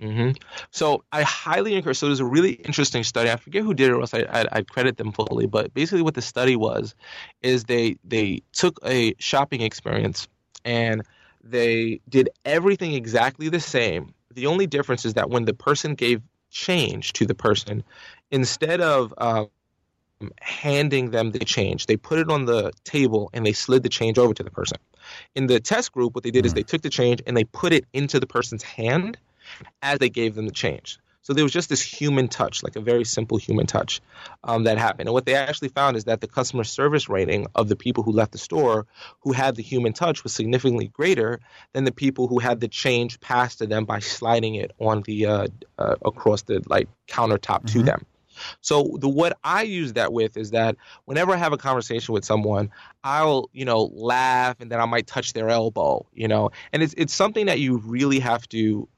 Mm-hmm. 0.00 0.32
So 0.72 1.04
I 1.12 1.22
highly 1.22 1.74
encourage. 1.74 1.98
So 1.98 2.06
there's 2.06 2.18
a 2.18 2.24
really 2.24 2.52
interesting 2.52 3.04
study. 3.04 3.30
I 3.30 3.36
forget 3.36 3.62
who 3.62 3.72
did 3.72 3.90
it, 3.90 3.92
or 3.92 4.00
else 4.00 4.12
I, 4.12 4.26
I'd, 4.28 4.48
I'd, 4.50 4.68
credit 4.68 4.96
them 4.96 5.12
fully. 5.12 5.46
But 5.46 5.72
basically, 5.74 6.02
what 6.02 6.14
the 6.14 6.22
study 6.22 6.56
was, 6.56 6.96
is 7.42 7.64
they 7.64 7.96
they 8.02 8.42
took 8.52 8.80
a 8.84 9.14
shopping 9.18 9.60
experience 9.60 10.26
and 10.64 11.02
they 11.42 12.00
did 12.08 12.30
everything 12.44 12.94
exactly 12.94 13.48
the 13.48 13.60
same. 13.60 14.14
The 14.34 14.46
only 14.46 14.66
difference 14.66 15.04
is 15.04 15.14
that 15.14 15.30
when 15.30 15.44
the 15.44 15.54
person 15.54 15.94
gave 15.94 16.22
change 16.50 17.12
to 17.14 17.26
the 17.26 17.34
person, 17.34 17.82
instead 18.30 18.80
of 18.80 19.12
um, 19.18 19.48
handing 20.40 21.10
them 21.10 21.32
the 21.32 21.40
change, 21.40 21.86
they 21.86 21.96
put 21.96 22.18
it 22.18 22.30
on 22.30 22.44
the 22.44 22.72
table 22.84 23.30
and 23.32 23.44
they 23.44 23.52
slid 23.52 23.82
the 23.82 23.88
change 23.88 24.18
over 24.18 24.34
to 24.34 24.42
the 24.42 24.50
person. 24.50 24.78
In 25.34 25.46
the 25.46 25.60
test 25.60 25.92
group, 25.92 26.14
what 26.14 26.24
they 26.24 26.30
did 26.30 26.46
is 26.46 26.52
hmm. 26.52 26.56
they 26.56 26.62
took 26.62 26.82
the 26.82 26.90
change 26.90 27.22
and 27.26 27.36
they 27.36 27.44
put 27.44 27.72
it 27.72 27.84
into 27.92 28.20
the 28.20 28.26
person's 28.26 28.62
hand 28.62 29.18
as 29.82 29.98
they 29.98 30.08
gave 30.08 30.34
them 30.34 30.46
the 30.46 30.52
change. 30.52 30.98
So 31.22 31.32
there 31.32 31.44
was 31.44 31.52
just 31.52 31.68
this 31.68 31.80
human 31.80 32.28
touch, 32.28 32.62
like 32.62 32.76
a 32.76 32.80
very 32.80 33.04
simple 33.04 33.38
human 33.38 33.66
touch 33.66 34.00
um, 34.42 34.64
that 34.64 34.76
happened. 34.78 35.08
And 35.08 35.14
what 35.14 35.24
they 35.24 35.34
actually 35.34 35.68
found 35.68 35.96
is 35.96 36.04
that 36.04 36.20
the 36.20 36.26
customer 36.26 36.64
service 36.64 37.08
rating 37.08 37.46
of 37.54 37.68
the 37.68 37.76
people 37.76 38.02
who 38.02 38.12
left 38.12 38.32
the 38.32 38.38
store 38.38 38.86
who 39.20 39.32
had 39.32 39.54
the 39.54 39.62
human 39.62 39.92
touch 39.92 40.24
was 40.24 40.32
significantly 40.32 40.88
greater 40.88 41.40
than 41.72 41.84
the 41.84 41.92
people 41.92 42.26
who 42.26 42.40
had 42.40 42.60
the 42.60 42.68
change 42.68 43.20
passed 43.20 43.58
to 43.58 43.66
them 43.66 43.84
by 43.84 44.00
sliding 44.00 44.56
it 44.56 44.72
on 44.80 45.02
the 45.02 45.26
uh, 45.26 45.46
uh, 45.78 45.94
across 46.04 46.42
the 46.42 46.62
like 46.66 46.88
countertop 47.06 47.64
mm-hmm. 47.64 47.78
to 47.78 47.82
them. 47.84 48.06
So 48.60 48.96
the 48.98 49.08
what 49.08 49.38
I 49.44 49.62
use 49.62 49.92
that 49.92 50.12
with 50.12 50.36
is 50.36 50.50
that 50.50 50.76
whenever 51.04 51.32
I 51.32 51.36
have 51.36 51.52
a 51.52 51.58
conversation 51.58 52.14
with 52.14 52.24
someone, 52.24 52.70
I'll 53.04 53.48
you 53.52 53.64
know 53.64 53.90
laugh 53.92 54.56
and 54.60 54.72
then 54.72 54.80
I 54.80 54.86
might 54.86 55.06
touch 55.06 55.34
their 55.34 55.48
elbow, 55.48 56.06
you 56.14 56.28
know, 56.28 56.50
and 56.72 56.82
it's 56.82 56.94
it's 56.96 57.14
something 57.14 57.46
that 57.46 57.60
you 57.60 57.78
really 57.78 58.18
have 58.20 58.48
to 58.48 58.88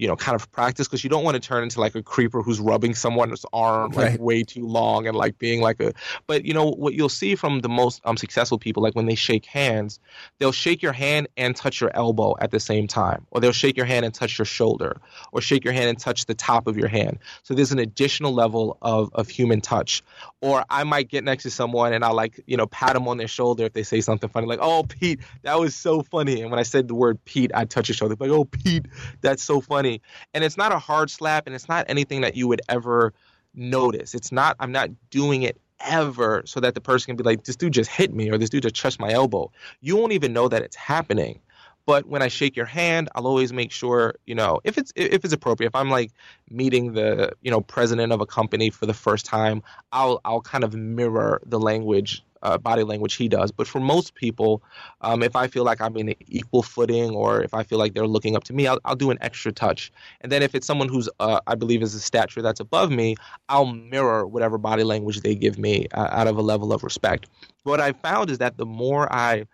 you 0.00 0.08
know, 0.08 0.16
kind 0.16 0.34
of 0.34 0.50
practice 0.52 0.88
because 0.88 1.04
you 1.04 1.10
don't 1.10 1.24
want 1.24 1.34
to 1.34 1.40
turn 1.40 1.62
into 1.62 1.80
like 1.80 1.94
a 1.94 2.02
creeper 2.02 2.42
who's 2.42 2.58
rubbing 2.60 2.94
someone's 2.94 3.44
arm 3.52 3.92
like 3.92 4.10
Right. 4.10 4.20
way 4.20 4.42
too 4.42 4.66
long 4.66 5.06
and 5.06 5.16
like 5.16 5.38
being 5.38 5.60
like 5.60 5.80
a. 5.80 5.92
But 6.26 6.44
you 6.44 6.54
know 6.54 6.70
what 6.70 6.94
you'll 6.94 7.08
see 7.08 7.34
from 7.34 7.60
the 7.60 7.68
most 7.68 8.00
um, 8.04 8.16
successful 8.16 8.58
people, 8.58 8.82
like 8.82 8.94
when 8.94 9.06
they 9.06 9.14
shake 9.14 9.44
hands, 9.46 10.00
they'll 10.38 10.52
shake 10.52 10.82
your 10.82 10.92
hand 10.92 11.28
and 11.36 11.54
touch 11.54 11.80
your 11.80 11.90
elbow 11.94 12.34
at 12.40 12.50
the 12.50 12.60
same 12.60 12.86
time, 12.86 13.26
or 13.30 13.40
they'll 13.40 13.52
shake 13.52 13.76
your 13.76 13.86
hand 13.86 14.04
and 14.04 14.14
touch 14.14 14.38
your 14.38 14.46
shoulder, 14.46 15.00
or 15.32 15.40
shake 15.40 15.64
your 15.64 15.74
hand 15.74 15.88
and 15.90 15.98
touch 15.98 16.26
the 16.26 16.34
top 16.34 16.66
of 16.66 16.76
your 16.76 16.88
hand. 16.88 17.18
So 17.42 17.54
there's 17.54 17.72
an 17.72 17.78
additional 17.78 18.32
level 18.32 18.78
of 18.80 19.10
of 19.12 19.28
human 19.28 19.60
touch. 19.60 20.02
Or 20.40 20.64
I 20.70 20.84
might 20.84 21.08
get 21.08 21.24
next 21.24 21.42
to 21.42 21.50
someone 21.50 21.92
and 21.92 22.04
I'll 22.04 22.14
like 22.14 22.40
you 22.46 22.56
know 22.56 22.66
pat 22.66 22.94
them 22.94 23.08
on 23.08 23.16
their 23.18 23.28
shoulder 23.28 23.64
if 23.64 23.72
they 23.72 23.82
say 23.82 24.00
something 24.00 24.28
funny, 24.30 24.46
like 24.46 24.60
"Oh 24.62 24.84
Pete, 24.84 25.20
that 25.42 25.58
was 25.58 25.74
so 25.74 26.02
funny." 26.02 26.40
And 26.42 26.50
when 26.50 26.60
I 26.60 26.62
said 26.62 26.88
the 26.88 26.94
word 26.94 27.22
Pete, 27.24 27.50
I'd 27.54 27.68
touch 27.70 27.88
his 27.88 27.96
shoulder, 27.96 28.16
like 28.18 28.30
"Oh 28.30 28.44
Pete, 28.44 28.86
that's 29.20 29.42
so 29.42 29.60
funny." 29.60 29.89
And 30.34 30.44
it's 30.44 30.56
not 30.56 30.72
a 30.72 30.78
hard 30.78 31.10
slap, 31.10 31.46
and 31.46 31.54
it's 31.54 31.68
not 31.68 31.86
anything 31.88 32.20
that 32.20 32.36
you 32.36 32.46
would 32.48 32.62
ever 32.68 33.12
notice. 33.54 34.14
It's 34.14 34.32
not. 34.32 34.56
I'm 34.60 34.72
not 34.72 34.90
doing 35.10 35.42
it 35.42 35.60
ever 35.80 36.42
so 36.44 36.60
that 36.60 36.74
the 36.74 36.80
person 36.80 37.06
can 37.06 37.16
be 37.16 37.24
like, 37.24 37.44
"This 37.44 37.56
dude 37.56 37.72
just 37.72 37.90
hit 37.90 38.12
me," 38.12 38.30
or 38.30 38.38
"This 38.38 38.50
dude 38.50 38.62
just 38.62 38.76
touched 38.76 39.00
my 39.00 39.10
elbow." 39.10 39.50
You 39.80 39.96
won't 39.96 40.12
even 40.12 40.32
know 40.32 40.48
that 40.48 40.62
it's 40.62 40.76
happening. 40.76 41.40
But 41.86 42.06
when 42.06 42.22
I 42.22 42.28
shake 42.28 42.56
your 42.56 42.66
hand, 42.66 43.08
I'll 43.14 43.26
always 43.26 43.52
make 43.52 43.72
sure, 43.72 44.14
you 44.26 44.34
know, 44.34 44.60
if 44.64 44.78
it's 44.78 44.92
if 44.94 45.24
it's 45.24 45.34
appropriate. 45.34 45.70
If 45.70 45.74
I'm 45.74 45.90
like 45.90 46.12
meeting 46.50 46.92
the, 46.92 47.32
you 47.42 47.50
know, 47.50 47.62
president 47.62 48.12
of 48.12 48.20
a 48.20 48.26
company 48.26 48.70
for 48.70 48.86
the 48.86 48.94
first 48.94 49.26
time, 49.26 49.62
I'll 49.90 50.20
I'll 50.24 50.42
kind 50.42 50.62
of 50.62 50.74
mirror 50.74 51.40
the 51.44 51.58
language, 51.58 52.22
uh, 52.42 52.58
body 52.58 52.82
language 52.82 53.14
he 53.14 53.28
does. 53.28 53.52
But 53.52 53.66
for 53.66 53.80
most 53.80 54.14
people, 54.14 54.62
um, 55.00 55.22
if 55.22 55.36
I 55.36 55.46
feel 55.46 55.64
like 55.64 55.80
I'm 55.80 55.96
in 55.96 56.14
equal 56.26 56.62
footing, 56.62 57.10
or 57.10 57.42
if 57.42 57.54
I 57.54 57.62
feel 57.62 57.78
like 57.78 57.94
they're 57.94 58.06
looking 58.06 58.36
up 58.36 58.44
to 58.44 58.52
me, 58.52 58.66
I'll 58.66 58.78
I'll 58.84 58.96
do 58.96 59.10
an 59.10 59.18
extra 59.20 59.52
touch. 59.52 59.92
And 60.20 60.30
then 60.30 60.42
if 60.42 60.54
it's 60.54 60.66
someone 60.66 60.88
who's 60.88 61.08
uh, 61.20 61.40
I 61.46 61.54
believe 61.54 61.82
is 61.82 61.94
a 61.94 62.00
stature 62.00 62.42
that's 62.42 62.60
above 62.60 62.90
me, 62.90 63.16
I'll 63.48 63.66
mirror 63.66 64.26
whatever 64.26 64.58
body 64.58 64.84
language 64.84 65.20
they 65.20 65.34
give 65.34 65.58
me 65.58 65.86
uh, 65.94 66.08
out 66.10 66.26
of 66.26 66.36
a 66.36 66.42
level 66.42 66.72
of 66.72 66.82
respect. 66.82 67.28
What 67.64 67.80
I 67.80 67.92
found 67.92 68.30
is 68.30 68.38
that 68.38 68.56
the 68.56 68.66
more 68.66 69.12
I, 69.12 69.44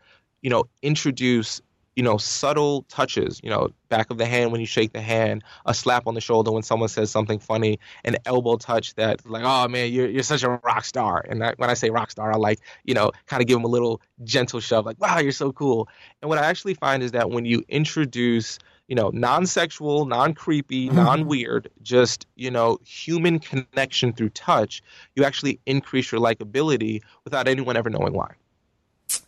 you 0.42 0.50
know, 0.50 0.64
introduce 0.82 1.60
you 1.96 2.02
know, 2.02 2.18
subtle 2.18 2.82
touches, 2.82 3.40
you 3.42 3.48
know, 3.48 3.70
back 3.88 4.10
of 4.10 4.18
the 4.18 4.26
hand 4.26 4.52
when 4.52 4.60
you 4.60 4.66
shake 4.66 4.92
the 4.92 5.00
hand, 5.00 5.42
a 5.64 5.72
slap 5.72 6.06
on 6.06 6.14
the 6.14 6.20
shoulder 6.20 6.52
when 6.52 6.62
someone 6.62 6.90
says 6.90 7.10
something 7.10 7.38
funny, 7.38 7.80
an 8.04 8.16
elbow 8.26 8.56
touch 8.56 8.94
that 8.94 9.28
like, 9.28 9.42
oh 9.44 9.66
man, 9.66 9.90
you're 9.90 10.08
you're 10.08 10.22
such 10.22 10.42
a 10.42 10.50
rock 10.50 10.84
star. 10.84 11.24
And 11.26 11.42
I, 11.42 11.54
when 11.56 11.70
I 11.70 11.74
say 11.74 11.88
rock 11.88 12.10
star, 12.10 12.30
I 12.30 12.36
like, 12.36 12.60
you 12.84 12.94
know, 12.94 13.10
kind 13.26 13.40
of 13.40 13.48
give 13.48 13.56
them 13.56 13.64
a 13.64 13.68
little 13.68 14.02
gentle 14.22 14.60
shove, 14.60 14.84
like, 14.84 15.00
wow, 15.00 15.18
you're 15.18 15.32
so 15.32 15.52
cool. 15.52 15.88
And 16.20 16.28
what 16.28 16.38
I 16.38 16.46
actually 16.46 16.74
find 16.74 17.02
is 17.02 17.12
that 17.12 17.30
when 17.30 17.46
you 17.46 17.64
introduce 17.68 18.58
you 18.88 18.94
know, 18.94 19.10
non-sexual, 19.12 20.06
non-creepy, 20.06 20.86
mm-hmm. 20.86 20.96
non-weird, 20.96 21.68
just 21.82 22.24
you 22.36 22.52
know, 22.52 22.78
human 22.84 23.40
connection 23.40 24.12
through 24.12 24.28
touch, 24.28 24.80
you 25.16 25.24
actually 25.24 25.58
increase 25.66 26.12
your 26.12 26.20
likability 26.20 27.02
without 27.24 27.48
anyone 27.48 27.76
ever 27.76 27.90
knowing 27.90 28.12
why. 28.12 28.34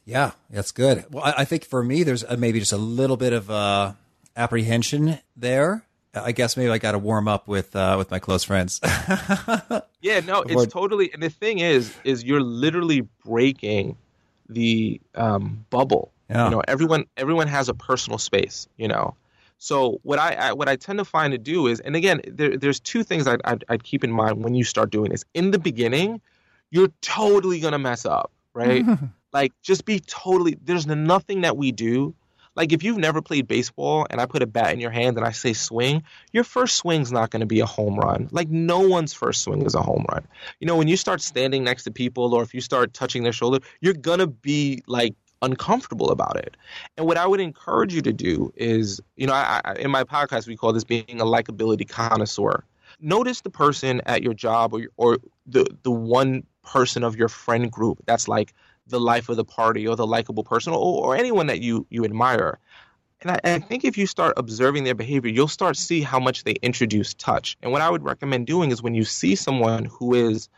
Yeah, 0.04 0.32
that's 0.50 0.72
good. 0.72 1.04
Well, 1.10 1.22
I, 1.24 1.34
I 1.38 1.44
think 1.44 1.64
for 1.64 1.82
me, 1.82 2.02
there's 2.02 2.24
uh, 2.24 2.36
maybe 2.38 2.60
just 2.60 2.72
a 2.72 2.78
little 2.78 3.16
bit 3.16 3.32
of 3.32 3.50
uh, 3.50 3.92
apprehension 4.36 5.18
there. 5.36 5.84
I 6.14 6.32
guess 6.32 6.56
maybe 6.56 6.70
I 6.70 6.78
got 6.78 6.92
to 6.92 6.98
warm 6.98 7.28
up 7.28 7.46
with 7.46 7.76
uh, 7.76 7.94
with 7.98 8.10
my 8.10 8.18
close 8.18 8.44
friends. 8.44 8.80
Yeah, 10.00 10.20
no, 10.20 10.44
Before- 10.44 10.62
it's 10.62 10.72
totally. 10.72 11.12
And 11.12 11.22
the 11.22 11.28
thing 11.30 11.58
is, 11.58 11.92
is 12.04 12.22
you're 12.22 12.40
literally 12.40 13.00
breaking 13.24 13.96
the 14.48 15.00
um, 15.14 15.66
bubble. 15.70 16.12
Yeah. 16.30 16.44
You 16.44 16.50
know, 16.52 16.62
everyone 16.68 17.06
everyone 17.16 17.48
has 17.48 17.68
a 17.68 17.74
personal 17.74 18.18
space. 18.18 18.68
You 18.76 18.86
know, 18.88 19.16
so 19.58 19.98
what 20.04 20.18
I, 20.18 20.34
I 20.34 20.52
what 20.52 20.68
I 20.68 20.76
tend 20.76 20.98
to 21.00 21.04
find 21.04 21.32
to 21.32 21.38
do 21.38 21.66
is, 21.66 21.80
and 21.80 21.96
again, 21.96 22.20
there, 22.26 22.56
there's 22.56 22.78
two 22.80 23.02
things 23.02 23.26
I'd, 23.26 23.40
I'd, 23.44 23.64
I'd 23.68 23.82
keep 23.82 24.04
in 24.04 24.12
mind 24.12 24.44
when 24.44 24.54
you 24.54 24.62
start 24.62 24.90
doing 24.90 25.10
this. 25.10 25.24
In 25.34 25.50
the 25.50 25.58
beginning, 25.58 26.20
you're 26.70 26.92
totally 27.00 27.58
gonna 27.58 27.78
mess 27.78 28.06
up, 28.06 28.30
right? 28.54 28.84
like, 29.32 29.52
just 29.62 29.84
be 29.84 30.00
totally. 30.00 30.56
There's 30.62 30.86
nothing 30.86 31.42
that 31.42 31.56
we 31.56 31.72
do. 31.72 32.14
Like, 32.54 32.72
if 32.72 32.82
you've 32.82 32.98
never 32.98 33.22
played 33.22 33.46
baseball 33.46 34.06
and 34.10 34.20
I 34.20 34.26
put 34.26 34.42
a 34.42 34.46
bat 34.46 34.72
in 34.72 34.80
your 34.80 34.90
hand 34.90 35.16
and 35.16 35.24
I 35.24 35.30
say 35.30 35.52
swing, 35.52 36.02
your 36.32 36.42
first 36.42 36.76
swing's 36.76 37.12
not 37.12 37.30
going 37.30 37.40
to 37.40 37.46
be 37.46 37.60
a 37.60 37.66
home 37.66 37.96
run. 37.96 38.28
Like, 38.32 38.48
no 38.48 38.80
one's 38.80 39.12
first 39.12 39.42
swing 39.42 39.62
is 39.62 39.76
a 39.76 39.82
home 39.82 40.04
run. 40.10 40.26
You 40.58 40.66
know, 40.66 40.76
when 40.76 40.88
you 40.88 40.96
start 40.96 41.20
standing 41.20 41.62
next 41.62 41.84
to 41.84 41.92
people 41.92 42.34
or 42.34 42.42
if 42.42 42.54
you 42.54 42.60
start 42.60 42.94
touching 42.94 43.22
their 43.22 43.32
shoulder, 43.32 43.60
you're 43.80 43.94
going 43.94 44.18
to 44.18 44.26
be 44.26 44.82
like 44.88 45.14
uncomfortable 45.40 46.10
about 46.10 46.36
it. 46.36 46.56
And 46.96 47.06
what 47.06 47.16
I 47.16 47.26
would 47.26 47.40
encourage 47.40 47.94
you 47.94 48.02
to 48.02 48.12
do 48.12 48.52
is, 48.56 49.00
you 49.16 49.28
know, 49.28 49.34
I, 49.34 49.60
I, 49.64 49.74
in 49.74 49.90
my 49.90 50.02
podcast, 50.04 50.48
we 50.48 50.56
call 50.56 50.72
this 50.72 50.84
being 50.84 51.20
a 51.20 51.24
likability 51.24 51.88
connoisseur. 51.88 52.64
Notice 53.00 53.42
the 53.42 53.50
person 53.50 54.00
at 54.06 54.22
your 54.22 54.34
job 54.34 54.74
or, 54.74 54.86
or 54.96 55.18
the, 55.46 55.66
the 55.84 55.92
one 55.92 56.44
person 56.64 57.04
of 57.04 57.16
your 57.16 57.28
friend 57.28 57.70
group 57.70 57.98
that's 58.04 58.26
like 58.26 58.52
the 58.88 59.00
life 59.00 59.28
of 59.28 59.36
the 59.36 59.44
party 59.44 59.86
or 59.86 59.96
the 59.96 60.06
likable 60.06 60.44
person 60.44 60.72
or, 60.72 60.78
or 60.78 61.16
anyone 61.16 61.46
that 61.46 61.60
you, 61.60 61.86
you 61.90 62.04
admire. 62.04 62.58
And 63.20 63.32
I, 63.32 63.40
I 63.44 63.58
think 63.58 63.84
if 63.84 63.98
you 63.98 64.06
start 64.06 64.34
observing 64.36 64.84
their 64.84 64.94
behavior, 64.94 65.30
you'll 65.30 65.48
start 65.48 65.76
see 65.76 66.02
how 66.02 66.20
much 66.20 66.44
they 66.44 66.52
introduce 66.62 67.14
touch. 67.14 67.56
And 67.62 67.72
what 67.72 67.82
I 67.82 67.90
would 67.90 68.04
recommend 68.04 68.46
doing 68.46 68.70
is 68.70 68.82
when 68.82 68.94
you 68.94 69.04
see 69.04 69.34
someone 69.34 69.86
who 69.86 70.14
is, 70.14 70.48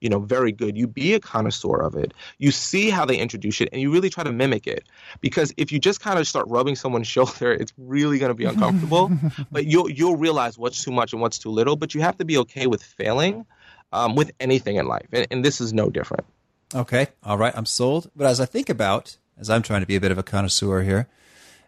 you 0.00 0.08
know, 0.08 0.18
very 0.18 0.50
good, 0.52 0.76
you 0.76 0.86
be 0.86 1.14
a 1.14 1.20
connoisseur 1.20 1.80
of 1.80 1.94
it. 1.94 2.12
You 2.38 2.50
see 2.50 2.90
how 2.90 3.04
they 3.04 3.16
introduce 3.16 3.60
it 3.60 3.68
and 3.72 3.80
you 3.80 3.92
really 3.92 4.10
try 4.10 4.24
to 4.24 4.32
mimic 4.32 4.66
it. 4.66 4.84
Because 5.20 5.52
if 5.56 5.70
you 5.70 5.78
just 5.78 6.00
kind 6.00 6.18
of 6.18 6.26
start 6.26 6.46
rubbing 6.48 6.74
someone's 6.74 7.08
shoulder, 7.16 7.52
it's 7.52 7.72
really 7.78 8.18
going 8.18 8.30
to 8.30 8.34
be 8.34 8.44
uncomfortable. 8.44 9.12
but 9.52 9.66
you'll 9.66 9.90
you'll 9.90 10.16
realize 10.16 10.58
what's 10.58 10.82
too 10.82 10.92
much 10.92 11.12
and 11.12 11.22
what's 11.22 11.38
too 11.38 11.50
little. 11.50 11.76
But 11.76 11.94
you 11.94 12.00
have 12.00 12.16
to 12.18 12.24
be 12.24 12.38
okay 12.38 12.66
with 12.66 12.82
failing 12.82 13.46
um, 13.92 14.16
with 14.16 14.32
anything 14.40 14.76
in 14.76 14.86
life, 14.86 15.06
and, 15.12 15.26
and 15.30 15.44
this 15.44 15.60
is 15.60 15.72
no 15.72 15.88
different. 15.90 16.26
Okay. 16.74 17.08
All 17.24 17.38
right. 17.38 17.54
I'm 17.56 17.66
sold. 17.66 18.10
But 18.14 18.26
as 18.26 18.40
I 18.40 18.44
think 18.44 18.68
about, 18.68 19.16
as 19.38 19.48
I'm 19.48 19.62
trying 19.62 19.80
to 19.80 19.86
be 19.86 19.96
a 19.96 20.00
bit 20.00 20.12
of 20.12 20.18
a 20.18 20.22
connoisseur 20.22 20.82
here, 20.82 21.08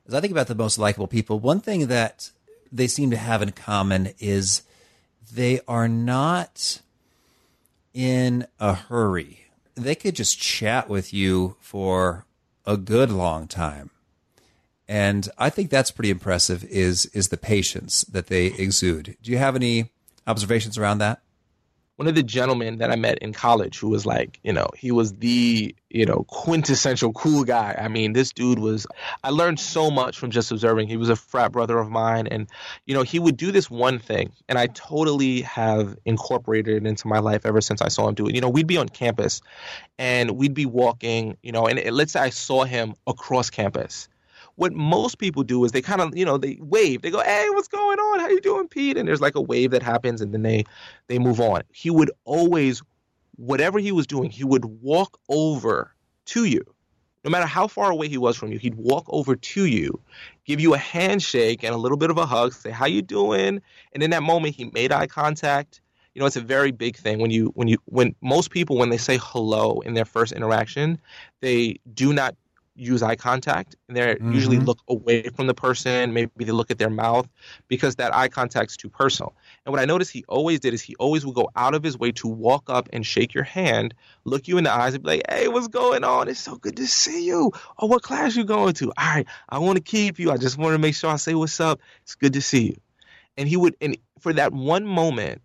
as 0.07 0.15
I 0.15 0.21
think 0.21 0.33
about 0.33 0.49
the 0.49 0.55
most 0.55 0.79
likable 0.79 1.07
people, 1.07 1.39
one 1.39 1.61
thing 1.61 1.87
that 1.87 2.31
they 2.73 2.87
seem 2.87 3.11
to 3.11 3.17
have 3.17 3.43
in 3.43 3.53
common 3.53 4.13
is 4.19 4.63
they 5.33 5.61
are 5.67 5.89
not 5.89 6.81
in 7.95 8.47
a 8.59 8.75
hurry. 8.75 9.47
They 9.75 9.95
could 9.95 10.17
just 10.17 10.39
chat 10.39 10.89
with 10.89 11.13
you 11.13 11.57
for 11.61 12.27
a 12.67 12.77
good 12.77 13.11
long 13.11 13.47
time. 13.49 13.91
And 14.89 15.29
I 15.39 15.51
think 15.51 15.71
that's 15.71 15.93
pretty 15.93 16.11
impressive 16.11 16.65
is 16.65 17.07
is 17.07 17.29
the 17.29 17.37
patience 17.37 18.03
that 18.05 18.27
they 18.27 18.47
exude. 18.47 19.17
Do 19.23 19.31
you 19.31 19.39
have 19.39 19.55
any 19.55 19.91
observations 20.27 20.77
around 20.77 20.99
that? 20.99 21.23
One 22.01 22.09
of 22.09 22.15
the 22.15 22.23
gentlemen 22.23 22.79
that 22.79 22.91
I 22.91 22.97
met 22.97 23.19
in 23.19 23.35
college 23.35 23.79
who 23.79 23.91
was 23.91 24.07
like, 24.07 24.41
you 24.43 24.55
know, 24.55 24.69
he 24.75 24.91
was 24.91 25.13
the, 25.17 25.77
you 25.91 26.07
know, 26.07 26.25
quintessential 26.29 27.13
cool 27.13 27.45
guy. 27.45 27.77
I 27.79 27.89
mean, 27.89 28.15
this 28.15 28.33
dude 28.33 28.59
was, 28.59 28.87
I 29.23 29.29
learned 29.29 29.61
so 29.61 29.91
much 29.91 30.19
from 30.19 30.31
just 30.31 30.51
observing. 30.51 30.89
He 30.89 30.97
was 30.97 31.11
a 31.11 31.17
frat 31.17 31.53
brother 31.53 31.79
of 31.79 31.91
mine. 31.91 32.27
And, 32.27 32.49
you 32.87 32.95
know, 32.95 33.03
he 33.03 33.19
would 33.19 33.37
do 33.37 33.53
this 33.53 33.71
one 33.71 33.99
thing. 33.99 34.33
And 34.49 34.59
I 34.59 34.69
totally 34.69 35.43
have 35.43 35.95
incorporated 36.07 36.83
it 36.83 36.89
into 36.89 37.07
my 37.07 37.19
life 37.19 37.45
ever 37.45 37.61
since 37.61 37.83
I 37.83 37.89
saw 37.89 38.09
him 38.09 38.15
do 38.15 38.29
it. 38.29 38.35
You 38.35 38.41
know, 38.41 38.49
we'd 38.49 38.67
be 38.67 38.79
on 38.79 38.89
campus 38.89 39.43
and 39.99 40.31
we'd 40.31 40.55
be 40.55 40.65
walking, 40.65 41.37
you 41.43 41.53
know, 41.53 41.67
and 41.67 41.79
it, 41.79 41.93
let's 41.93 42.15
say 42.15 42.21
I 42.21 42.31
saw 42.31 42.65
him 42.65 42.95
across 43.07 43.51
campus 43.51 44.09
what 44.61 44.75
most 44.75 45.16
people 45.16 45.42
do 45.42 45.64
is 45.64 45.73
they 45.73 45.81
kind 45.81 46.03
of 46.03 46.14
you 46.14 46.23
know 46.23 46.37
they 46.37 46.59
wave. 46.61 47.01
They 47.01 47.11
go 47.11 47.23
hey 47.23 47.46
what's 47.53 47.66
going 47.66 47.99
on? 47.99 48.20
How 48.20 48.29
you 48.29 48.42
doing 48.42 48.68
pete? 48.68 48.99
And 48.99 49.09
there's 49.09 49.23
like 49.23 49.35
a 49.35 49.40
wave 49.40 49.70
that 49.70 49.83
happens 49.83 50.20
and 50.20 50.35
then 50.35 50.42
they 50.42 50.64
they 51.07 51.18
move 51.18 51.40
on. 51.40 51.62
He 51.73 51.88
would 51.88 52.11
always 52.27 52.83
whatever 53.37 53.79
he 53.79 53.90
was 53.90 54.07
doing 54.07 54.29
he 54.29 54.44
would 54.44 54.66
walk 54.66 55.18
over 55.31 55.94
to 56.27 56.44
you. 56.44 56.62
No 57.25 57.31
matter 57.31 57.46
how 57.46 57.68
far 57.68 57.90
away 57.90 58.09
he 58.09 58.18
was 58.18 58.37
from 58.37 58.53
you 58.53 58.59
he'd 58.59 58.75
walk 58.75 59.07
over 59.09 59.35
to 59.35 59.64
you 59.64 59.99
give 60.44 60.61
you 60.61 60.75
a 60.75 60.79
handshake 60.79 61.64
and 61.64 61.75
a 61.75 61.79
little 61.79 61.96
bit 61.96 62.11
of 62.11 62.18
a 62.18 62.27
hug 62.27 62.53
say 62.53 62.70
how 62.70 62.85
you 62.85 63.01
doing? 63.01 63.62
And 63.94 64.03
in 64.03 64.11
that 64.11 64.23
moment 64.23 64.55
he 64.57 64.66
made 64.75 64.92
eye 64.92 65.07
contact. 65.07 65.81
You 66.12 66.20
know 66.20 66.27
it's 66.27 66.37
a 66.37 66.42
very 66.42 66.70
big 66.70 66.96
thing 66.96 67.18
when 67.18 67.31
you 67.31 67.46
when 67.55 67.66
you 67.66 67.79
when 67.87 68.14
most 68.20 68.51
people 68.51 68.77
when 68.77 68.90
they 68.90 68.99
say 68.99 69.18
hello 69.23 69.81
in 69.87 69.94
their 69.94 70.05
first 70.05 70.33
interaction 70.33 71.01
they 71.40 71.79
do 71.94 72.12
not 72.12 72.35
use 72.75 73.03
eye 73.03 73.17
contact 73.17 73.77
and 73.89 73.97
they 73.97 74.15
mm-hmm. 74.15 74.33
usually 74.33 74.59
look 74.59 74.79
away 74.89 75.29
from 75.29 75.47
the 75.47 75.55
person. 75.55 76.13
Maybe 76.13 76.45
they 76.45 76.53
look 76.53 76.71
at 76.71 76.79
their 76.79 76.91
mouth 76.91 77.29
because 77.69 77.97
that 77.97 78.15
eye 78.15 78.29
contact's 78.29 78.77
too 78.77 78.89
personal. 78.89 79.35
And 79.65 79.73
what 79.73 79.81
i 79.81 79.85
noticed 79.85 80.13
he 80.13 80.25
always 80.29 80.61
did 80.61 80.75
is 80.75 80.83
he 80.83 80.95
always 80.97 81.27
would 81.27 81.35
go 81.35 81.51
out 81.57 81.75
of 81.75 81.83
his 81.83 81.99
way 81.99 82.13
to 82.13 82.29
walk 82.29 82.65
up 82.69 82.89
and 82.93 83.05
shake 83.05 83.35
your 83.35 83.45
hand 83.45 83.95
look 84.25 84.49
you 84.49 84.59
in 84.59 84.65
the 84.65 84.73
eyes 84.73 84.95
and 84.95 85.03
be 85.03 85.11
like 85.11 85.23
hey 85.29 85.49
what's 85.49 85.69
going 85.69 86.05
on? 86.05 86.29
It's 86.29 86.41
so 86.41 86.57
good 86.57 86.77
to 86.77 86.87
see 86.87 87.27
you. 87.27 87.53
Oh 87.79 87.87
what 87.87 88.03
class 88.03 88.37
you 88.37 88.45
going 88.45 88.75
to? 88.75 88.87
All 88.87 89.15
right 89.15 89.27
i 89.49 89.59
want 89.59 89.77
to 89.77 89.83
keep 89.83 90.19
you. 90.19 90.31
I 90.31 90.37
just 90.37 90.59
want 90.59 90.75
to 90.75 90.79
make 90.79 90.95
sure 90.95 91.11
i 91.11 91.17
say 91.17 91.35
what's 91.35 91.61
up. 91.61 91.81
It's 92.03 92.15
good 92.15 92.35
to 92.35 92.43
see 92.43 92.69
you. 92.69 92.77
And 93.37 93.49
he 93.49 93.57
would 93.57 93.77
and 93.81 93.97
for 94.19 94.33
that 94.33 94.53
one 94.53 94.87
moment 94.87 95.43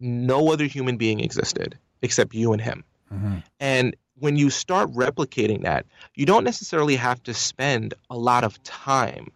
no 0.00 0.52
other 0.52 0.64
human 0.64 0.96
being 0.96 1.20
existed 1.20 1.78
except 2.02 2.34
you 2.34 2.52
and 2.52 2.62
him. 2.62 2.84
Mm-hmm. 3.12 3.38
and 3.58 3.96
when 4.20 4.36
you 4.36 4.50
start 4.50 4.90
replicating 4.92 5.62
that, 5.62 5.86
you 6.14 6.26
don't 6.26 6.44
necessarily 6.44 6.96
have 6.96 7.22
to 7.24 7.34
spend 7.34 7.94
a 8.10 8.16
lot 8.16 8.44
of 8.44 8.62
time 8.62 9.30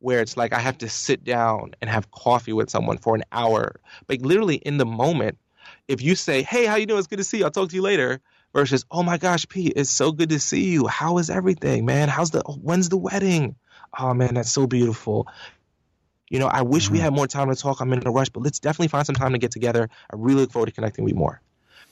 where 0.00 0.20
it's 0.20 0.36
like 0.36 0.52
I 0.52 0.58
have 0.58 0.78
to 0.78 0.88
sit 0.88 1.24
down 1.24 1.74
and 1.80 1.88
have 1.88 2.10
coffee 2.10 2.52
with 2.52 2.68
someone 2.68 2.98
for 2.98 3.14
an 3.14 3.22
hour. 3.32 3.80
But 4.06 4.20
literally 4.20 4.56
in 4.56 4.76
the 4.76 4.84
moment, 4.84 5.38
if 5.88 6.02
you 6.02 6.14
say, 6.14 6.42
"Hey, 6.42 6.66
how 6.66 6.76
you 6.76 6.86
doing? 6.86 6.98
It's 6.98 7.08
good 7.08 7.18
to 7.18 7.24
see 7.24 7.38
you. 7.38 7.44
I'll 7.44 7.50
talk 7.50 7.70
to 7.70 7.76
you 7.76 7.82
later," 7.82 8.20
versus, 8.52 8.84
"Oh 8.90 9.02
my 9.02 9.16
gosh, 9.16 9.48
Pete, 9.48 9.72
it's 9.76 9.90
so 9.90 10.12
good 10.12 10.28
to 10.30 10.38
see 10.38 10.70
you. 10.70 10.86
How 10.86 11.18
is 11.18 11.30
everything, 11.30 11.86
man? 11.86 12.08
How's 12.08 12.30
the 12.30 12.40
when's 12.40 12.88
the 12.90 12.98
wedding? 12.98 13.56
Oh 13.98 14.12
man, 14.14 14.34
that's 14.34 14.52
so 14.52 14.66
beautiful." 14.66 15.26
You 16.28 16.38
know, 16.38 16.48
I 16.48 16.62
wish 16.62 16.90
we 16.90 16.98
mm-hmm. 16.98 17.04
had 17.04 17.14
more 17.14 17.26
time 17.26 17.48
to 17.48 17.54
talk. 17.54 17.80
I'm 17.80 17.92
in 17.92 18.06
a 18.06 18.10
rush, 18.10 18.28
but 18.30 18.42
let's 18.42 18.58
definitely 18.58 18.88
find 18.88 19.06
some 19.06 19.14
time 19.14 19.32
to 19.32 19.38
get 19.38 19.52
together. 19.52 19.88
I 20.10 20.16
really 20.16 20.42
look 20.42 20.52
forward 20.52 20.66
to 20.66 20.72
connecting 20.72 21.04
with 21.04 21.12
you 21.12 21.18
more. 21.18 21.40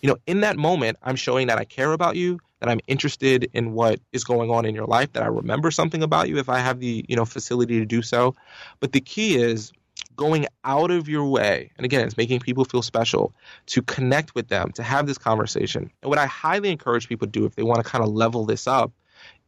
You 0.03 0.09
know, 0.11 0.17
in 0.27 0.41
that 0.41 0.57
moment, 0.57 0.99
I'm 1.03 1.17
showing 1.17 1.47
that 1.47 1.59
I 1.59 1.65
care 1.65 1.93
about 1.93 2.17
you, 2.17 2.41
that 2.61 2.69
I'm 2.69 2.81
interested 2.87 3.49
in 3.53 3.73
what 3.73 4.01
is 4.13 4.25
going 4.25 4.51
on 4.51 4.65
in 4.65 4.75
your 4.75 4.87
life, 4.87 5.13
that 5.13 5.23
I 5.23 5.27
remember 5.27 5.71
something 5.71 6.03
about 6.03 6.29
you 6.29 6.39
if 6.39 6.49
I 6.49 6.59
have 6.59 6.81
the, 6.81 7.05
you 7.09 7.17
know, 7.17 7.25
facility 7.25 7.79
to 7.79 7.87
do 7.87 8.03
so. 8.03 8.35
But 8.81 8.93
the 8.93 9.01
key 9.01 9.37
is 9.37 9.73
going 10.17 10.47
out 10.65 10.91
of 10.91 11.09
your 11.09 11.27
way, 11.27 11.71
and 11.77 11.85
again, 11.85 12.05
it's 12.05 12.17
making 12.17 12.41
people 12.41 12.65
feel 12.65 12.83
special, 12.83 13.33
to 13.67 13.83
connect 13.83 14.35
with 14.35 14.49
them, 14.49 14.73
to 14.73 14.83
have 14.83 15.07
this 15.07 15.19
conversation. 15.19 15.91
And 16.03 16.09
what 16.09 16.19
I 16.19 16.27
highly 16.27 16.71
encourage 16.71 17.09
people 17.09 17.29
to 17.29 17.31
do 17.31 17.47
if 17.47 17.55
they 17.55 17.63
want 17.63 17.83
to 17.83 17.89
kind 17.89 18.05
of 18.05 18.11
level 18.11 18.45
this 18.45 18.67
up 18.67 18.93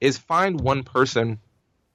is 0.00 0.16
find 0.16 0.60
one 0.60 0.84
person, 0.84 1.40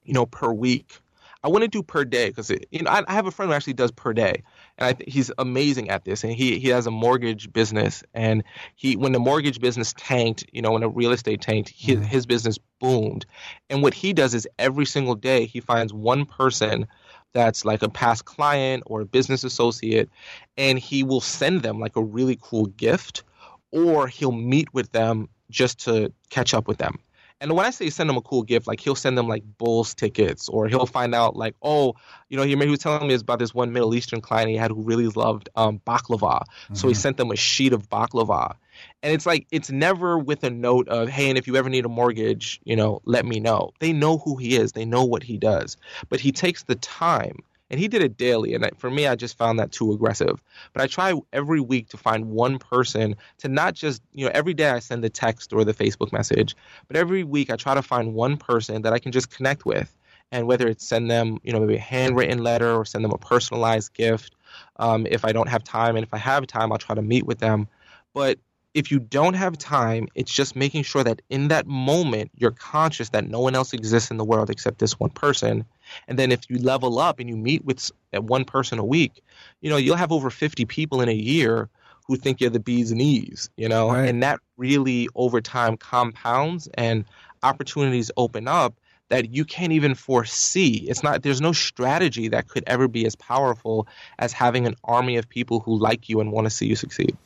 you 0.04 0.14
know, 0.14 0.26
per 0.26 0.52
week 0.52 1.00
I 1.44 1.48
wouldn't 1.48 1.72
do 1.72 1.84
per 1.84 2.04
day 2.04 2.30
because 2.30 2.50
you 2.50 2.82
know 2.82 2.92
I, 2.92 3.04
I, 3.08 3.14
have 3.14 3.28
a 3.28 3.32
friend 3.32 3.50
who 3.50 3.56
actually 3.56 3.74
does 3.74 3.92
per 3.92 4.14
day, 4.14 4.44
and 4.80 4.88
I 4.88 4.94
think 4.94 5.10
he's 5.10 5.30
amazing 5.38 5.90
at 5.90 6.06
this. 6.06 6.24
And 6.24 6.34
he 6.34 6.58
he 6.58 6.70
has 6.70 6.88
a 6.88 6.92
mortgage 6.92 7.52
business, 7.52 8.04
and 8.14 8.44
he 8.76 8.96
when 8.96 9.12
the 9.12 9.20
mortgage 9.20 9.60
business 9.60 9.94
tanked, 9.98 10.46
you 10.52 10.62
know, 10.62 10.72
when 10.72 10.82
the 10.82 10.90
real 10.90 11.12
estate 11.12 11.42
tanked, 11.42 11.70
his 11.70 11.98
mm-hmm. 11.98 12.06
his 12.06 12.26
business 12.26 12.58
boomed. 12.80 13.26
And 13.70 13.84
what 13.84 13.94
he 13.94 14.14
does 14.14 14.34
is 14.34 14.48
every 14.58 14.86
single 14.86 15.16
day 15.16 15.46
he 15.46 15.60
finds 15.60 15.94
one 15.94 16.26
person 16.26 16.88
that's 17.34 17.66
like 17.66 17.84
a 17.84 17.90
past 17.90 18.26
client 18.26 18.84
or 18.86 19.02
a 19.02 19.06
business 19.06 19.44
associate, 19.44 20.10
and 20.58 20.80
he 20.80 21.04
will 21.04 21.22
send 21.22 21.62
them 21.62 21.80
like 21.80 21.96
a 21.96 22.04
really 22.04 22.40
cool 22.42 22.66
gift, 22.66 23.24
or 23.72 24.08
he'll 24.08 24.32
meet 24.32 24.74
with 24.74 24.92
them 24.94 25.28
just 25.52 25.80
to 25.86 26.12
catch 26.30 26.54
up 26.54 26.68
with 26.68 26.78
them. 26.78 27.00
And 27.42 27.56
when 27.56 27.66
I 27.66 27.70
say 27.70 27.90
send 27.90 28.10
them 28.10 28.18
a 28.18 28.22
cool 28.22 28.44
gift, 28.44 28.68
like 28.68 28.80
he'll 28.80 28.96
send 28.96 29.18
them 29.18 29.28
like 29.28 29.44
Bulls 29.58 29.94
tickets, 29.94 30.50
or 30.50 30.68
he'll 30.68 30.86
find 30.86 31.16
out 31.16 31.36
like, 31.36 31.56
oh, 31.62 31.96
you 32.28 32.38
know, 32.38 32.44
he, 32.44 32.56
he 32.56 32.68
was 32.68 32.80
telling 32.80 33.08
me 33.08 33.14
about 33.14 33.40
this 33.40 33.54
one 33.54 33.72
Middle 33.72 33.96
Eastern 33.96 34.20
client 34.20 34.50
he 34.50 34.58
had 34.58 34.72
who 34.72 34.82
really 34.82 35.08
loved 35.08 35.50
um, 35.56 35.80
baklava, 35.88 36.42
mm-hmm. 36.42 36.76
so 36.76 36.88
he 36.88 36.94
mm-hmm. 36.94 37.00
sent 37.00 37.18
them 37.18 37.32
a 37.32 37.36
sheet 37.36 37.72
of 37.72 37.90
baklava. 37.90 38.56
And 39.04 39.14
it's 39.14 39.26
like 39.26 39.48
it's 39.52 39.70
never 39.70 40.18
with 40.18 40.44
a 40.44 40.50
note 40.50 40.88
of, 40.90 41.10
hey, 41.10 41.30
and 41.30 41.38
if 41.38 41.48
you 41.48 41.56
ever 41.56 41.70
need 41.70 41.86
a 41.86 41.90
mortgage, 41.90 42.60
you 42.64 42.76
know, 42.76 43.02
let 43.06 43.26
me 43.26 43.40
know. 43.40 43.72
They 43.80 43.94
know 43.94 44.18
who 44.18 44.36
he 44.38 44.56
is, 44.56 44.74
they 44.74 44.86
know 44.86 45.04
what 45.04 45.24
he 45.24 45.38
does, 45.38 45.78
but 46.10 46.20
he 46.20 46.32
takes 46.32 46.64
the 46.64 46.76
time 46.76 47.38
and 47.70 47.80
he 47.80 47.88
did 47.88 48.02
it 48.02 48.18
daily 48.18 48.54
and 48.54 48.70
for 48.78 48.90
me 48.90 49.08
i 49.08 49.16
just 49.16 49.38
found 49.38 49.60
that 49.60 49.72
too 49.72 49.92
aggressive. 49.92 50.42
But 50.74 50.84
i 50.84 50.88
try 50.88 51.14
every 51.34 51.60
week 51.60 51.90
to 51.90 51.98
find 51.98 52.26
one 52.26 52.60
person 52.60 53.16
to 53.40 53.48
not 53.48 53.74
just 53.74 54.02
you 54.14 54.26
know 54.26 54.32
every 54.34 54.54
day 54.54 54.70
i 54.70 54.80
send 54.80 55.04
the 55.04 55.10
text 55.10 55.54
or 55.54 55.64
the 55.64 55.74
facebook 55.74 56.12
message 56.12 56.56
but 56.88 56.98
every 56.98 57.24
week 57.24 57.50
i 57.50 57.56
try 57.56 57.74
to 57.74 57.82
find 57.82 58.14
one 58.14 58.38
person 58.38 58.82
that 58.84 58.94
i 58.94 59.00
can 59.00 59.12
just 59.12 59.30
connect 59.30 59.66
with. 59.66 59.96
And 60.32 60.46
whether 60.46 60.68
it's 60.68 60.86
send 60.86 61.10
them 61.10 61.40
you 61.44 61.52
know 61.52 61.60
maybe 61.60 61.76
a 61.76 61.80
handwritten 61.80 62.44
letter 62.44 62.74
or 62.76 62.86
send 62.86 63.04
them 63.04 63.12
a 63.12 63.18
personalized 63.18 63.94
gift 63.94 64.36
um, 64.78 65.08
if 65.10 65.26
i 65.26 65.32
don't 65.32 65.50
have 65.50 65.64
time 65.64 65.96
and 65.96 66.06
if 66.06 66.14
i 66.14 66.18
have 66.18 66.46
time 66.46 66.72
i'll 66.72 66.78
try 66.78 66.96
to 66.96 67.02
meet 67.02 67.26
with 67.26 67.40
them. 67.40 67.68
But 68.14 68.40
if 68.74 68.92
you 68.92 69.00
don't 69.00 69.34
have 69.34 69.58
time, 69.58 70.08
it's 70.14 70.32
just 70.32 70.56
making 70.56 70.84
sure 70.84 71.04
that 71.04 71.22
in 71.30 71.48
that 71.48 71.66
moment 71.66 72.32
you're 72.36 72.52
conscious 72.52 73.10
that 73.10 73.28
no 73.28 73.40
one 73.40 73.56
else 73.56 73.74
exists 73.74 74.12
in 74.12 74.18
the 74.18 74.24
world 74.24 74.50
except 74.50 74.80
this 74.80 75.00
one 75.00 75.10
person. 75.10 75.66
And 76.08 76.20
then 76.20 76.32
if 76.32 76.50
you 76.50 76.60
level 76.60 77.00
up 77.00 77.20
and 77.20 77.28
you 77.28 77.36
meet 77.36 77.66
with 77.66 77.92
one 78.14 78.46
person 78.46 78.78
a 78.78 78.86
week, 78.86 79.24
you 79.62 79.70
know, 79.70 79.78
you'll 79.78 79.96
have 79.96 80.12
over 80.12 80.30
50 80.30 80.66
people 80.66 81.02
in 81.02 81.10
a 81.10 81.14
year 81.14 81.70
who 82.06 82.16
think 82.16 82.42
you're 82.42 82.50
the 82.50 82.60
bees 82.60 82.92
knees, 82.92 83.50
you 83.58 83.68
know, 83.68 83.92
right. 83.92 84.08
and 84.08 84.24
that 84.24 84.40
really 84.58 85.08
over 85.16 85.42
time 85.42 85.78
compounds 85.78 86.68
and 86.76 87.06
opportunities 87.44 88.12
open 88.18 88.48
up 88.48 88.76
that 89.10 89.34
you 89.34 89.46
can't 89.46 89.72
even 89.72 89.96
foresee. 89.96 90.86
It's 90.88 91.04
not 91.04 91.24
there's 91.24 91.42
no 91.42 91.52
strategy 91.54 92.28
that 92.30 92.48
could 92.48 92.64
ever 92.68 92.88
be 92.88 93.06
as 93.06 93.16
powerful 93.16 93.88
as 94.20 94.32
having 94.32 94.68
an 94.68 94.76
army 94.84 95.18
of 95.18 95.28
people 95.28 95.60
who 95.60 95.78
like 95.78 96.10
you 96.10 96.20
and 96.22 96.32
want 96.32 96.46
to 96.46 96.52
see 96.52 96.68
you 96.68 96.76
succeed. 96.76 97.18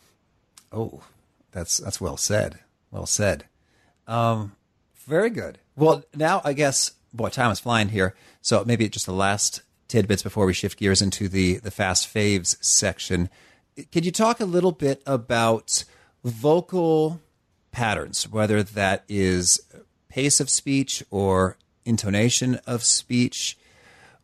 Oh, 0.71 1.01
that's 1.53 1.77
that's 1.77 2.01
well 2.01 2.17
said. 2.17 2.59
Well 2.91 3.05
said. 3.05 3.45
Um, 4.07 4.55
very 5.05 5.29
good. 5.29 5.59
Well, 5.75 6.03
now 6.15 6.41
I 6.43 6.53
guess, 6.53 6.91
boy, 7.13 7.29
time 7.29 7.51
is 7.51 7.59
flying 7.59 7.89
here. 7.89 8.15
So 8.41 8.63
maybe 8.65 8.89
just 8.89 9.05
the 9.05 9.13
last 9.13 9.61
tidbits 9.87 10.23
before 10.23 10.45
we 10.45 10.53
shift 10.53 10.79
gears 10.79 11.01
into 11.01 11.27
the 11.27 11.57
the 11.57 11.71
fast 11.71 12.13
faves 12.13 12.61
section. 12.63 13.29
Could 13.91 14.05
you 14.05 14.11
talk 14.11 14.39
a 14.39 14.45
little 14.45 14.71
bit 14.71 15.01
about 15.05 15.83
vocal 16.23 17.21
patterns, 17.71 18.29
whether 18.29 18.61
that 18.61 19.03
is 19.07 19.59
pace 20.09 20.39
of 20.39 20.49
speech 20.49 21.03
or 21.09 21.57
intonation 21.85 22.59
of 22.67 22.83
speech, 22.83 23.57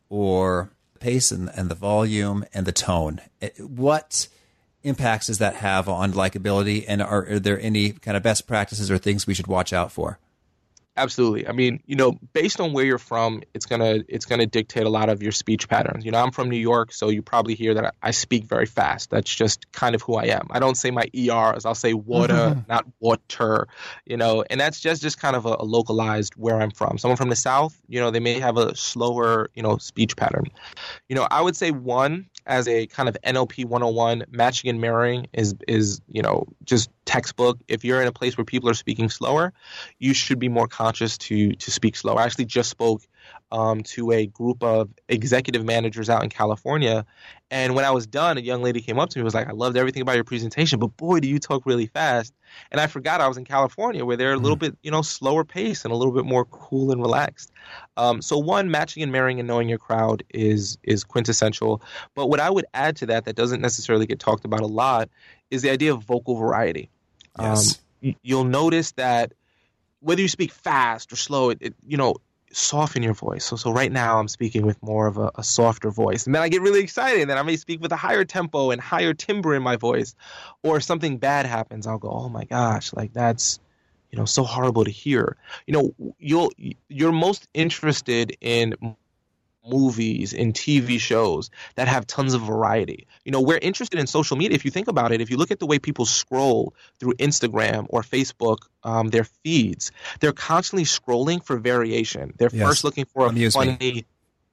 or 0.08 0.70
pace 1.00 1.32
and, 1.32 1.50
and 1.56 1.70
the 1.70 1.76
volume 1.76 2.46
and 2.54 2.66
the 2.66 2.72
tone? 2.72 3.22
What 3.60 4.28
impacts 4.84 5.28
does 5.28 5.38
that 5.40 5.56
have 5.56 5.88
on 5.90 6.14
likability? 6.14 6.86
And 6.88 7.02
are, 7.02 7.26
are 7.28 7.40
there 7.40 7.60
any 7.60 7.92
kind 7.92 8.16
of 8.16 8.24
best 8.24 8.48
practices 8.48 8.90
or 8.90 8.98
things 8.98 9.28
we 9.28 9.34
should 9.34 9.48
watch 9.48 9.74
out 9.74 9.92
for? 9.92 10.20
Absolutely. 11.00 11.48
I 11.48 11.54
mean, 11.54 11.82
you 11.86 11.96
know, 11.96 12.20
based 12.34 12.60
on 12.60 12.74
where 12.74 12.84
you're 12.84 12.98
from, 12.98 13.42
it's 13.54 13.66
gonna 13.66 14.00
it's 14.10 14.26
gonna 14.26 14.46
dictate 14.46 14.84
a 14.84 14.90
lot 14.90 15.08
of 15.08 15.24
your 15.24 15.32
speech 15.32 15.70
patterns. 15.70 16.04
You 16.04 16.12
know, 16.12 16.22
I'm 16.22 16.32
from 16.32 16.50
New 16.50 16.58
York, 16.58 16.92
so 16.92 17.08
you 17.08 17.22
probably 17.22 17.56
hear 17.56 17.76
that 17.76 17.96
I 18.02 18.12
speak 18.12 18.44
very 18.44 18.66
fast. 18.66 19.10
That's 19.10 19.34
just 19.34 19.72
kind 19.72 19.96
of 19.96 20.02
who 20.02 20.16
I 20.16 20.26
am. 20.26 20.48
I 20.50 20.60
don't 20.60 20.76
say 20.76 20.92
my 20.92 21.06
ERs. 21.16 21.66
I'll 21.66 21.74
say 21.74 21.94
water, 21.94 22.34
mm-hmm. 22.34 22.60
not 22.68 22.86
water. 23.00 23.70
You 24.06 24.18
know, 24.18 24.44
and 24.50 24.60
that's 24.60 24.82
just 24.82 25.02
just 25.02 25.22
kind 25.22 25.38
of 25.38 25.46
a, 25.46 25.56
a, 25.60 25.64
localized 25.64 26.34
where 26.36 26.60
I'm 26.60 26.72
from. 26.72 26.98
Someone 26.98 27.16
from 27.16 27.30
the 27.30 27.36
South, 27.38 27.80
you 27.88 28.02
know, 28.02 28.12
they 28.12 28.20
may 28.20 28.38
have 28.40 28.58
a 28.58 28.76
slower, 28.76 29.52
you 29.54 29.64
know, 29.64 29.78
speech 29.78 30.18
pattern. 30.18 30.48
You 31.08 31.16
know, 31.16 31.26
I 31.32 31.42
would 31.42 31.56
say 31.56 31.72
one 31.72 32.30
as 32.46 32.68
a 32.68 32.88
kind 32.88 33.10
of 33.10 33.18
NLP 33.24 33.66
101, 33.66 34.26
matching 34.32 34.70
and 34.70 34.82
mirroring 34.82 35.28
is 35.34 35.56
is 35.68 36.02
you 36.12 36.22
know 36.22 36.48
just 36.64 36.90
textbook. 37.06 37.60
If 37.68 37.86
you're 37.86 38.02
in 38.02 38.08
a 38.08 38.12
place 38.12 38.38
where 38.38 38.46
people 38.46 38.70
are 38.70 38.74
speaking 38.74 39.10
slower, 39.10 39.54
you 39.98 40.14
should 40.14 40.40
be 40.40 40.50
more 40.50 40.68
conscious 40.68 41.18
to 41.20 41.54
to 41.54 41.72
speak 41.72 41.96
slower. 41.96 42.20
I 42.20 42.26
actually 42.26 42.46
just 42.46 42.70
spoke 42.70 43.02
um, 43.52 43.82
to 43.84 44.12
a 44.12 44.28
group 44.28 44.64
of 44.64 44.90
executive 45.08 45.66
managers 45.66 46.10
out 46.10 46.24
in 46.24 46.30
California. 46.30 47.06
And 47.52 47.74
when 47.74 47.84
I 47.84 47.92
was 47.92 48.06
done, 48.06 48.38
a 48.38 48.42
young 48.42 48.62
lady 48.62 48.80
came 48.80 49.00
up 49.00 49.10
to 49.10 49.18
me 49.18 49.22
and 49.22 49.26
was 49.26 49.34
like, 49.34 49.48
I 49.48 49.54
loved 49.54 49.76
everything 49.76 50.02
about 50.02 50.16
your 50.16 50.24
presentation, 50.24 50.80
but 50.80 50.96
boy, 50.98 51.20
do 51.20 51.28
you 51.28 51.40
talk 51.40 51.66
really 51.66 51.88
fast. 51.88 52.34
And 52.72 52.80
I 52.80 52.88
forgot 52.88 53.22
I 53.22 53.28
was 53.28 53.38
in 53.38 53.46
California 53.46 54.06
where 54.06 54.18
they're 54.18 54.34
a 54.34 54.38
little 54.38 54.56
mm. 54.56 54.62
bit, 54.62 54.78
you 54.84 54.92
know, 54.92 55.02
slower 55.02 55.44
pace 55.44 55.84
and 55.84 55.92
a 55.92 55.96
little 55.96 56.14
bit 56.14 56.26
more 56.26 56.46
cool 56.46 56.92
and 56.92 57.02
relaxed. 57.02 57.52
Um, 57.98 58.22
so 58.22 58.38
one, 58.38 58.70
matching 58.70 59.02
and 59.02 59.12
marrying 59.12 59.40
and 59.40 59.48
knowing 59.48 59.68
your 59.68 59.80
crowd 59.80 60.24
is 60.30 60.78
is 60.84 61.04
quintessential. 61.04 61.82
But 62.14 62.28
what 62.28 62.40
I 62.40 62.50
would 62.50 62.66
add 62.74 62.98
to 62.98 63.08
that 63.08 63.26
that 63.26 63.36
doesn't 63.36 63.62
necessarily 63.62 64.06
get 64.06 64.20
talked 64.20 64.46
about 64.46 64.62
a 64.62 64.68
lot 64.68 65.10
is 65.50 65.64
the 65.64 65.72
idea 65.72 65.94
of 65.94 66.04
vocal 66.04 66.36
variety. 66.36 66.90
Yes. 67.40 67.80
Um, 68.04 68.16
you'll 68.22 68.44
notice 68.44 68.92
that 68.94 69.34
whether 70.02 70.22
you 70.22 70.28
speak 70.28 70.52
fast 70.52 71.12
or 71.12 71.16
slow, 71.16 71.50
it, 71.50 71.58
it 71.62 71.76
you 71.88 71.98
know 71.98 72.16
soften 72.52 73.04
your 73.04 73.14
voice. 73.14 73.46
So, 73.46 73.56
so 73.56 73.72
right 73.72 73.92
now 73.92 74.20
I'm 74.20 74.28
speaking 74.28 74.66
with 74.66 74.82
more 74.82 75.08
of 75.08 75.18
a, 75.18 75.32
a, 75.36 75.44
softer 75.44 75.92
voice, 75.92 76.26
and 76.26 76.36
then 76.36 76.42
I 76.42 76.50
get 76.50 76.62
really 76.62 76.82
excited, 76.82 77.22
and 77.22 77.30
then 77.30 77.38
I 77.38 77.44
may 77.44 77.56
speak 77.58 77.82
with 77.82 77.92
a 77.92 77.96
higher 77.96 78.26
tempo 78.26 78.72
and 78.72 78.82
higher 78.82 79.14
timbre 79.14 79.56
in 79.56 79.64
my 79.64 79.76
voice, 79.76 80.16
or 80.64 80.80
something 80.80 81.18
bad 81.18 81.46
happens, 81.46 81.88
I'll 81.88 82.00
go, 82.00 82.10
oh 82.10 82.30
my 82.30 82.46
gosh, 82.46 82.94
like 82.94 83.14
that's, 83.14 83.60
you 84.12 84.18
know, 84.18 84.26
so 84.26 84.44
horrible 84.44 84.86
to 84.86 84.92
hear. 84.92 85.38
You 85.68 85.74
know, 85.74 86.14
you'll 86.18 86.52
you're 86.88 87.12
most 87.12 87.48
interested 87.54 88.36
in 88.42 88.76
movies 89.70 90.34
and 90.34 90.54
TV 90.54 91.00
shows 91.00 91.50
that 91.76 91.88
have 91.88 92.08
tons 92.08 92.34
of 92.34 92.42
variety. 92.42 93.08
You 93.24 93.32
know, 93.32 93.42
we're 93.42 93.60
interested 93.60 94.00
in 94.00 94.08
social 94.08 94.38
media. 94.38 94.56
If 94.56 94.66
you 94.66 94.72
think 94.72 94.88
about 94.88 95.12
it, 95.12 95.22
if 95.22 95.30
you 95.30 95.38
look 95.38 95.52
at 95.52 95.60
the 95.60 95.66
way 95.66 95.80
people 95.80 96.06
scroll 96.06 96.74
through 97.00 97.14
Instagram 97.14 97.86
or 97.90 98.02
Facebook, 98.02 98.60
um, 98.84 99.10
their 99.10 99.26
feeds, 99.26 99.92
they're 100.20 100.34
constantly 100.34 100.86
scrolling 100.86 101.44
for 101.44 101.58
variation. 101.58 102.34
They're 102.38 102.50
yes. 102.52 102.68
first 102.68 102.84
looking 102.84 103.06
for 103.06 103.28
a 103.28 103.52
funny. 103.52 104.06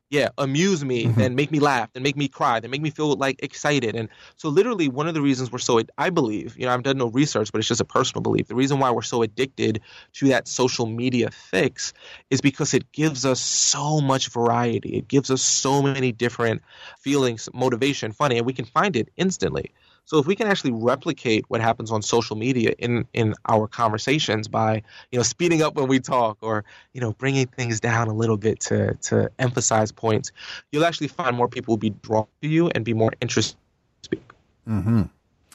Yeah, 0.08 0.28
amuse 0.38 0.84
me, 0.84 1.06
mm-hmm. 1.06 1.18
then 1.18 1.34
make 1.34 1.50
me 1.50 1.58
laugh, 1.58 1.92
then 1.92 2.04
make 2.04 2.16
me 2.16 2.28
cry, 2.28 2.60
then 2.60 2.70
make 2.70 2.80
me 2.80 2.90
feel 2.90 3.16
like 3.16 3.42
excited. 3.42 3.96
And 3.96 4.08
so, 4.36 4.48
literally, 4.48 4.86
one 4.86 5.08
of 5.08 5.14
the 5.14 5.20
reasons 5.20 5.50
we're 5.50 5.58
so, 5.58 5.80
I 5.98 6.10
believe, 6.10 6.56
you 6.56 6.64
know, 6.64 6.72
I've 6.72 6.84
done 6.84 6.98
no 6.98 7.08
research, 7.08 7.50
but 7.50 7.58
it's 7.58 7.66
just 7.66 7.80
a 7.80 7.84
personal 7.84 8.22
belief. 8.22 8.46
The 8.46 8.54
reason 8.54 8.78
why 8.78 8.92
we're 8.92 9.02
so 9.02 9.22
addicted 9.22 9.80
to 10.14 10.28
that 10.28 10.46
social 10.46 10.86
media 10.86 11.32
fix 11.32 11.92
is 12.30 12.40
because 12.40 12.72
it 12.72 12.92
gives 12.92 13.24
us 13.26 13.40
so 13.40 14.00
much 14.00 14.28
variety. 14.28 14.96
It 14.96 15.08
gives 15.08 15.28
us 15.28 15.42
so 15.42 15.82
many 15.82 16.12
different 16.12 16.62
feelings, 17.00 17.48
motivation, 17.52 18.12
funny, 18.12 18.36
and 18.36 18.46
we 18.46 18.52
can 18.52 18.64
find 18.64 18.94
it 18.94 19.08
instantly. 19.16 19.72
So 20.06 20.18
if 20.18 20.26
we 20.26 20.36
can 20.36 20.46
actually 20.46 20.70
replicate 20.72 21.44
what 21.48 21.60
happens 21.60 21.90
on 21.90 22.00
social 22.00 22.36
media 22.36 22.74
in 22.78 23.06
in 23.12 23.34
our 23.48 23.66
conversations 23.66 24.48
by 24.48 24.82
you 25.10 25.18
know 25.18 25.22
speeding 25.22 25.62
up 25.62 25.74
when 25.74 25.88
we 25.88 26.00
talk 26.00 26.38
or 26.40 26.64
you 26.94 27.00
know 27.00 27.12
bringing 27.12 27.46
things 27.46 27.80
down 27.80 28.08
a 28.08 28.14
little 28.14 28.36
bit 28.36 28.60
to 28.60 28.94
to 28.94 29.30
emphasize 29.38 29.92
points, 29.92 30.32
you'll 30.70 30.84
actually 30.84 31.08
find 31.08 31.36
more 31.36 31.48
people 31.48 31.72
will 31.72 31.78
be 31.78 31.90
drawn 31.90 32.26
to 32.40 32.48
you 32.48 32.70
and 32.70 32.84
be 32.84 32.94
more 32.94 33.12
interested. 33.20 33.56
To 34.02 34.06
speak. 34.06 34.30
Mm-hmm. 34.68 35.02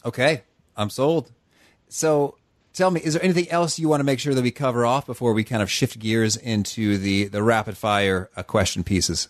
Okay, 0.06 0.44
I'm 0.76 0.90
sold. 0.90 1.32
So 1.88 2.36
tell 2.74 2.92
me, 2.92 3.02
is 3.02 3.14
there 3.14 3.24
anything 3.24 3.50
else 3.50 3.80
you 3.80 3.88
want 3.88 4.02
to 4.02 4.06
make 4.06 4.20
sure 4.20 4.34
that 4.34 4.42
we 4.42 4.52
cover 4.52 4.86
off 4.86 5.06
before 5.06 5.34
we 5.34 5.46
kind 5.46 5.62
of 5.62 5.72
shift 5.72 5.98
gears 5.98 6.36
into 6.36 6.98
the 6.98 7.26
the 7.26 7.42
rapid 7.42 7.78
fire 7.78 8.30
uh, 8.36 8.44
question 8.44 8.84
pieces? 8.84 9.30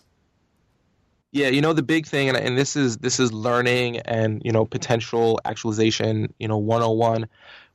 Yeah, 1.32 1.48
you 1.48 1.62
know 1.62 1.72
the 1.72 1.82
big 1.82 2.06
thing, 2.06 2.28
and, 2.28 2.36
and 2.36 2.58
this 2.58 2.76
is 2.76 2.98
this 2.98 3.18
is 3.18 3.32
learning 3.32 4.00
and 4.00 4.42
you 4.44 4.52
know 4.52 4.66
potential 4.66 5.40
actualization. 5.46 6.32
You 6.38 6.46
know, 6.46 6.58
101. 6.58 7.26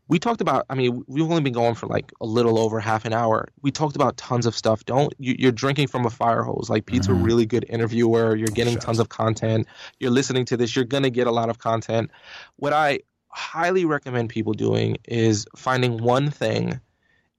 We 0.08 0.20
talked 0.20 0.42
about. 0.42 0.68
I 0.70 0.76
mean, 0.76 1.04
we've 1.08 1.24
only 1.24 1.42
been 1.42 1.54
going 1.54 1.74
for 1.74 1.88
like 1.88 2.14
a 2.22 2.26
little 2.26 2.60
over 2.60 2.80
half 2.80 3.04
an 3.06 3.14
hour. 3.14 3.48
We 3.64 3.72
talked 3.72 3.96
about 3.96 4.16
tons 4.16 4.46
of 4.46 4.56
stuff. 4.56 4.86
Don't 4.86 5.12
you, 5.18 5.50
are 5.50 5.52
drinking 5.52 5.88
from 5.88 6.06
a 6.06 6.12
fire 6.12 6.44
hose. 6.44 6.70
Like 6.70 6.86
Pete's 6.86 7.08
mm-hmm. 7.08 7.20
a 7.20 7.24
really 7.24 7.48
good 7.48 7.66
interviewer. 7.68 8.36
You're 8.36 8.48
getting 8.48 8.76
Shucks. 8.76 8.86
tons 8.86 9.00
of 9.00 9.10
content. 9.10 9.68
You're 10.00 10.12
listening 10.12 10.46
to 10.46 10.58
this. 10.58 10.76
You're 10.76 10.86
gonna 10.86 11.10
get 11.10 11.26
a 11.26 11.32
lot 11.32 11.50
of 11.50 11.58
content. 11.58 12.12
What 12.58 12.74
I 12.74 13.00
highly 13.30 13.86
recommend 13.86 14.30
people 14.30 14.54
doing 14.54 14.98
is 15.06 15.48
finding 15.56 15.98
one 15.98 16.30
thing 16.30 16.80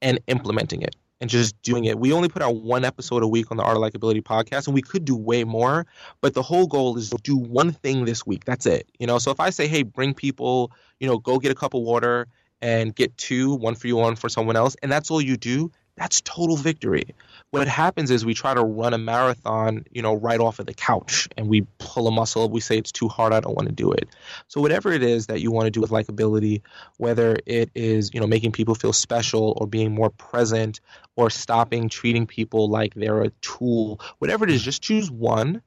and 0.03 0.19
implementing 0.27 0.83
it 0.83 0.97
and 1.21 1.29
just 1.29 1.61
doing 1.63 1.85
it. 1.85 1.99
We 1.99 2.13
only 2.13 2.29
put 2.29 2.43
out 2.43 2.57
one 2.57 2.85
episode 2.85 3.23
a 3.23 3.29
week 3.29 3.51
on 3.51 3.57
the 3.57 3.63
Art 3.63 3.77
of 3.77 3.83
Likability 3.83 4.23
podcast, 4.23 4.67
and 4.67 4.75
we 4.75 4.83
could 4.83 5.05
do 5.05 5.17
way 5.17 5.45
more. 5.45 5.87
But 6.21 6.35
the 6.35 6.43
whole 6.43 6.67
goal 6.67 6.97
is 6.97 7.11
to 7.11 7.17
do 7.23 7.37
one 7.37 7.73
thing 7.73 8.05
this 8.05 8.27
week. 8.27 8.45
That's 8.45 8.67
it. 8.67 8.89
You 8.99 9.07
know, 9.07 9.19
so 9.19 9.31
if 9.31 9.41
I 9.41 9.51
say, 9.51 9.67
hey, 9.67 9.83
bring 9.83 10.15
people, 10.15 10.73
you 11.01 11.09
know, 11.09 11.19
go 11.19 11.39
get 11.39 11.51
a 11.51 11.55
cup 11.55 11.75
of 11.75 11.83
water 11.83 12.29
and 12.61 12.95
get 12.95 13.17
two, 13.17 13.55
one 13.55 13.75
for 13.75 13.87
you, 13.87 13.97
one 13.97 14.17
for 14.17 14.29
someone 14.29 14.57
else, 14.57 14.77
and 14.83 14.91
that's 14.91 15.11
all 15.11 15.21
you 15.21 15.37
do, 15.37 15.71
that's 15.99 16.21
total 16.21 16.57
victory. 16.57 17.15
What 17.51 17.67
happens 17.67 18.11
is 18.11 18.25
we 18.25 18.35
try 18.35 18.55
to 18.55 18.63
run 18.63 18.95
a 18.95 18.99
marathon, 18.99 19.85
you 19.91 20.03
know, 20.03 20.15
right 20.15 20.39
off 20.39 20.59
of 20.59 20.67
the 20.67 20.75
couch 20.75 21.29
and 21.37 21.49
we 21.49 21.67
pull 21.79 22.07
a 22.07 22.11
muscle. 22.11 22.49
We 22.49 22.61
say 22.61 22.79
it's 22.79 22.93
too 22.93 23.09
hard. 23.09 23.33
I 23.33 23.41
don't 23.41 23.55
want 23.55 23.69
to 23.69 23.75
do 23.75 23.93
it. 23.93 24.09
So 24.49 24.61
whatever 24.61 24.93
it 24.93 25.03
is 25.03 25.27
that 25.27 25.41
you 25.41 25.51
want 25.51 25.67
to 25.67 25.71
do 25.71 25.81
with 25.81 25.91
likability, 25.91 26.63
whether 26.99 27.39
it 27.47 27.71
is, 27.75 28.13
you 28.13 28.21
know, 28.21 28.27
making 28.27 28.53
people 28.53 28.75
feel 28.75 28.93
special 28.93 29.57
or 29.61 29.67
being 29.67 29.95
more 29.95 30.11
present 30.11 30.81
or 31.17 31.31
stopping 31.31 31.89
treating 31.89 32.27
people 32.27 32.69
like 32.69 32.95
they're 32.95 33.23
a 33.23 33.31
tool, 33.41 34.01
whatever 34.19 34.45
it 34.45 34.51
is, 34.51 34.63
just 34.63 34.83
choose 34.83 35.11
one 35.11 35.63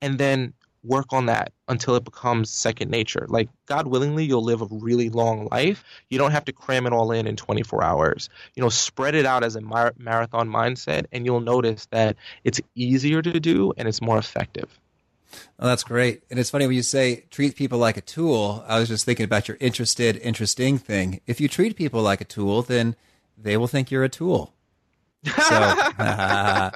and 0.00 0.18
then 0.18 0.52
work 0.86 1.12
on 1.12 1.26
that 1.26 1.52
until 1.68 1.96
it 1.96 2.04
becomes 2.04 2.50
second 2.50 2.90
nature. 2.90 3.26
Like, 3.28 3.48
God 3.66 3.86
willingly, 3.86 4.24
you'll 4.24 4.44
live 4.44 4.62
a 4.62 4.68
really 4.70 5.10
long 5.10 5.48
life. 5.50 5.84
You 6.10 6.18
don't 6.18 6.30
have 6.30 6.44
to 6.46 6.52
cram 6.52 6.86
it 6.86 6.92
all 6.92 7.10
in 7.10 7.26
in 7.26 7.36
24 7.36 7.82
hours. 7.82 8.28
You 8.54 8.62
know, 8.62 8.68
spread 8.68 9.14
it 9.14 9.26
out 9.26 9.44
as 9.44 9.56
a 9.56 9.60
mar- 9.60 9.94
marathon 9.98 10.48
mindset, 10.48 11.06
and 11.12 11.24
you'll 11.24 11.40
notice 11.40 11.86
that 11.90 12.16
it's 12.44 12.60
easier 12.74 13.22
to 13.22 13.40
do 13.40 13.72
and 13.76 13.88
it's 13.88 14.00
more 14.00 14.18
effective. 14.18 14.78
Oh, 15.58 15.66
that's 15.66 15.84
great. 15.84 16.22
And 16.30 16.38
it's 16.38 16.50
funny 16.50 16.66
when 16.66 16.76
you 16.76 16.82
say 16.82 17.24
treat 17.30 17.56
people 17.56 17.78
like 17.78 17.96
a 17.96 18.00
tool. 18.00 18.64
I 18.66 18.78
was 18.78 18.88
just 18.88 19.04
thinking 19.04 19.24
about 19.24 19.48
your 19.48 19.56
interested, 19.60 20.16
interesting 20.18 20.78
thing. 20.78 21.20
If 21.26 21.40
you 21.40 21.48
treat 21.48 21.76
people 21.76 22.02
like 22.02 22.20
a 22.20 22.24
tool, 22.24 22.62
then 22.62 22.96
they 23.36 23.56
will 23.56 23.66
think 23.66 23.90
you're 23.90 24.04
a 24.04 24.08
tool. 24.08 24.54
So 25.26 26.70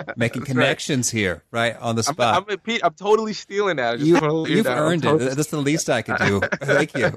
making 0.16 0.42
That's 0.42 0.52
connections 0.52 1.12
right. 1.12 1.18
here, 1.18 1.42
right 1.50 1.76
on 1.76 1.96
the 1.96 2.02
spot. 2.02 2.36
I'm, 2.36 2.44
I'm, 2.48 2.58
Pete, 2.58 2.80
I'm 2.84 2.94
totally 2.94 3.32
stealing 3.32 3.76
that. 3.76 4.00
You, 4.00 4.14
have 4.14 4.66
earned 4.66 5.04
it. 5.04 5.36
That's 5.36 5.50
the 5.50 5.58
least 5.58 5.90
I 5.90 6.02
could 6.02 6.18
do. 6.18 6.40
Thank 6.60 6.94
you. 6.96 7.16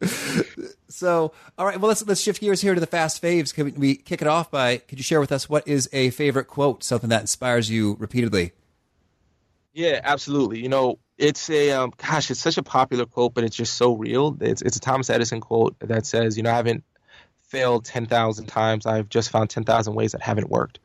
so, 0.88 1.32
all 1.58 1.66
right. 1.66 1.80
Well, 1.80 1.88
let's 1.88 2.06
let's 2.06 2.20
shift 2.20 2.40
gears 2.40 2.60
here 2.60 2.74
to 2.74 2.80
the 2.80 2.86
fast 2.86 3.22
faves. 3.22 3.54
Can 3.54 3.74
we 3.78 3.96
kick 3.96 4.22
it 4.22 4.28
off 4.28 4.50
by? 4.50 4.78
Could 4.78 4.98
you 4.98 5.04
share 5.04 5.20
with 5.20 5.32
us 5.32 5.48
what 5.48 5.66
is 5.66 5.88
a 5.92 6.10
favorite 6.10 6.46
quote, 6.46 6.84
something 6.84 7.10
that 7.10 7.22
inspires 7.22 7.70
you 7.70 7.96
repeatedly? 7.98 8.52
Yeah, 9.72 10.00
absolutely. 10.02 10.60
You 10.60 10.70
know, 10.70 10.98
it's 11.18 11.50
a 11.50 11.72
um, 11.72 11.92
gosh, 11.96 12.30
it's 12.30 12.40
such 12.40 12.58
a 12.58 12.62
popular 12.62 13.06
quote, 13.06 13.34
but 13.34 13.44
it's 13.44 13.56
just 13.56 13.74
so 13.74 13.94
real. 13.94 14.36
It's 14.40 14.62
it's 14.62 14.76
a 14.76 14.80
Thomas 14.80 15.10
Edison 15.10 15.40
quote 15.40 15.76
that 15.80 16.06
says, 16.06 16.36
you 16.36 16.42
know, 16.42 16.50
I 16.50 16.56
haven't 16.56 16.84
failed 17.48 17.84
10,000 17.84 18.46
times. 18.46 18.86
I've 18.86 19.08
just 19.08 19.30
found 19.30 19.50
10,000 19.50 19.94
ways 19.94 20.12
that 20.12 20.22
haven't 20.22 20.50
worked. 20.50 20.78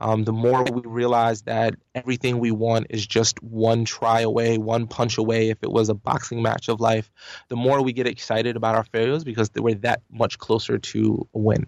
Um, 0.00 0.22
the 0.22 0.32
more 0.32 0.62
we 0.62 0.82
realize 0.84 1.42
that 1.42 1.74
everything 1.94 2.38
we 2.38 2.52
want 2.52 2.86
is 2.90 3.04
just 3.04 3.42
one 3.42 3.84
try 3.84 4.20
away, 4.20 4.56
one 4.56 4.86
punch 4.86 5.18
away, 5.18 5.50
if 5.50 5.58
it 5.62 5.70
was 5.70 5.88
a 5.88 5.94
boxing 5.94 6.40
match 6.40 6.68
of 6.68 6.80
life, 6.80 7.10
the 7.48 7.56
more 7.56 7.82
we 7.82 7.92
get 7.92 8.06
excited 8.06 8.56
about 8.56 8.76
our 8.76 8.84
failures 8.84 9.24
because 9.24 9.50
we're 9.56 9.74
that 9.76 10.02
much 10.08 10.38
closer 10.38 10.78
to 10.78 11.26
a 11.34 11.38
win. 11.38 11.66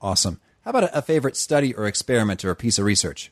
Awesome. 0.00 0.40
How 0.62 0.70
about 0.70 0.90
a 0.92 1.02
favorite 1.02 1.36
study 1.36 1.72
or 1.74 1.86
experiment 1.86 2.44
or 2.44 2.50
a 2.50 2.56
piece 2.56 2.78
of 2.78 2.84
research? 2.84 3.30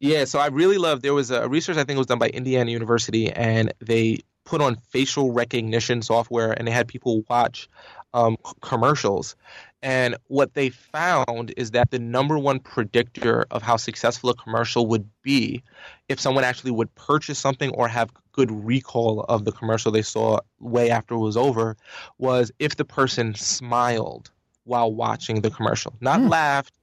Yeah, 0.00 0.24
so 0.24 0.38
I 0.38 0.46
really 0.46 0.78
love. 0.78 1.02
There 1.02 1.14
was 1.14 1.30
a 1.30 1.48
research 1.48 1.76
I 1.76 1.84
think 1.84 1.98
was 1.98 2.06
done 2.06 2.20
by 2.20 2.28
Indiana 2.28 2.70
University, 2.70 3.30
and 3.30 3.74
they 3.80 4.20
put 4.44 4.60
on 4.60 4.76
facial 4.76 5.32
recognition 5.32 6.00
software, 6.00 6.52
and 6.52 6.66
they 6.66 6.72
had 6.72 6.88
people 6.88 7.24
watch 7.28 7.68
um, 8.14 8.36
commercials. 8.60 9.36
And 9.82 10.16
what 10.26 10.54
they 10.54 10.70
found 10.70 11.54
is 11.56 11.70
that 11.70 11.90
the 11.90 11.98
number 11.98 12.38
one 12.38 12.58
predictor 12.58 13.46
of 13.50 13.62
how 13.62 13.76
successful 13.76 14.30
a 14.30 14.34
commercial 14.34 14.86
would 14.86 15.08
be 15.22 15.62
if 16.08 16.18
someone 16.18 16.44
actually 16.44 16.72
would 16.72 16.92
purchase 16.96 17.38
something 17.38 17.70
or 17.70 17.86
have 17.86 18.10
good 18.32 18.50
recall 18.50 19.20
of 19.28 19.44
the 19.44 19.52
commercial 19.52 19.92
they 19.92 20.02
saw 20.02 20.40
way 20.58 20.90
after 20.90 21.14
it 21.14 21.18
was 21.18 21.36
over 21.36 21.76
was 22.18 22.50
if 22.58 22.76
the 22.76 22.84
person 22.84 23.34
smiled 23.34 24.30
while 24.64 24.92
watching 24.92 25.40
the 25.40 25.50
commercial. 25.50 25.94
Not 26.00 26.20
mm. 26.20 26.30
laughed, 26.30 26.74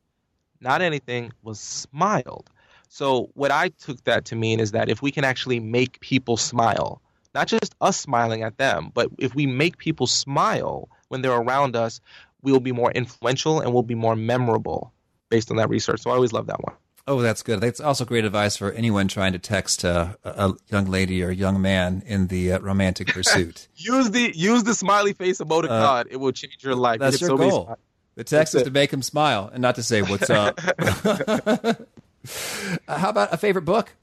not 0.62 0.82
anything, 0.82 1.32
was 1.44 1.60
smiled. 1.60 2.50
So, 2.90 3.30
what 3.34 3.52
I 3.52 3.70
took 3.70 4.04
that 4.06 4.26
to 4.26 4.36
mean 4.36 4.60
is 4.60 4.72
that 4.72 4.90
if 4.90 5.02
we 5.02 5.12
can 5.12 5.24
actually 5.24 5.60
make 5.60 6.00
people 6.00 6.38
smile, 6.38 7.02
not 7.34 7.48
just 7.48 7.76
us 7.82 7.98
smiling 7.98 8.42
at 8.42 8.58
them, 8.58 8.92
but 8.94 9.10
if 9.18 9.36
we 9.36 9.46
make 9.46 9.78
people 9.78 10.08
smile, 10.08 10.90
when 11.16 11.22
they're 11.22 11.32
around 11.32 11.78
us, 11.78 12.02
we 12.42 12.52
will 12.52 12.60
be 12.60 12.74
more 12.74 12.92
influential 12.92 13.62
and 13.62 13.74
we'll 13.74 13.84
be 13.84 13.96
more 13.96 14.18
memorable 14.18 14.92
based 15.30 15.50
on 15.50 15.56
that 15.58 15.70
research. 15.70 16.02
So 16.02 16.12
I 16.12 16.16
always 16.16 16.34
love 16.34 16.48
that 16.48 16.62
one. 16.62 16.76
Oh, 17.08 17.22
that's 17.22 17.42
good. 17.42 17.62
That's 17.62 17.80
also 17.80 18.04
great 18.04 18.26
advice 18.26 18.58
for 18.58 18.74
anyone 18.74 19.08
trying 19.08 19.32
to 19.32 19.40
text 19.40 19.86
uh, 19.86 20.16
a 20.26 20.52
young 20.68 20.88
lady 20.88 21.24
or 21.24 21.32
young 21.32 21.62
man 21.62 22.04
in 22.06 22.28
the 22.28 22.52
uh, 22.52 22.60
romantic 22.60 23.08
pursuit. 23.08 23.70
use 23.76 24.12
the 24.12 24.34
use 24.36 24.64
the 24.64 24.74
smiley 24.74 25.14
face 25.14 25.38
emoticon. 25.38 25.70
Uh, 25.70 26.04
it 26.10 26.18
will 26.18 26.34
change 26.34 26.58
your 26.64 26.76
life. 26.76 27.00
That's 27.00 27.22
your 27.22 27.30
so 27.30 27.38
goal. 27.38 27.78
The 28.16 28.24
text 28.24 28.32
that's 28.32 28.56
is 28.56 28.62
it. 28.64 28.66
to 28.66 28.72
make 28.72 28.92
him 28.92 29.04
smile 29.04 29.50
and 29.54 29.62
not 29.62 29.76
to 29.76 29.84
say 29.84 30.02
"What's 30.02 30.30
up." 30.32 30.60
How 32.88 33.10
about 33.10 33.32
a 33.32 33.38
favorite 33.38 33.66
book? 33.66 33.94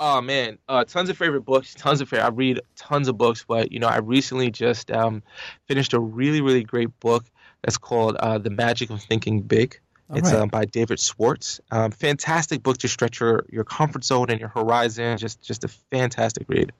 Oh 0.00 0.20
man, 0.20 0.58
uh, 0.68 0.84
tons 0.84 1.08
of 1.08 1.16
favorite 1.16 1.42
books, 1.42 1.74
tons 1.74 2.00
of 2.00 2.08
favorite. 2.08 2.26
I 2.26 2.30
read 2.30 2.60
tons 2.74 3.06
of 3.06 3.16
books, 3.16 3.44
but 3.46 3.70
you 3.70 3.78
know, 3.78 3.86
I 3.86 3.98
recently 3.98 4.50
just 4.50 4.90
um, 4.90 5.22
finished 5.66 5.92
a 5.92 6.00
really, 6.00 6.40
really 6.40 6.64
great 6.64 6.98
book 6.98 7.24
that's 7.62 7.78
called 7.78 8.16
uh, 8.16 8.38
"The 8.38 8.50
Magic 8.50 8.90
of 8.90 9.02
Thinking 9.02 9.42
Big." 9.42 9.78
All 10.10 10.18
it's 10.18 10.32
right. 10.32 10.40
um, 10.40 10.48
by 10.48 10.64
David 10.64 11.00
Schwartz. 11.00 11.60
Um, 11.70 11.90
fantastic 11.90 12.62
book 12.62 12.78
to 12.78 12.88
stretch 12.88 13.20
your, 13.20 13.46
your 13.50 13.64
comfort 13.64 14.04
zone 14.04 14.30
and 14.30 14.40
your 14.40 14.50
horizon. 14.50 15.16
Just 15.16 15.40
just 15.42 15.64
a 15.64 15.68
fantastic 15.68 16.48
read. 16.48 16.72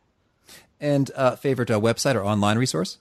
And 0.80 1.10
uh, 1.14 1.36
favorite 1.36 1.70
uh, 1.70 1.80
website 1.80 2.16
or 2.16 2.24
online 2.24 2.58
resource? 2.58 2.98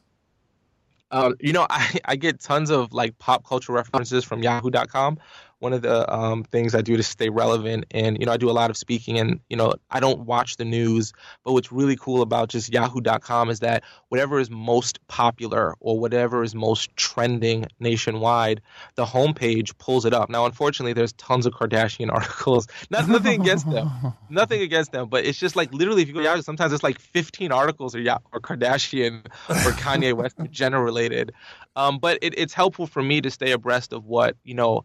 Uh, 1.12 1.34
you 1.40 1.54
know, 1.54 1.66
I, 1.70 2.00
I 2.06 2.16
get 2.16 2.40
tons 2.40 2.70
of 2.70 2.94
like 2.94 3.18
pop 3.20 3.46
culture 3.46 3.74
references 3.74 4.24
from 4.24 4.42
Yahoo.com 4.42 5.20
one 5.64 5.74
of 5.74 5.82
the 5.82 6.14
um, 6.14 6.44
things 6.44 6.76
I 6.76 6.82
do 6.82 6.98
to 6.98 7.04
stay 7.04 7.30
relevant. 7.30 7.86
And, 7.92 8.20
you 8.20 8.26
know, 8.26 8.34
I 8.34 8.38
do 8.38 8.50
a 8.50 8.52
lot 8.52 8.70
of 8.70 8.76
speaking 8.76 9.18
and, 9.18 9.40
you 9.50 9.56
know, 9.56 9.74
I 9.90 10.02
don't 10.02 10.26
watch 10.26 10.58
the 10.58 10.66
news. 10.66 11.14
But 11.46 11.54
what's 11.54 11.72
really 11.72 11.96
cool 11.96 12.22
about 12.22 12.50
just 12.50 12.72
yahoo.com 12.72 13.50
is 13.50 13.62
that 13.62 13.84
whatever 14.10 14.40
is 14.40 14.52
most 14.52 15.00
popular 15.08 15.76
or 15.80 15.98
whatever 15.98 16.44
is 16.44 16.54
most 16.54 16.94
trending 16.98 17.66
nationwide, 17.80 18.62
the 18.96 19.06
homepage 19.06 19.78
pulls 19.78 20.06
it 20.06 20.14
up. 20.14 20.30
Now, 20.30 20.46
unfortunately, 20.46 20.94
there's 20.94 21.14
tons 21.14 21.46
of 21.46 21.54
Kardashian 21.54 22.12
articles. 22.14 22.68
Not, 22.90 23.08
nothing 23.08 23.42
against 23.42 23.70
them. 23.70 23.90
nothing 24.30 24.62
against 24.62 24.92
them. 24.92 25.08
But 25.08 25.24
it's 25.24 25.40
just 25.40 25.56
like 25.56 25.74
literally, 25.74 26.02
if 26.02 26.10
you 26.10 26.14
go 26.14 26.20
to 26.20 26.26
Yahoo, 26.26 26.42
sometimes 26.42 26.74
it's 26.74 26.84
like 26.84 27.00
15 27.00 27.54
articles 27.54 27.96
or, 27.96 28.00
or 28.34 28.42
Kardashian 28.42 29.26
or 29.48 29.72
Kanye 29.80 30.14
West, 30.14 30.36
Jenner 30.52 30.84
related. 30.84 31.32
Um, 31.78 32.00
but 32.00 32.20
it, 32.22 32.38
it's 32.38 32.54
helpful 32.54 32.86
for 32.86 33.02
me 33.02 33.22
to 33.22 33.32
stay 33.32 33.52
abreast 33.52 33.94
of 33.94 34.04
what, 34.06 34.36
you 34.44 34.56
know, 34.56 34.84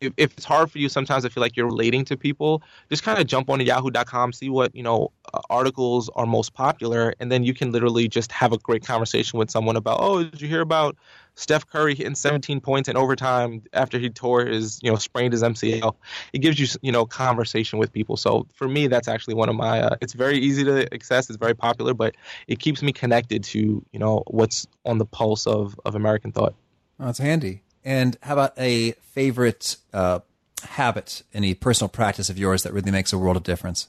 if, 0.00 0.12
if 0.16 0.32
it's 0.36 0.44
hard 0.44 0.70
for 0.70 0.78
you, 0.78 0.88
sometimes 0.88 1.24
I 1.24 1.28
feel 1.28 1.40
like 1.40 1.56
you're 1.56 1.66
relating 1.66 2.04
to 2.06 2.16
people. 2.16 2.62
Just 2.88 3.02
kind 3.02 3.18
of 3.18 3.26
jump 3.26 3.50
on 3.50 3.60
Yahoo.com, 3.60 4.32
see 4.32 4.48
what 4.48 4.74
you 4.74 4.82
know 4.82 5.12
uh, 5.32 5.40
articles 5.50 6.10
are 6.14 6.26
most 6.26 6.54
popular, 6.54 7.14
and 7.20 7.30
then 7.30 7.44
you 7.44 7.54
can 7.54 7.72
literally 7.72 8.08
just 8.08 8.32
have 8.32 8.52
a 8.52 8.58
great 8.58 8.84
conversation 8.84 9.38
with 9.38 9.50
someone 9.50 9.76
about, 9.76 9.98
oh, 10.00 10.24
did 10.24 10.40
you 10.40 10.48
hear 10.48 10.60
about 10.60 10.96
Steph 11.34 11.66
Curry 11.66 11.94
hitting 11.94 12.14
17 12.14 12.60
points 12.60 12.88
in 12.88 12.96
overtime 12.96 13.62
after 13.72 13.98
he 13.98 14.10
tore 14.10 14.46
his, 14.46 14.80
you 14.82 14.90
know, 14.90 14.96
sprained 14.96 15.32
his 15.32 15.42
MCL? 15.42 15.94
It 16.32 16.38
gives 16.38 16.58
you, 16.58 16.66
you 16.82 16.92
know, 16.92 17.06
conversation 17.06 17.78
with 17.78 17.92
people. 17.92 18.16
So 18.16 18.46
for 18.54 18.68
me, 18.68 18.86
that's 18.86 19.08
actually 19.08 19.34
one 19.34 19.48
of 19.48 19.56
my. 19.56 19.80
Uh, 19.80 19.96
it's 20.00 20.12
very 20.12 20.38
easy 20.38 20.64
to 20.64 20.92
access. 20.94 21.28
It's 21.28 21.38
very 21.38 21.54
popular, 21.54 21.94
but 21.94 22.14
it 22.46 22.58
keeps 22.58 22.82
me 22.82 22.92
connected 22.92 23.44
to, 23.44 23.84
you 23.92 23.98
know, 23.98 24.22
what's 24.26 24.66
on 24.84 24.98
the 24.98 25.06
pulse 25.06 25.46
of 25.46 25.78
of 25.84 25.94
American 25.94 26.32
thought. 26.32 26.54
That's 26.98 27.18
handy. 27.18 27.62
And 27.88 28.18
how 28.22 28.34
about 28.34 28.52
a 28.58 28.92
favorite 29.14 29.78
uh, 29.94 30.18
habit, 30.62 31.22
any 31.32 31.54
personal 31.54 31.88
practice 31.88 32.28
of 32.28 32.36
yours 32.36 32.62
that 32.64 32.74
really 32.74 32.90
makes 32.90 33.14
a 33.14 33.18
world 33.18 33.38
of 33.38 33.44
difference? 33.44 33.88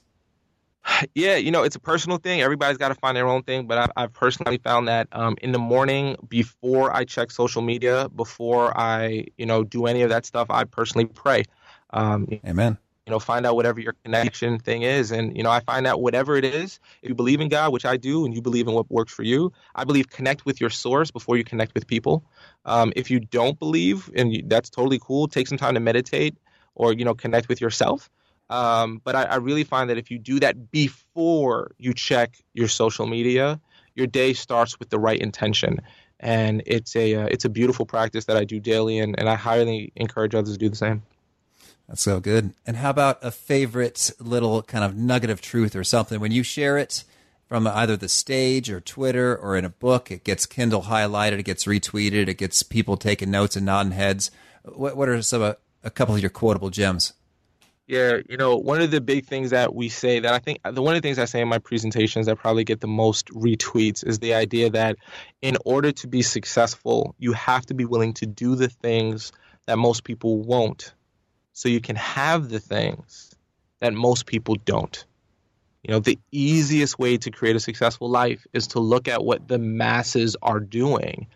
Yeah, 1.14 1.36
you 1.36 1.52
know, 1.52 1.64
it's 1.64 1.76
a 1.76 1.82
personal 1.82 2.18
thing. 2.18 2.40
Everybody's 2.40 2.78
got 2.78 2.88
to 2.88 2.96
find 2.96 3.18
their 3.18 3.28
own 3.28 3.44
thing. 3.44 3.68
But 3.68 3.78
I've, 3.78 3.92
I've 3.98 4.14
personally 4.14 4.58
found 4.58 4.88
that 4.88 5.10
um, 5.12 5.36
in 5.42 5.52
the 5.52 5.60
morning, 5.60 6.16
before 6.30 6.96
I 6.96 7.04
check 7.04 7.30
social 7.30 7.62
media, 7.62 8.08
before 8.08 8.76
I, 8.78 9.26
you 9.38 9.46
know, 9.46 9.66
do 9.66 9.86
any 9.86 10.04
of 10.04 10.10
that 10.12 10.26
stuff, 10.26 10.48
I 10.50 10.64
personally 10.64 11.06
pray. 11.06 11.44
Um, 11.90 12.30
Amen. 12.48 12.78
You 13.10 13.16
know, 13.16 13.20
find 13.20 13.44
out 13.44 13.56
whatever 13.56 13.80
your 13.80 13.96
connection 14.04 14.60
thing 14.60 14.84
is. 14.84 15.10
And, 15.10 15.36
you 15.36 15.42
know, 15.42 15.50
I 15.50 15.62
find 15.62 15.88
out 15.88 16.00
whatever 16.00 16.36
it 16.36 16.46
is, 16.46 16.80
if 17.02 17.10
you 17.10 17.16
believe 17.16 17.42
in 17.42 17.50
God, 17.50 17.74
which 17.74 17.84
I 17.84 17.98
do, 17.98 18.24
and 18.24 18.36
you 18.36 18.42
believe 18.44 18.68
in 18.68 18.76
what 18.76 18.92
works 18.92 19.12
for 19.12 19.24
you, 19.24 19.52
I 19.74 19.84
believe 19.84 20.12
connect 20.12 20.46
with 20.46 20.62
your 20.62 20.70
source 20.70 21.10
before 21.10 21.36
you 21.36 21.44
connect 21.44 21.74
with 21.74 21.88
people. 21.88 22.24
Um, 22.66 22.94
if 22.96 23.10
you 23.10 23.20
don't 23.20 23.58
believe, 23.58 24.12
and 24.16 24.32
you, 24.32 24.44
that's 24.46 24.70
totally 24.70 25.00
cool, 25.00 25.28
take 25.28 25.48
some 25.48 25.58
time 25.58 25.74
to 25.74 25.80
meditate 25.80 26.38
or, 26.76 26.94
you 26.94 27.04
know, 27.04 27.16
connect 27.16 27.50
with 27.50 27.62
yourself. 27.62 28.12
Um, 28.52 29.02
but 29.04 29.16
I, 29.16 29.24
I 29.24 29.36
really 29.38 29.64
find 29.64 29.90
that 29.90 29.98
if 29.98 30.12
you 30.12 30.20
do 30.20 30.40
that 30.42 30.70
before 30.70 31.72
you 31.80 31.96
check 31.96 32.38
your 32.54 32.68
social 32.68 33.08
media, 33.08 33.60
your 33.96 34.06
day 34.06 34.34
starts 34.34 34.78
with 34.78 34.92
the 34.92 35.00
right 35.00 35.20
intention 35.20 35.82
and 36.20 36.62
it's 36.68 36.96
a 36.96 37.16
uh, 37.16 37.28
it's 37.32 37.46
a 37.46 37.50
beautiful 37.50 37.86
practice 37.86 38.26
that 38.26 38.36
I 38.36 38.44
do 38.44 38.60
daily, 38.60 39.00
and, 39.00 39.18
and 39.18 39.30
I 39.30 39.36
highly 39.36 39.94
encourage 39.96 40.36
others 40.36 40.52
to 40.52 40.60
do 40.60 40.68
the 40.70 40.76
same. 40.76 41.02
That's 41.90 42.04
so 42.04 42.20
good. 42.20 42.54
And 42.68 42.78
how 42.78 42.92
about 42.92 43.18
a 43.24 43.32
favorite 43.32 44.12
little 44.20 44.62
kind 44.62 44.84
of 44.84 44.96
nugget 44.96 45.32
of 45.32 45.42
truth 45.42 45.76
or 45.76 45.84
something 45.84 46.20
when 46.20 46.32
you 46.32 46.44
share 46.44 46.78
it 46.78 47.04
from 47.48 47.66
either 47.66 47.98
the 47.98 48.08
stage 48.08 48.70
or 48.70 48.80
Twitter 48.80 49.36
or 49.36 49.58
in 49.58 49.66
a 49.66 49.70
book? 49.70 50.12
It 50.12 50.24
gets 50.24 50.46
Kindle 50.46 50.84
highlighted, 50.84 51.40
it 51.40 51.46
gets 51.46 51.66
retweeted, 51.66 52.28
it 52.28 52.36
gets 52.36 52.62
people 52.62 52.96
taking 52.96 53.32
notes 53.32 53.56
and 53.56 53.66
nodding 53.66 53.94
heads. 53.94 54.30
What 54.64 54.96
what 54.96 55.10
are 55.10 55.20
some 55.24 55.42
uh, 55.42 55.54
a 55.84 55.90
couple 55.90 56.14
of 56.14 56.22
your 56.22 56.30
quotable 56.30 56.70
gems? 56.70 57.14
Yeah, 57.88 58.18
you 58.30 58.38
know, 58.38 58.56
one 58.56 58.82
of 58.82 58.92
the 58.92 59.02
big 59.02 59.26
things 59.26 59.50
that 59.50 59.74
we 59.74 59.90
say 59.90 60.20
that 60.20 60.32
I 60.32 60.38
think 60.38 60.60
the 60.64 60.84
one 60.84 60.96
of 60.96 61.02
the 61.02 61.08
things 61.08 61.18
I 61.18 61.26
say 61.26 61.42
in 61.42 61.48
my 61.48 61.58
presentations 61.58 62.28
that 62.28 62.36
probably 62.36 62.66
get 62.66 62.82
the 62.82 62.88
most 62.88 63.30
retweets 63.30 64.06
is 64.06 64.20
the 64.20 64.36
idea 64.36 64.70
that 64.70 64.98
in 65.42 65.58
order 65.66 65.92
to 65.94 66.08
be 66.08 66.22
successful, 66.22 67.16
you 67.18 67.34
have 67.34 67.66
to 67.66 67.74
be 67.74 67.86
willing 67.86 68.14
to 68.14 68.28
do 68.28 68.56
the 68.56 68.70
things 68.70 69.32
that 69.66 69.80
most 69.80 70.04
people 70.04 70.40
won't 70.44 70.94
so 71.60 71.68
you 71.68 71.82
can 71.82 71.98
have 71.98 72.48
the 72.48 72.60
things 72.62 73.36
that 73.82 73.94
most 73.94 74.26
people 74.28 74.56
don't. 74.64 75.04
You 75.84 75.92
know, 75.92 76.00
the 76.00 76.18
easiest 76.32 76.98
way 76.98 77.18
to 77.18 77.30
create 77.32 77.58
a 77.58 77.60
successful 77.60 78.10
life 78.10 78.48
is 78.54 78.68
to 78.68 78.80
look 78.80 79.10
at 79.10 79.26
what 79.26 79.46
the 79.50 79.60
masses 79.60 80.38
are 80.42 80.62
doing 80.62 81.28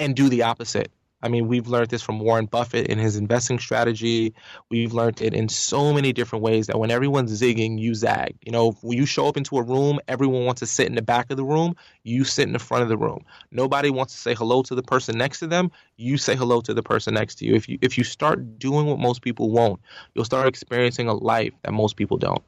and 0.00 0.16
do 0.16 0.28
the 0.28 0.42
opposite. 0.42 0.90
I 1.22 1.28
mean, 1.28 1.46
we've 1.46 1.68
learned 1.68 1.90
this 1.90 2.02
from 2.02 2.18
Warren 2.18 2.46
Buffett 2.46 2.88
in 2.88 2.98
his 2.98 3.16
investing 3.16 3.58
strategy. 3.58 4.34
We've 4.70 4.92
learned 4.92 5.22
it 5.22 5.34
in 5.34 5.48
so 5.48 5.92
many 5.92 6.12
different 6.12 6.42
ways 6.42 6.66
that 6.66 6.78
when 6.78 6.90
everyone's 6.90 7.40
zigging, 7.40 7.78
you 7.78 7.94
zag. 7.94 8.34
You 8.42 8.50
know, 8.50 8.72
when 8.82 8.98
you 8.98 9.06
show 9.06 9.28
up 9.28 9.36
into 9.36 9.56
a 9.56 9.62
room, 9.62 10.00
everyone 10.08 10.44
wants 10.44 10.60
to 10.60 10.66
sit 10.66 10.88
in 10.88 10.96
the 10.96 11.02
back 11.02 11.30
of 11.30 11.36
the 11.36 11.44
room. 11.44 11.76
You 12.02 12.24
sit 12.24 12.46
in 12.46 12.52
the 12.52 12.58
front 12.58 12.82
of 12.82 12.88
the 12.88 12.96
room. 12.96 13.24
Nobody 13.52 13.90
wants 13.90 14.14
to 14.14 14.18
say 14.18 14.34
hello 14.34 14.62
to 14.62 14.74
the 14.74 14.82
person 14.82 15.16
next 15.16 15.38
to 15.40 15.46
them. 15.46 15.70
You 15.96 16.18
say 16.18 16.34
hello 16.34 16.60
to 16.62 16.74
the 16.74 16.82
person 16.82 17.14
next 17.14 17.36
to 17.36 17.44
you. 17.44 17.54
If 17.54 17.68
you 17.68 17.78
if 17.80 17.96
you 17.96 18.04
start 18.04 18.58
doing 18.58 18.86
what 18.86 18.98
most 18.98 19.22
people 19.22 19.50
won't, 19.50 19.80
you'll 20.14 20.24
start 20.24 20.48
experiencing 20.48 21.08
a 21.08 21.14
life 21.14 21.52
that 21.62 21.72
most 21.72 21.96
people 21.96 22.18
don't. 22.18 22.42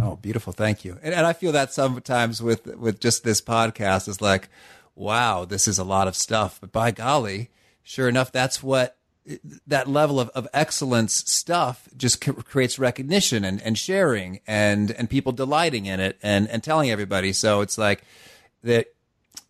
Oh, 0.00 0.16
beautiful! 0.16 0.52
Thank 0.52 0.84
you. 0.84 0.98
And, 1.02 1.14
and 1.14 1.26
I 1.26 1.32
feel 1.32 1.52
that 1.52 1.72
sometimes 1.72 2.42
with 2.42 2.66
with 2.76 3.00
just 3.00 3.24
this 3.24 3.40
podcast 3.40 4.06
is 4.08 4.20
like, 4.20 4.48
wow, 4.94 5.46
this 5.46 5.66
is 5.66 5.78
a 5.78 5.84
lot 5.84 6.08
of 6.08 6.14
stuff. 6.14 6.60
But 6.60 6.72
by 6.72 6.90
golly 6.90 7.50
sure 7.86 8.08
enough, 8.08 8.32
that's 8.32 8.62
what 8.62 8.98
that 9.66 9.88
level 9.88 10.18
of, 10.18 10.28
of 10.30 10.46
excellence 10.52 11.14
stuff 11.30 11.88
just 11.96 12.20
creates 12.20 12.78
recognition 12.78 13.44
and, 13.44 13.62
and 13.62 13.78
sharing 13.78 14.40
and, 14.46 14.90
and 14.90 15.08
people 15.08 15.32
delighting 15.32 15.86
in 15.86 16.00
it 16.00 16.18
and, 16.22 16.48
and 16.48 16.62
telling 16.62 16.90
everybody. 16.90 17.32
So 17.32 17.60
it's 17.60 17.78
like 17.78 18.02
that. 18.62 18.88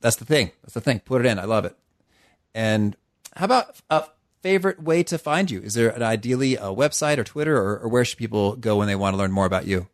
That's 0.03 0.17
the 0.17 0.27
thing. 0.27 0.53
That's 0.63 0.75
the 0.75 0.81
thing. 0.81 1.01
Put 1.01 1.25
it 1.25 1.27
in. 1.27 1.39
I 1.39 1.45
love 1.45 1.65
it. 1.65 1.77
And 2.55 2.95
how 3.35 3.47
about 3.47 3.81
a 3.89 4.05
favorite 4.43 4.83
way 4.83 5.03
to 5.05 5.17
find 5.17 5.51
you? 5.51 5.61
Is 5.63 5.75
there 5.75 5.89
an 5.89 6.03
ideally 6.03 6.57
a 6.57 6.65
website 6.65 7.17
or 7.17 7.25
Twitter 7.25 7.57
or, 7.57 7.79
or 7.79 7.89
where 7.89 8.05
should 8.05 8.19
people 8.19 8.55
go 8.57 8.77
when 8.77 8.87
they 8.87 8.97
want 8.97 9.15
to 9.15 9.19
learn 9.19 9.33
more 9.33 9.47
about 9.47 9.67
you? 9.67 9.89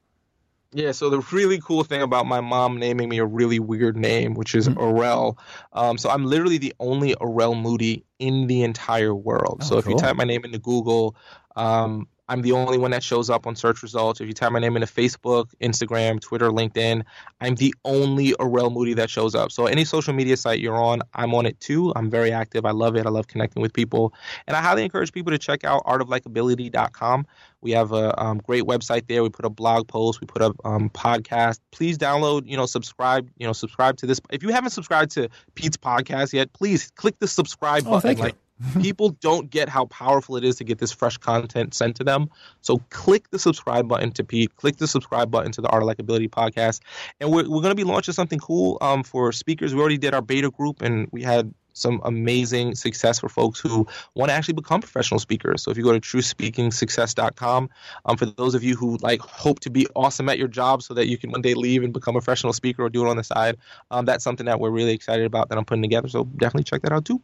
Yeah, 0.75 0.93
so 0.93 1.11
the 1.11 1.21
really 1.33 1.61
cool 1.61 1.85
thing 1.85 2.01
about 2.01 2.27
my 2.27 2.41
mom 2.41 2.79
naming 2.79 3.09
me 3.09 3.19
a 3.19 3.27
really 3.27 3.59
weird 3.59 3.97
name, 3.97 4.35
which 4.35 4.55
is 4.55 4.69
mm-hmm. 4.69 4.81
Arel. 4.81 5.37
Um, 5.75 5.99
so 5.99 6.09
I'm 6.09 6.25
literally 6.25 6.57
the 6.57 6.73
only 6.81 7.15
Arel 7.17 7.61
Moodie 7.61 8.05
in 8.19 8.47
the 8.47 8.63
entire 8.63 9.15
world. 9.15 9.59
Oh, 9.63 9.67
so 9.67 9.79
if 9.79 9.85
cool. 9.85 9.93
you 9.93 9.99
type 9.99 10.17
my 10.17 10.25
name 10.25 10.45
into 10.45 10.59
Google, 10.59 11.15
um, 11.57 12.09
I'm 12.29 12.43
the 12.43 12.53
only 12.53 12.79
one 12.79 12.93
that 12.93 13.03
shows 13.03 13.29
up 13.31 13.47
on 13.47 13.57
search 13.57 13.83
results. 13.83 14.21
If 14.21 14.29
you 14.29 14.33
type 14.33 14.53
my 14.53 14.59
name 14.59 14.77
into 14.77 14.87
Facebook, 14.87 15.47
Instagram, 15.61 16.21
Twitter, 16.21 16.51
LinkedIn, 16.51 17.03
I'm 17.41 17.57
the 17.57 17.75
only 17.85 18.33
Arel 18.33 18.73
Moodie 18.73 18.95
that 18.95 19.11
shows 19.11 19.35
up. 19.35 19.53
So 19.53 19.67
any 19.67 19.85
social 19.85 20.15
media 20.15 20.37
site 20.37 20.61
you're 20.61 20.81
on, 20.81 21.03
I'm 21.15 21.35
on 21.35 21.47
it 21.47 21.59
too. 21.61 21.93
I'm 21.97 22.11
very 22.11 22.33
active. 22.33 22.65
I 22.65 22.71
love 22.71 22.97
it. 22.97 23.07
I 23.07 23.11
love 23.11 23.27
connecting 23.27 23.61
with 23.61 23.73
people. 23.73 24.15
And 24.47 24.57
I 24.57 24.63
highly 24.63 24.85
encourage 24.85 25.13
people 25.13 25.33
to 25.33 25.39
check 25.39 25.65
out 25.65 25.85
artoflikability.com. 25.85 27.27
We 27.61 27.73
have 27.73 27.93
a 27.93 28.21
um, 28.21 28.39
great 28.39 28.65
website 28.65 29.09
there. 29.09 29.23
We 29.23 29.31
put 29.31 29.45
a 29.45 29.51
blog 29.51 29.89
post. 29.89 30.21
We 30.21 30.27
put 30.27 30.43
a 30.43 30.53
um, 30.65 30.91
podcast. 30.91 31.59
Please 31.71 31.99
download, 31.99 32.47
you 32.47 32.57
know, 32.57 32.67
subscribe, 32.67 33.31
you 33.39 33.47
know, 33.47 33.53
subscribe 33.53 33.97
to 33.99 34.07
this. 34.07 34.21
If 34.31 34.43
you 34.43 34.51
haven't 34.51 34.71
subscribed 34.71 35.13
to 35.13 35.29
Pete's 35.55 35.77
podcast 35.77 36.33
yet, 36.33 36.53
please 36.53 36.91
click 36.93 37.19
the 37.19 37.29
subscribe 37.29 37.85
oh, 37.87 38.01
button. 38.01 38.19
like, 38.19 38.37
people 38.81 39.11
don't 39.21 39.51
get 39.51 39.69
how 39.69 39.87
powerful 39.87 40.37
it 40.37 40.45
is 40.45 40.57
to 40.57 40.65
get 40.65 40.79
this 40.79 40.93
fresh 40.93 41.17
content 41.19 41.75
sent 41.75 41.97
to 41.97 42.05
them. 42.05 42.31
So 42.61 42.79
click 42.91 43.31
the 43.31 43.39
subscribe 43.39 43.89
button 43.89 44.13
to 44.13 44.25
Pete. 44.25 44.55
Click 44.57 44.77
the 44.77 44.87
subscribe 44.87 45.31
button 45.31 45.53
to 45.53 45.61
the 45.61 45.69
Art 45.69 45.83
of 45.83 45.89
Likability 45.89 46.29
podcast. 46.29 46.81
And 47.21 47.31
we're, 47.31 47.49
we're 47.49 47.63
going 47.63 47.71
to 47.71 47.75
be 47.75 47.85
launching 47.85 48.15
something 48.15 48.39
cool 48.39 48.79
um, 48.81 49.03
for 49.03 49.33
speakers. 49.33 49.75
We 49.75 49.81
already 49.81 49.99
did 49.99 50.15
our 50.15 50.23
beta 50.23 50.51
group 50.51 50.83
and 50.83 51.09
we 51.11 51.23
had 51.23 51.53
some 51.75 52.01
amazing 52.05 52.75
success 52.75 53.19
for 53.19 53.29
folks 53.29 53.61
who 53.61 53.87
want 54.15 54.31
to 54.31 54.35
actually 54.35 54.55
become 54.55 54.81
professional 54.81 55.19
speakers. 55.19 55.63
So 55.63 55.71
if 55.71 55.77
you 55.77 55.83
go 55.83 55.93
to 55.93 56.01
truespeakingsuccess.com, 56.01 57.71
um, 58.05 58.17
for 58.17 58.27
those 58.27 58.55
of 58.55 58.63
you 58.63 58.77
who 58.77 58.99
like 58.99 59.21
hope 59.21 59.61
to 59.61 59.71
be 59.71 59.87
awesome 59.95 60.29
at 60.29 60.39
your 60.39 60.49
job 60.49 60.83
so 60.83 60.95
that 60.95 61.09
you 61.09 61.19
can 61.19 61.31
one 61.31 61.43
day 61.43 61.55
leave 61.55 61.83
and 61.83 61.93
become 61.93 62.17
a 62.17 62.21
professional 62.21 62.53
speaker 62.53 62.83
or 62.83 62.91
do 62.91 63.07
it 63.07 63.09
on 63.09 63.17
the 63.17 63.25
side, 63.25 63.57
um, 63.91 64.05
that's 64.05 64.25
something 64.25 64.47
that 64.47 64.61
we're 64.61 64.71
really 64.71 64.93
excited 64.93 65.27
about 65.27 65.49
that 65.49 65.59
I'm 65.59 65.65
putting 65.65 65.83
together. 65.83 66.09
So 66.09 66.25
definitely 66.25 66.65
check 66.65 66.83
that 66.83 66.93
out 66.93 67.05
too. 67.05 67.23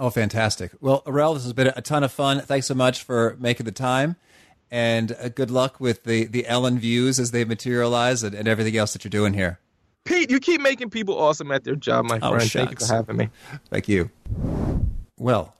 Oh, 0.00 0.08
fantastic. 0.08 0.72
Well, 0.80 1.02
Arel, 1.02 1.34
this 1.34 1.44
has 1.44 1.52
been 1.52 1.66
a 1.76 1.82
ton 1.82 2.02
of 2.02 2.10
fun. 2.10 2.40
Thanks 2.40 2.66
so 2.66 2.74
much 2.74 3.02
for 3.02 3.36
making 3.38 3.66
the 3.66 3.72
time. 3.72 4.16
And 4.70 5.12
uh, 5.12 5.28
good 5.28 5.50
luck 5.50 5.78
with 5.78 6.04
the, 6.04 6.24
the 6.24 6.46
Ellen 6.46 6.78
views 6.78 7.20
as 7.20 7.32
they 7.32 7.44
materialize 7.44 8.22
and, 8.22 8.34
and 8.34 8.48
everything 8.48 8.74
else 8.78 8.94
that 8.94 9.04
you're 9.04 9.10
doing 9.10 9.34
here. 9.34 9.58
Pete, 10.06 10.30
you 10.30 10.40
keep 10.40 10.62
making 10.62 10.88
people 10.88 11.18
awesome 11.18 11.52
at 11.52 11.64
their 11.64 11.76
job, 11.76 12.06
my 12.06 12.18
oh, 12.22 12.30
friend. 12.30 12.50
Thank 12.50 12.70
you 12.70 12.86
for 12.86 12.94
having 12.94 13.18
me. 13.18 13.28
Thank 13.68 13.88
you. 13.88 14.10
Well, 15.18 15.54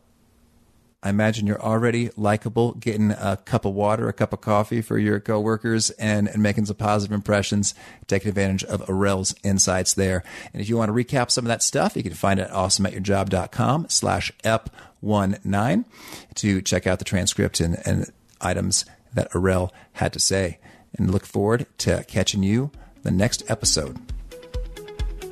I 1.02 1.08
imagine 1.08 1.46
you're 1.46 1.62
already 1.62 2.10
likable, 2.16 2.72
getting 2.72 3.12
a 3.12 3.38
cup 3.44 3.64
of 3.64 3.72
water, 3.72 4.08
a 4.08 4.12
cup 4.12 4.34
of 4.34 4.42
coffee 4.42 4.82
for 4.82 4.98
your 4.98 5.18
coworkers, 5.18 5.88
and, 5.90 6.28
and 6.28 6.42
making 6.42 6.66
some 6.66 6.76
positive 6.76 7.14
impressions, 7.14 7.74
taking 8.06 8.28
advantage 8.28 8.64
of 8.64 8.82
Arel's 8.82 9.34
insights 9.42 9.94
there. 9.94 10.22
And 10.52 10.60
if 10.60 10.68
you 10.68 10.76
want 10.76 10.90
to 10.90 10.92
recap 10.92 11.30
some 11.30 11.46
of 11.46 11.48
that 11.48 11.62
stuff, 11.62 11.96
you 11.96 12.02
can 12.02 12.12
find 12.12 12.38
it 12.38 12.50
awesome 12.50 12.84
at 12.84 12.92
awesomeatyourjob.com 12.92 13.86
slash 13.88 14.30
ep19 14.44 15.84
to 16.34 16.60
check 16.60 16.86
out 16.86 16.98
the 16.98 17.04
transcript 17.06 17.60
and, 17.60 17.80
and 17.86 18.12
items 18.40 18.84
that 19.14 19.30
Arel 19.32 19.70
had 19.92 20.12
to 20.12 20.20
say. 20.20 20.58
And 20.98 21.10
look 21.10 21.24
forward 21.24 21.66
to 21.78 22.04
catching 22.08 22.42
you 22.42 22.72
the 23.04 23.10
next 23.10 23.48
episode. 23.48 23.98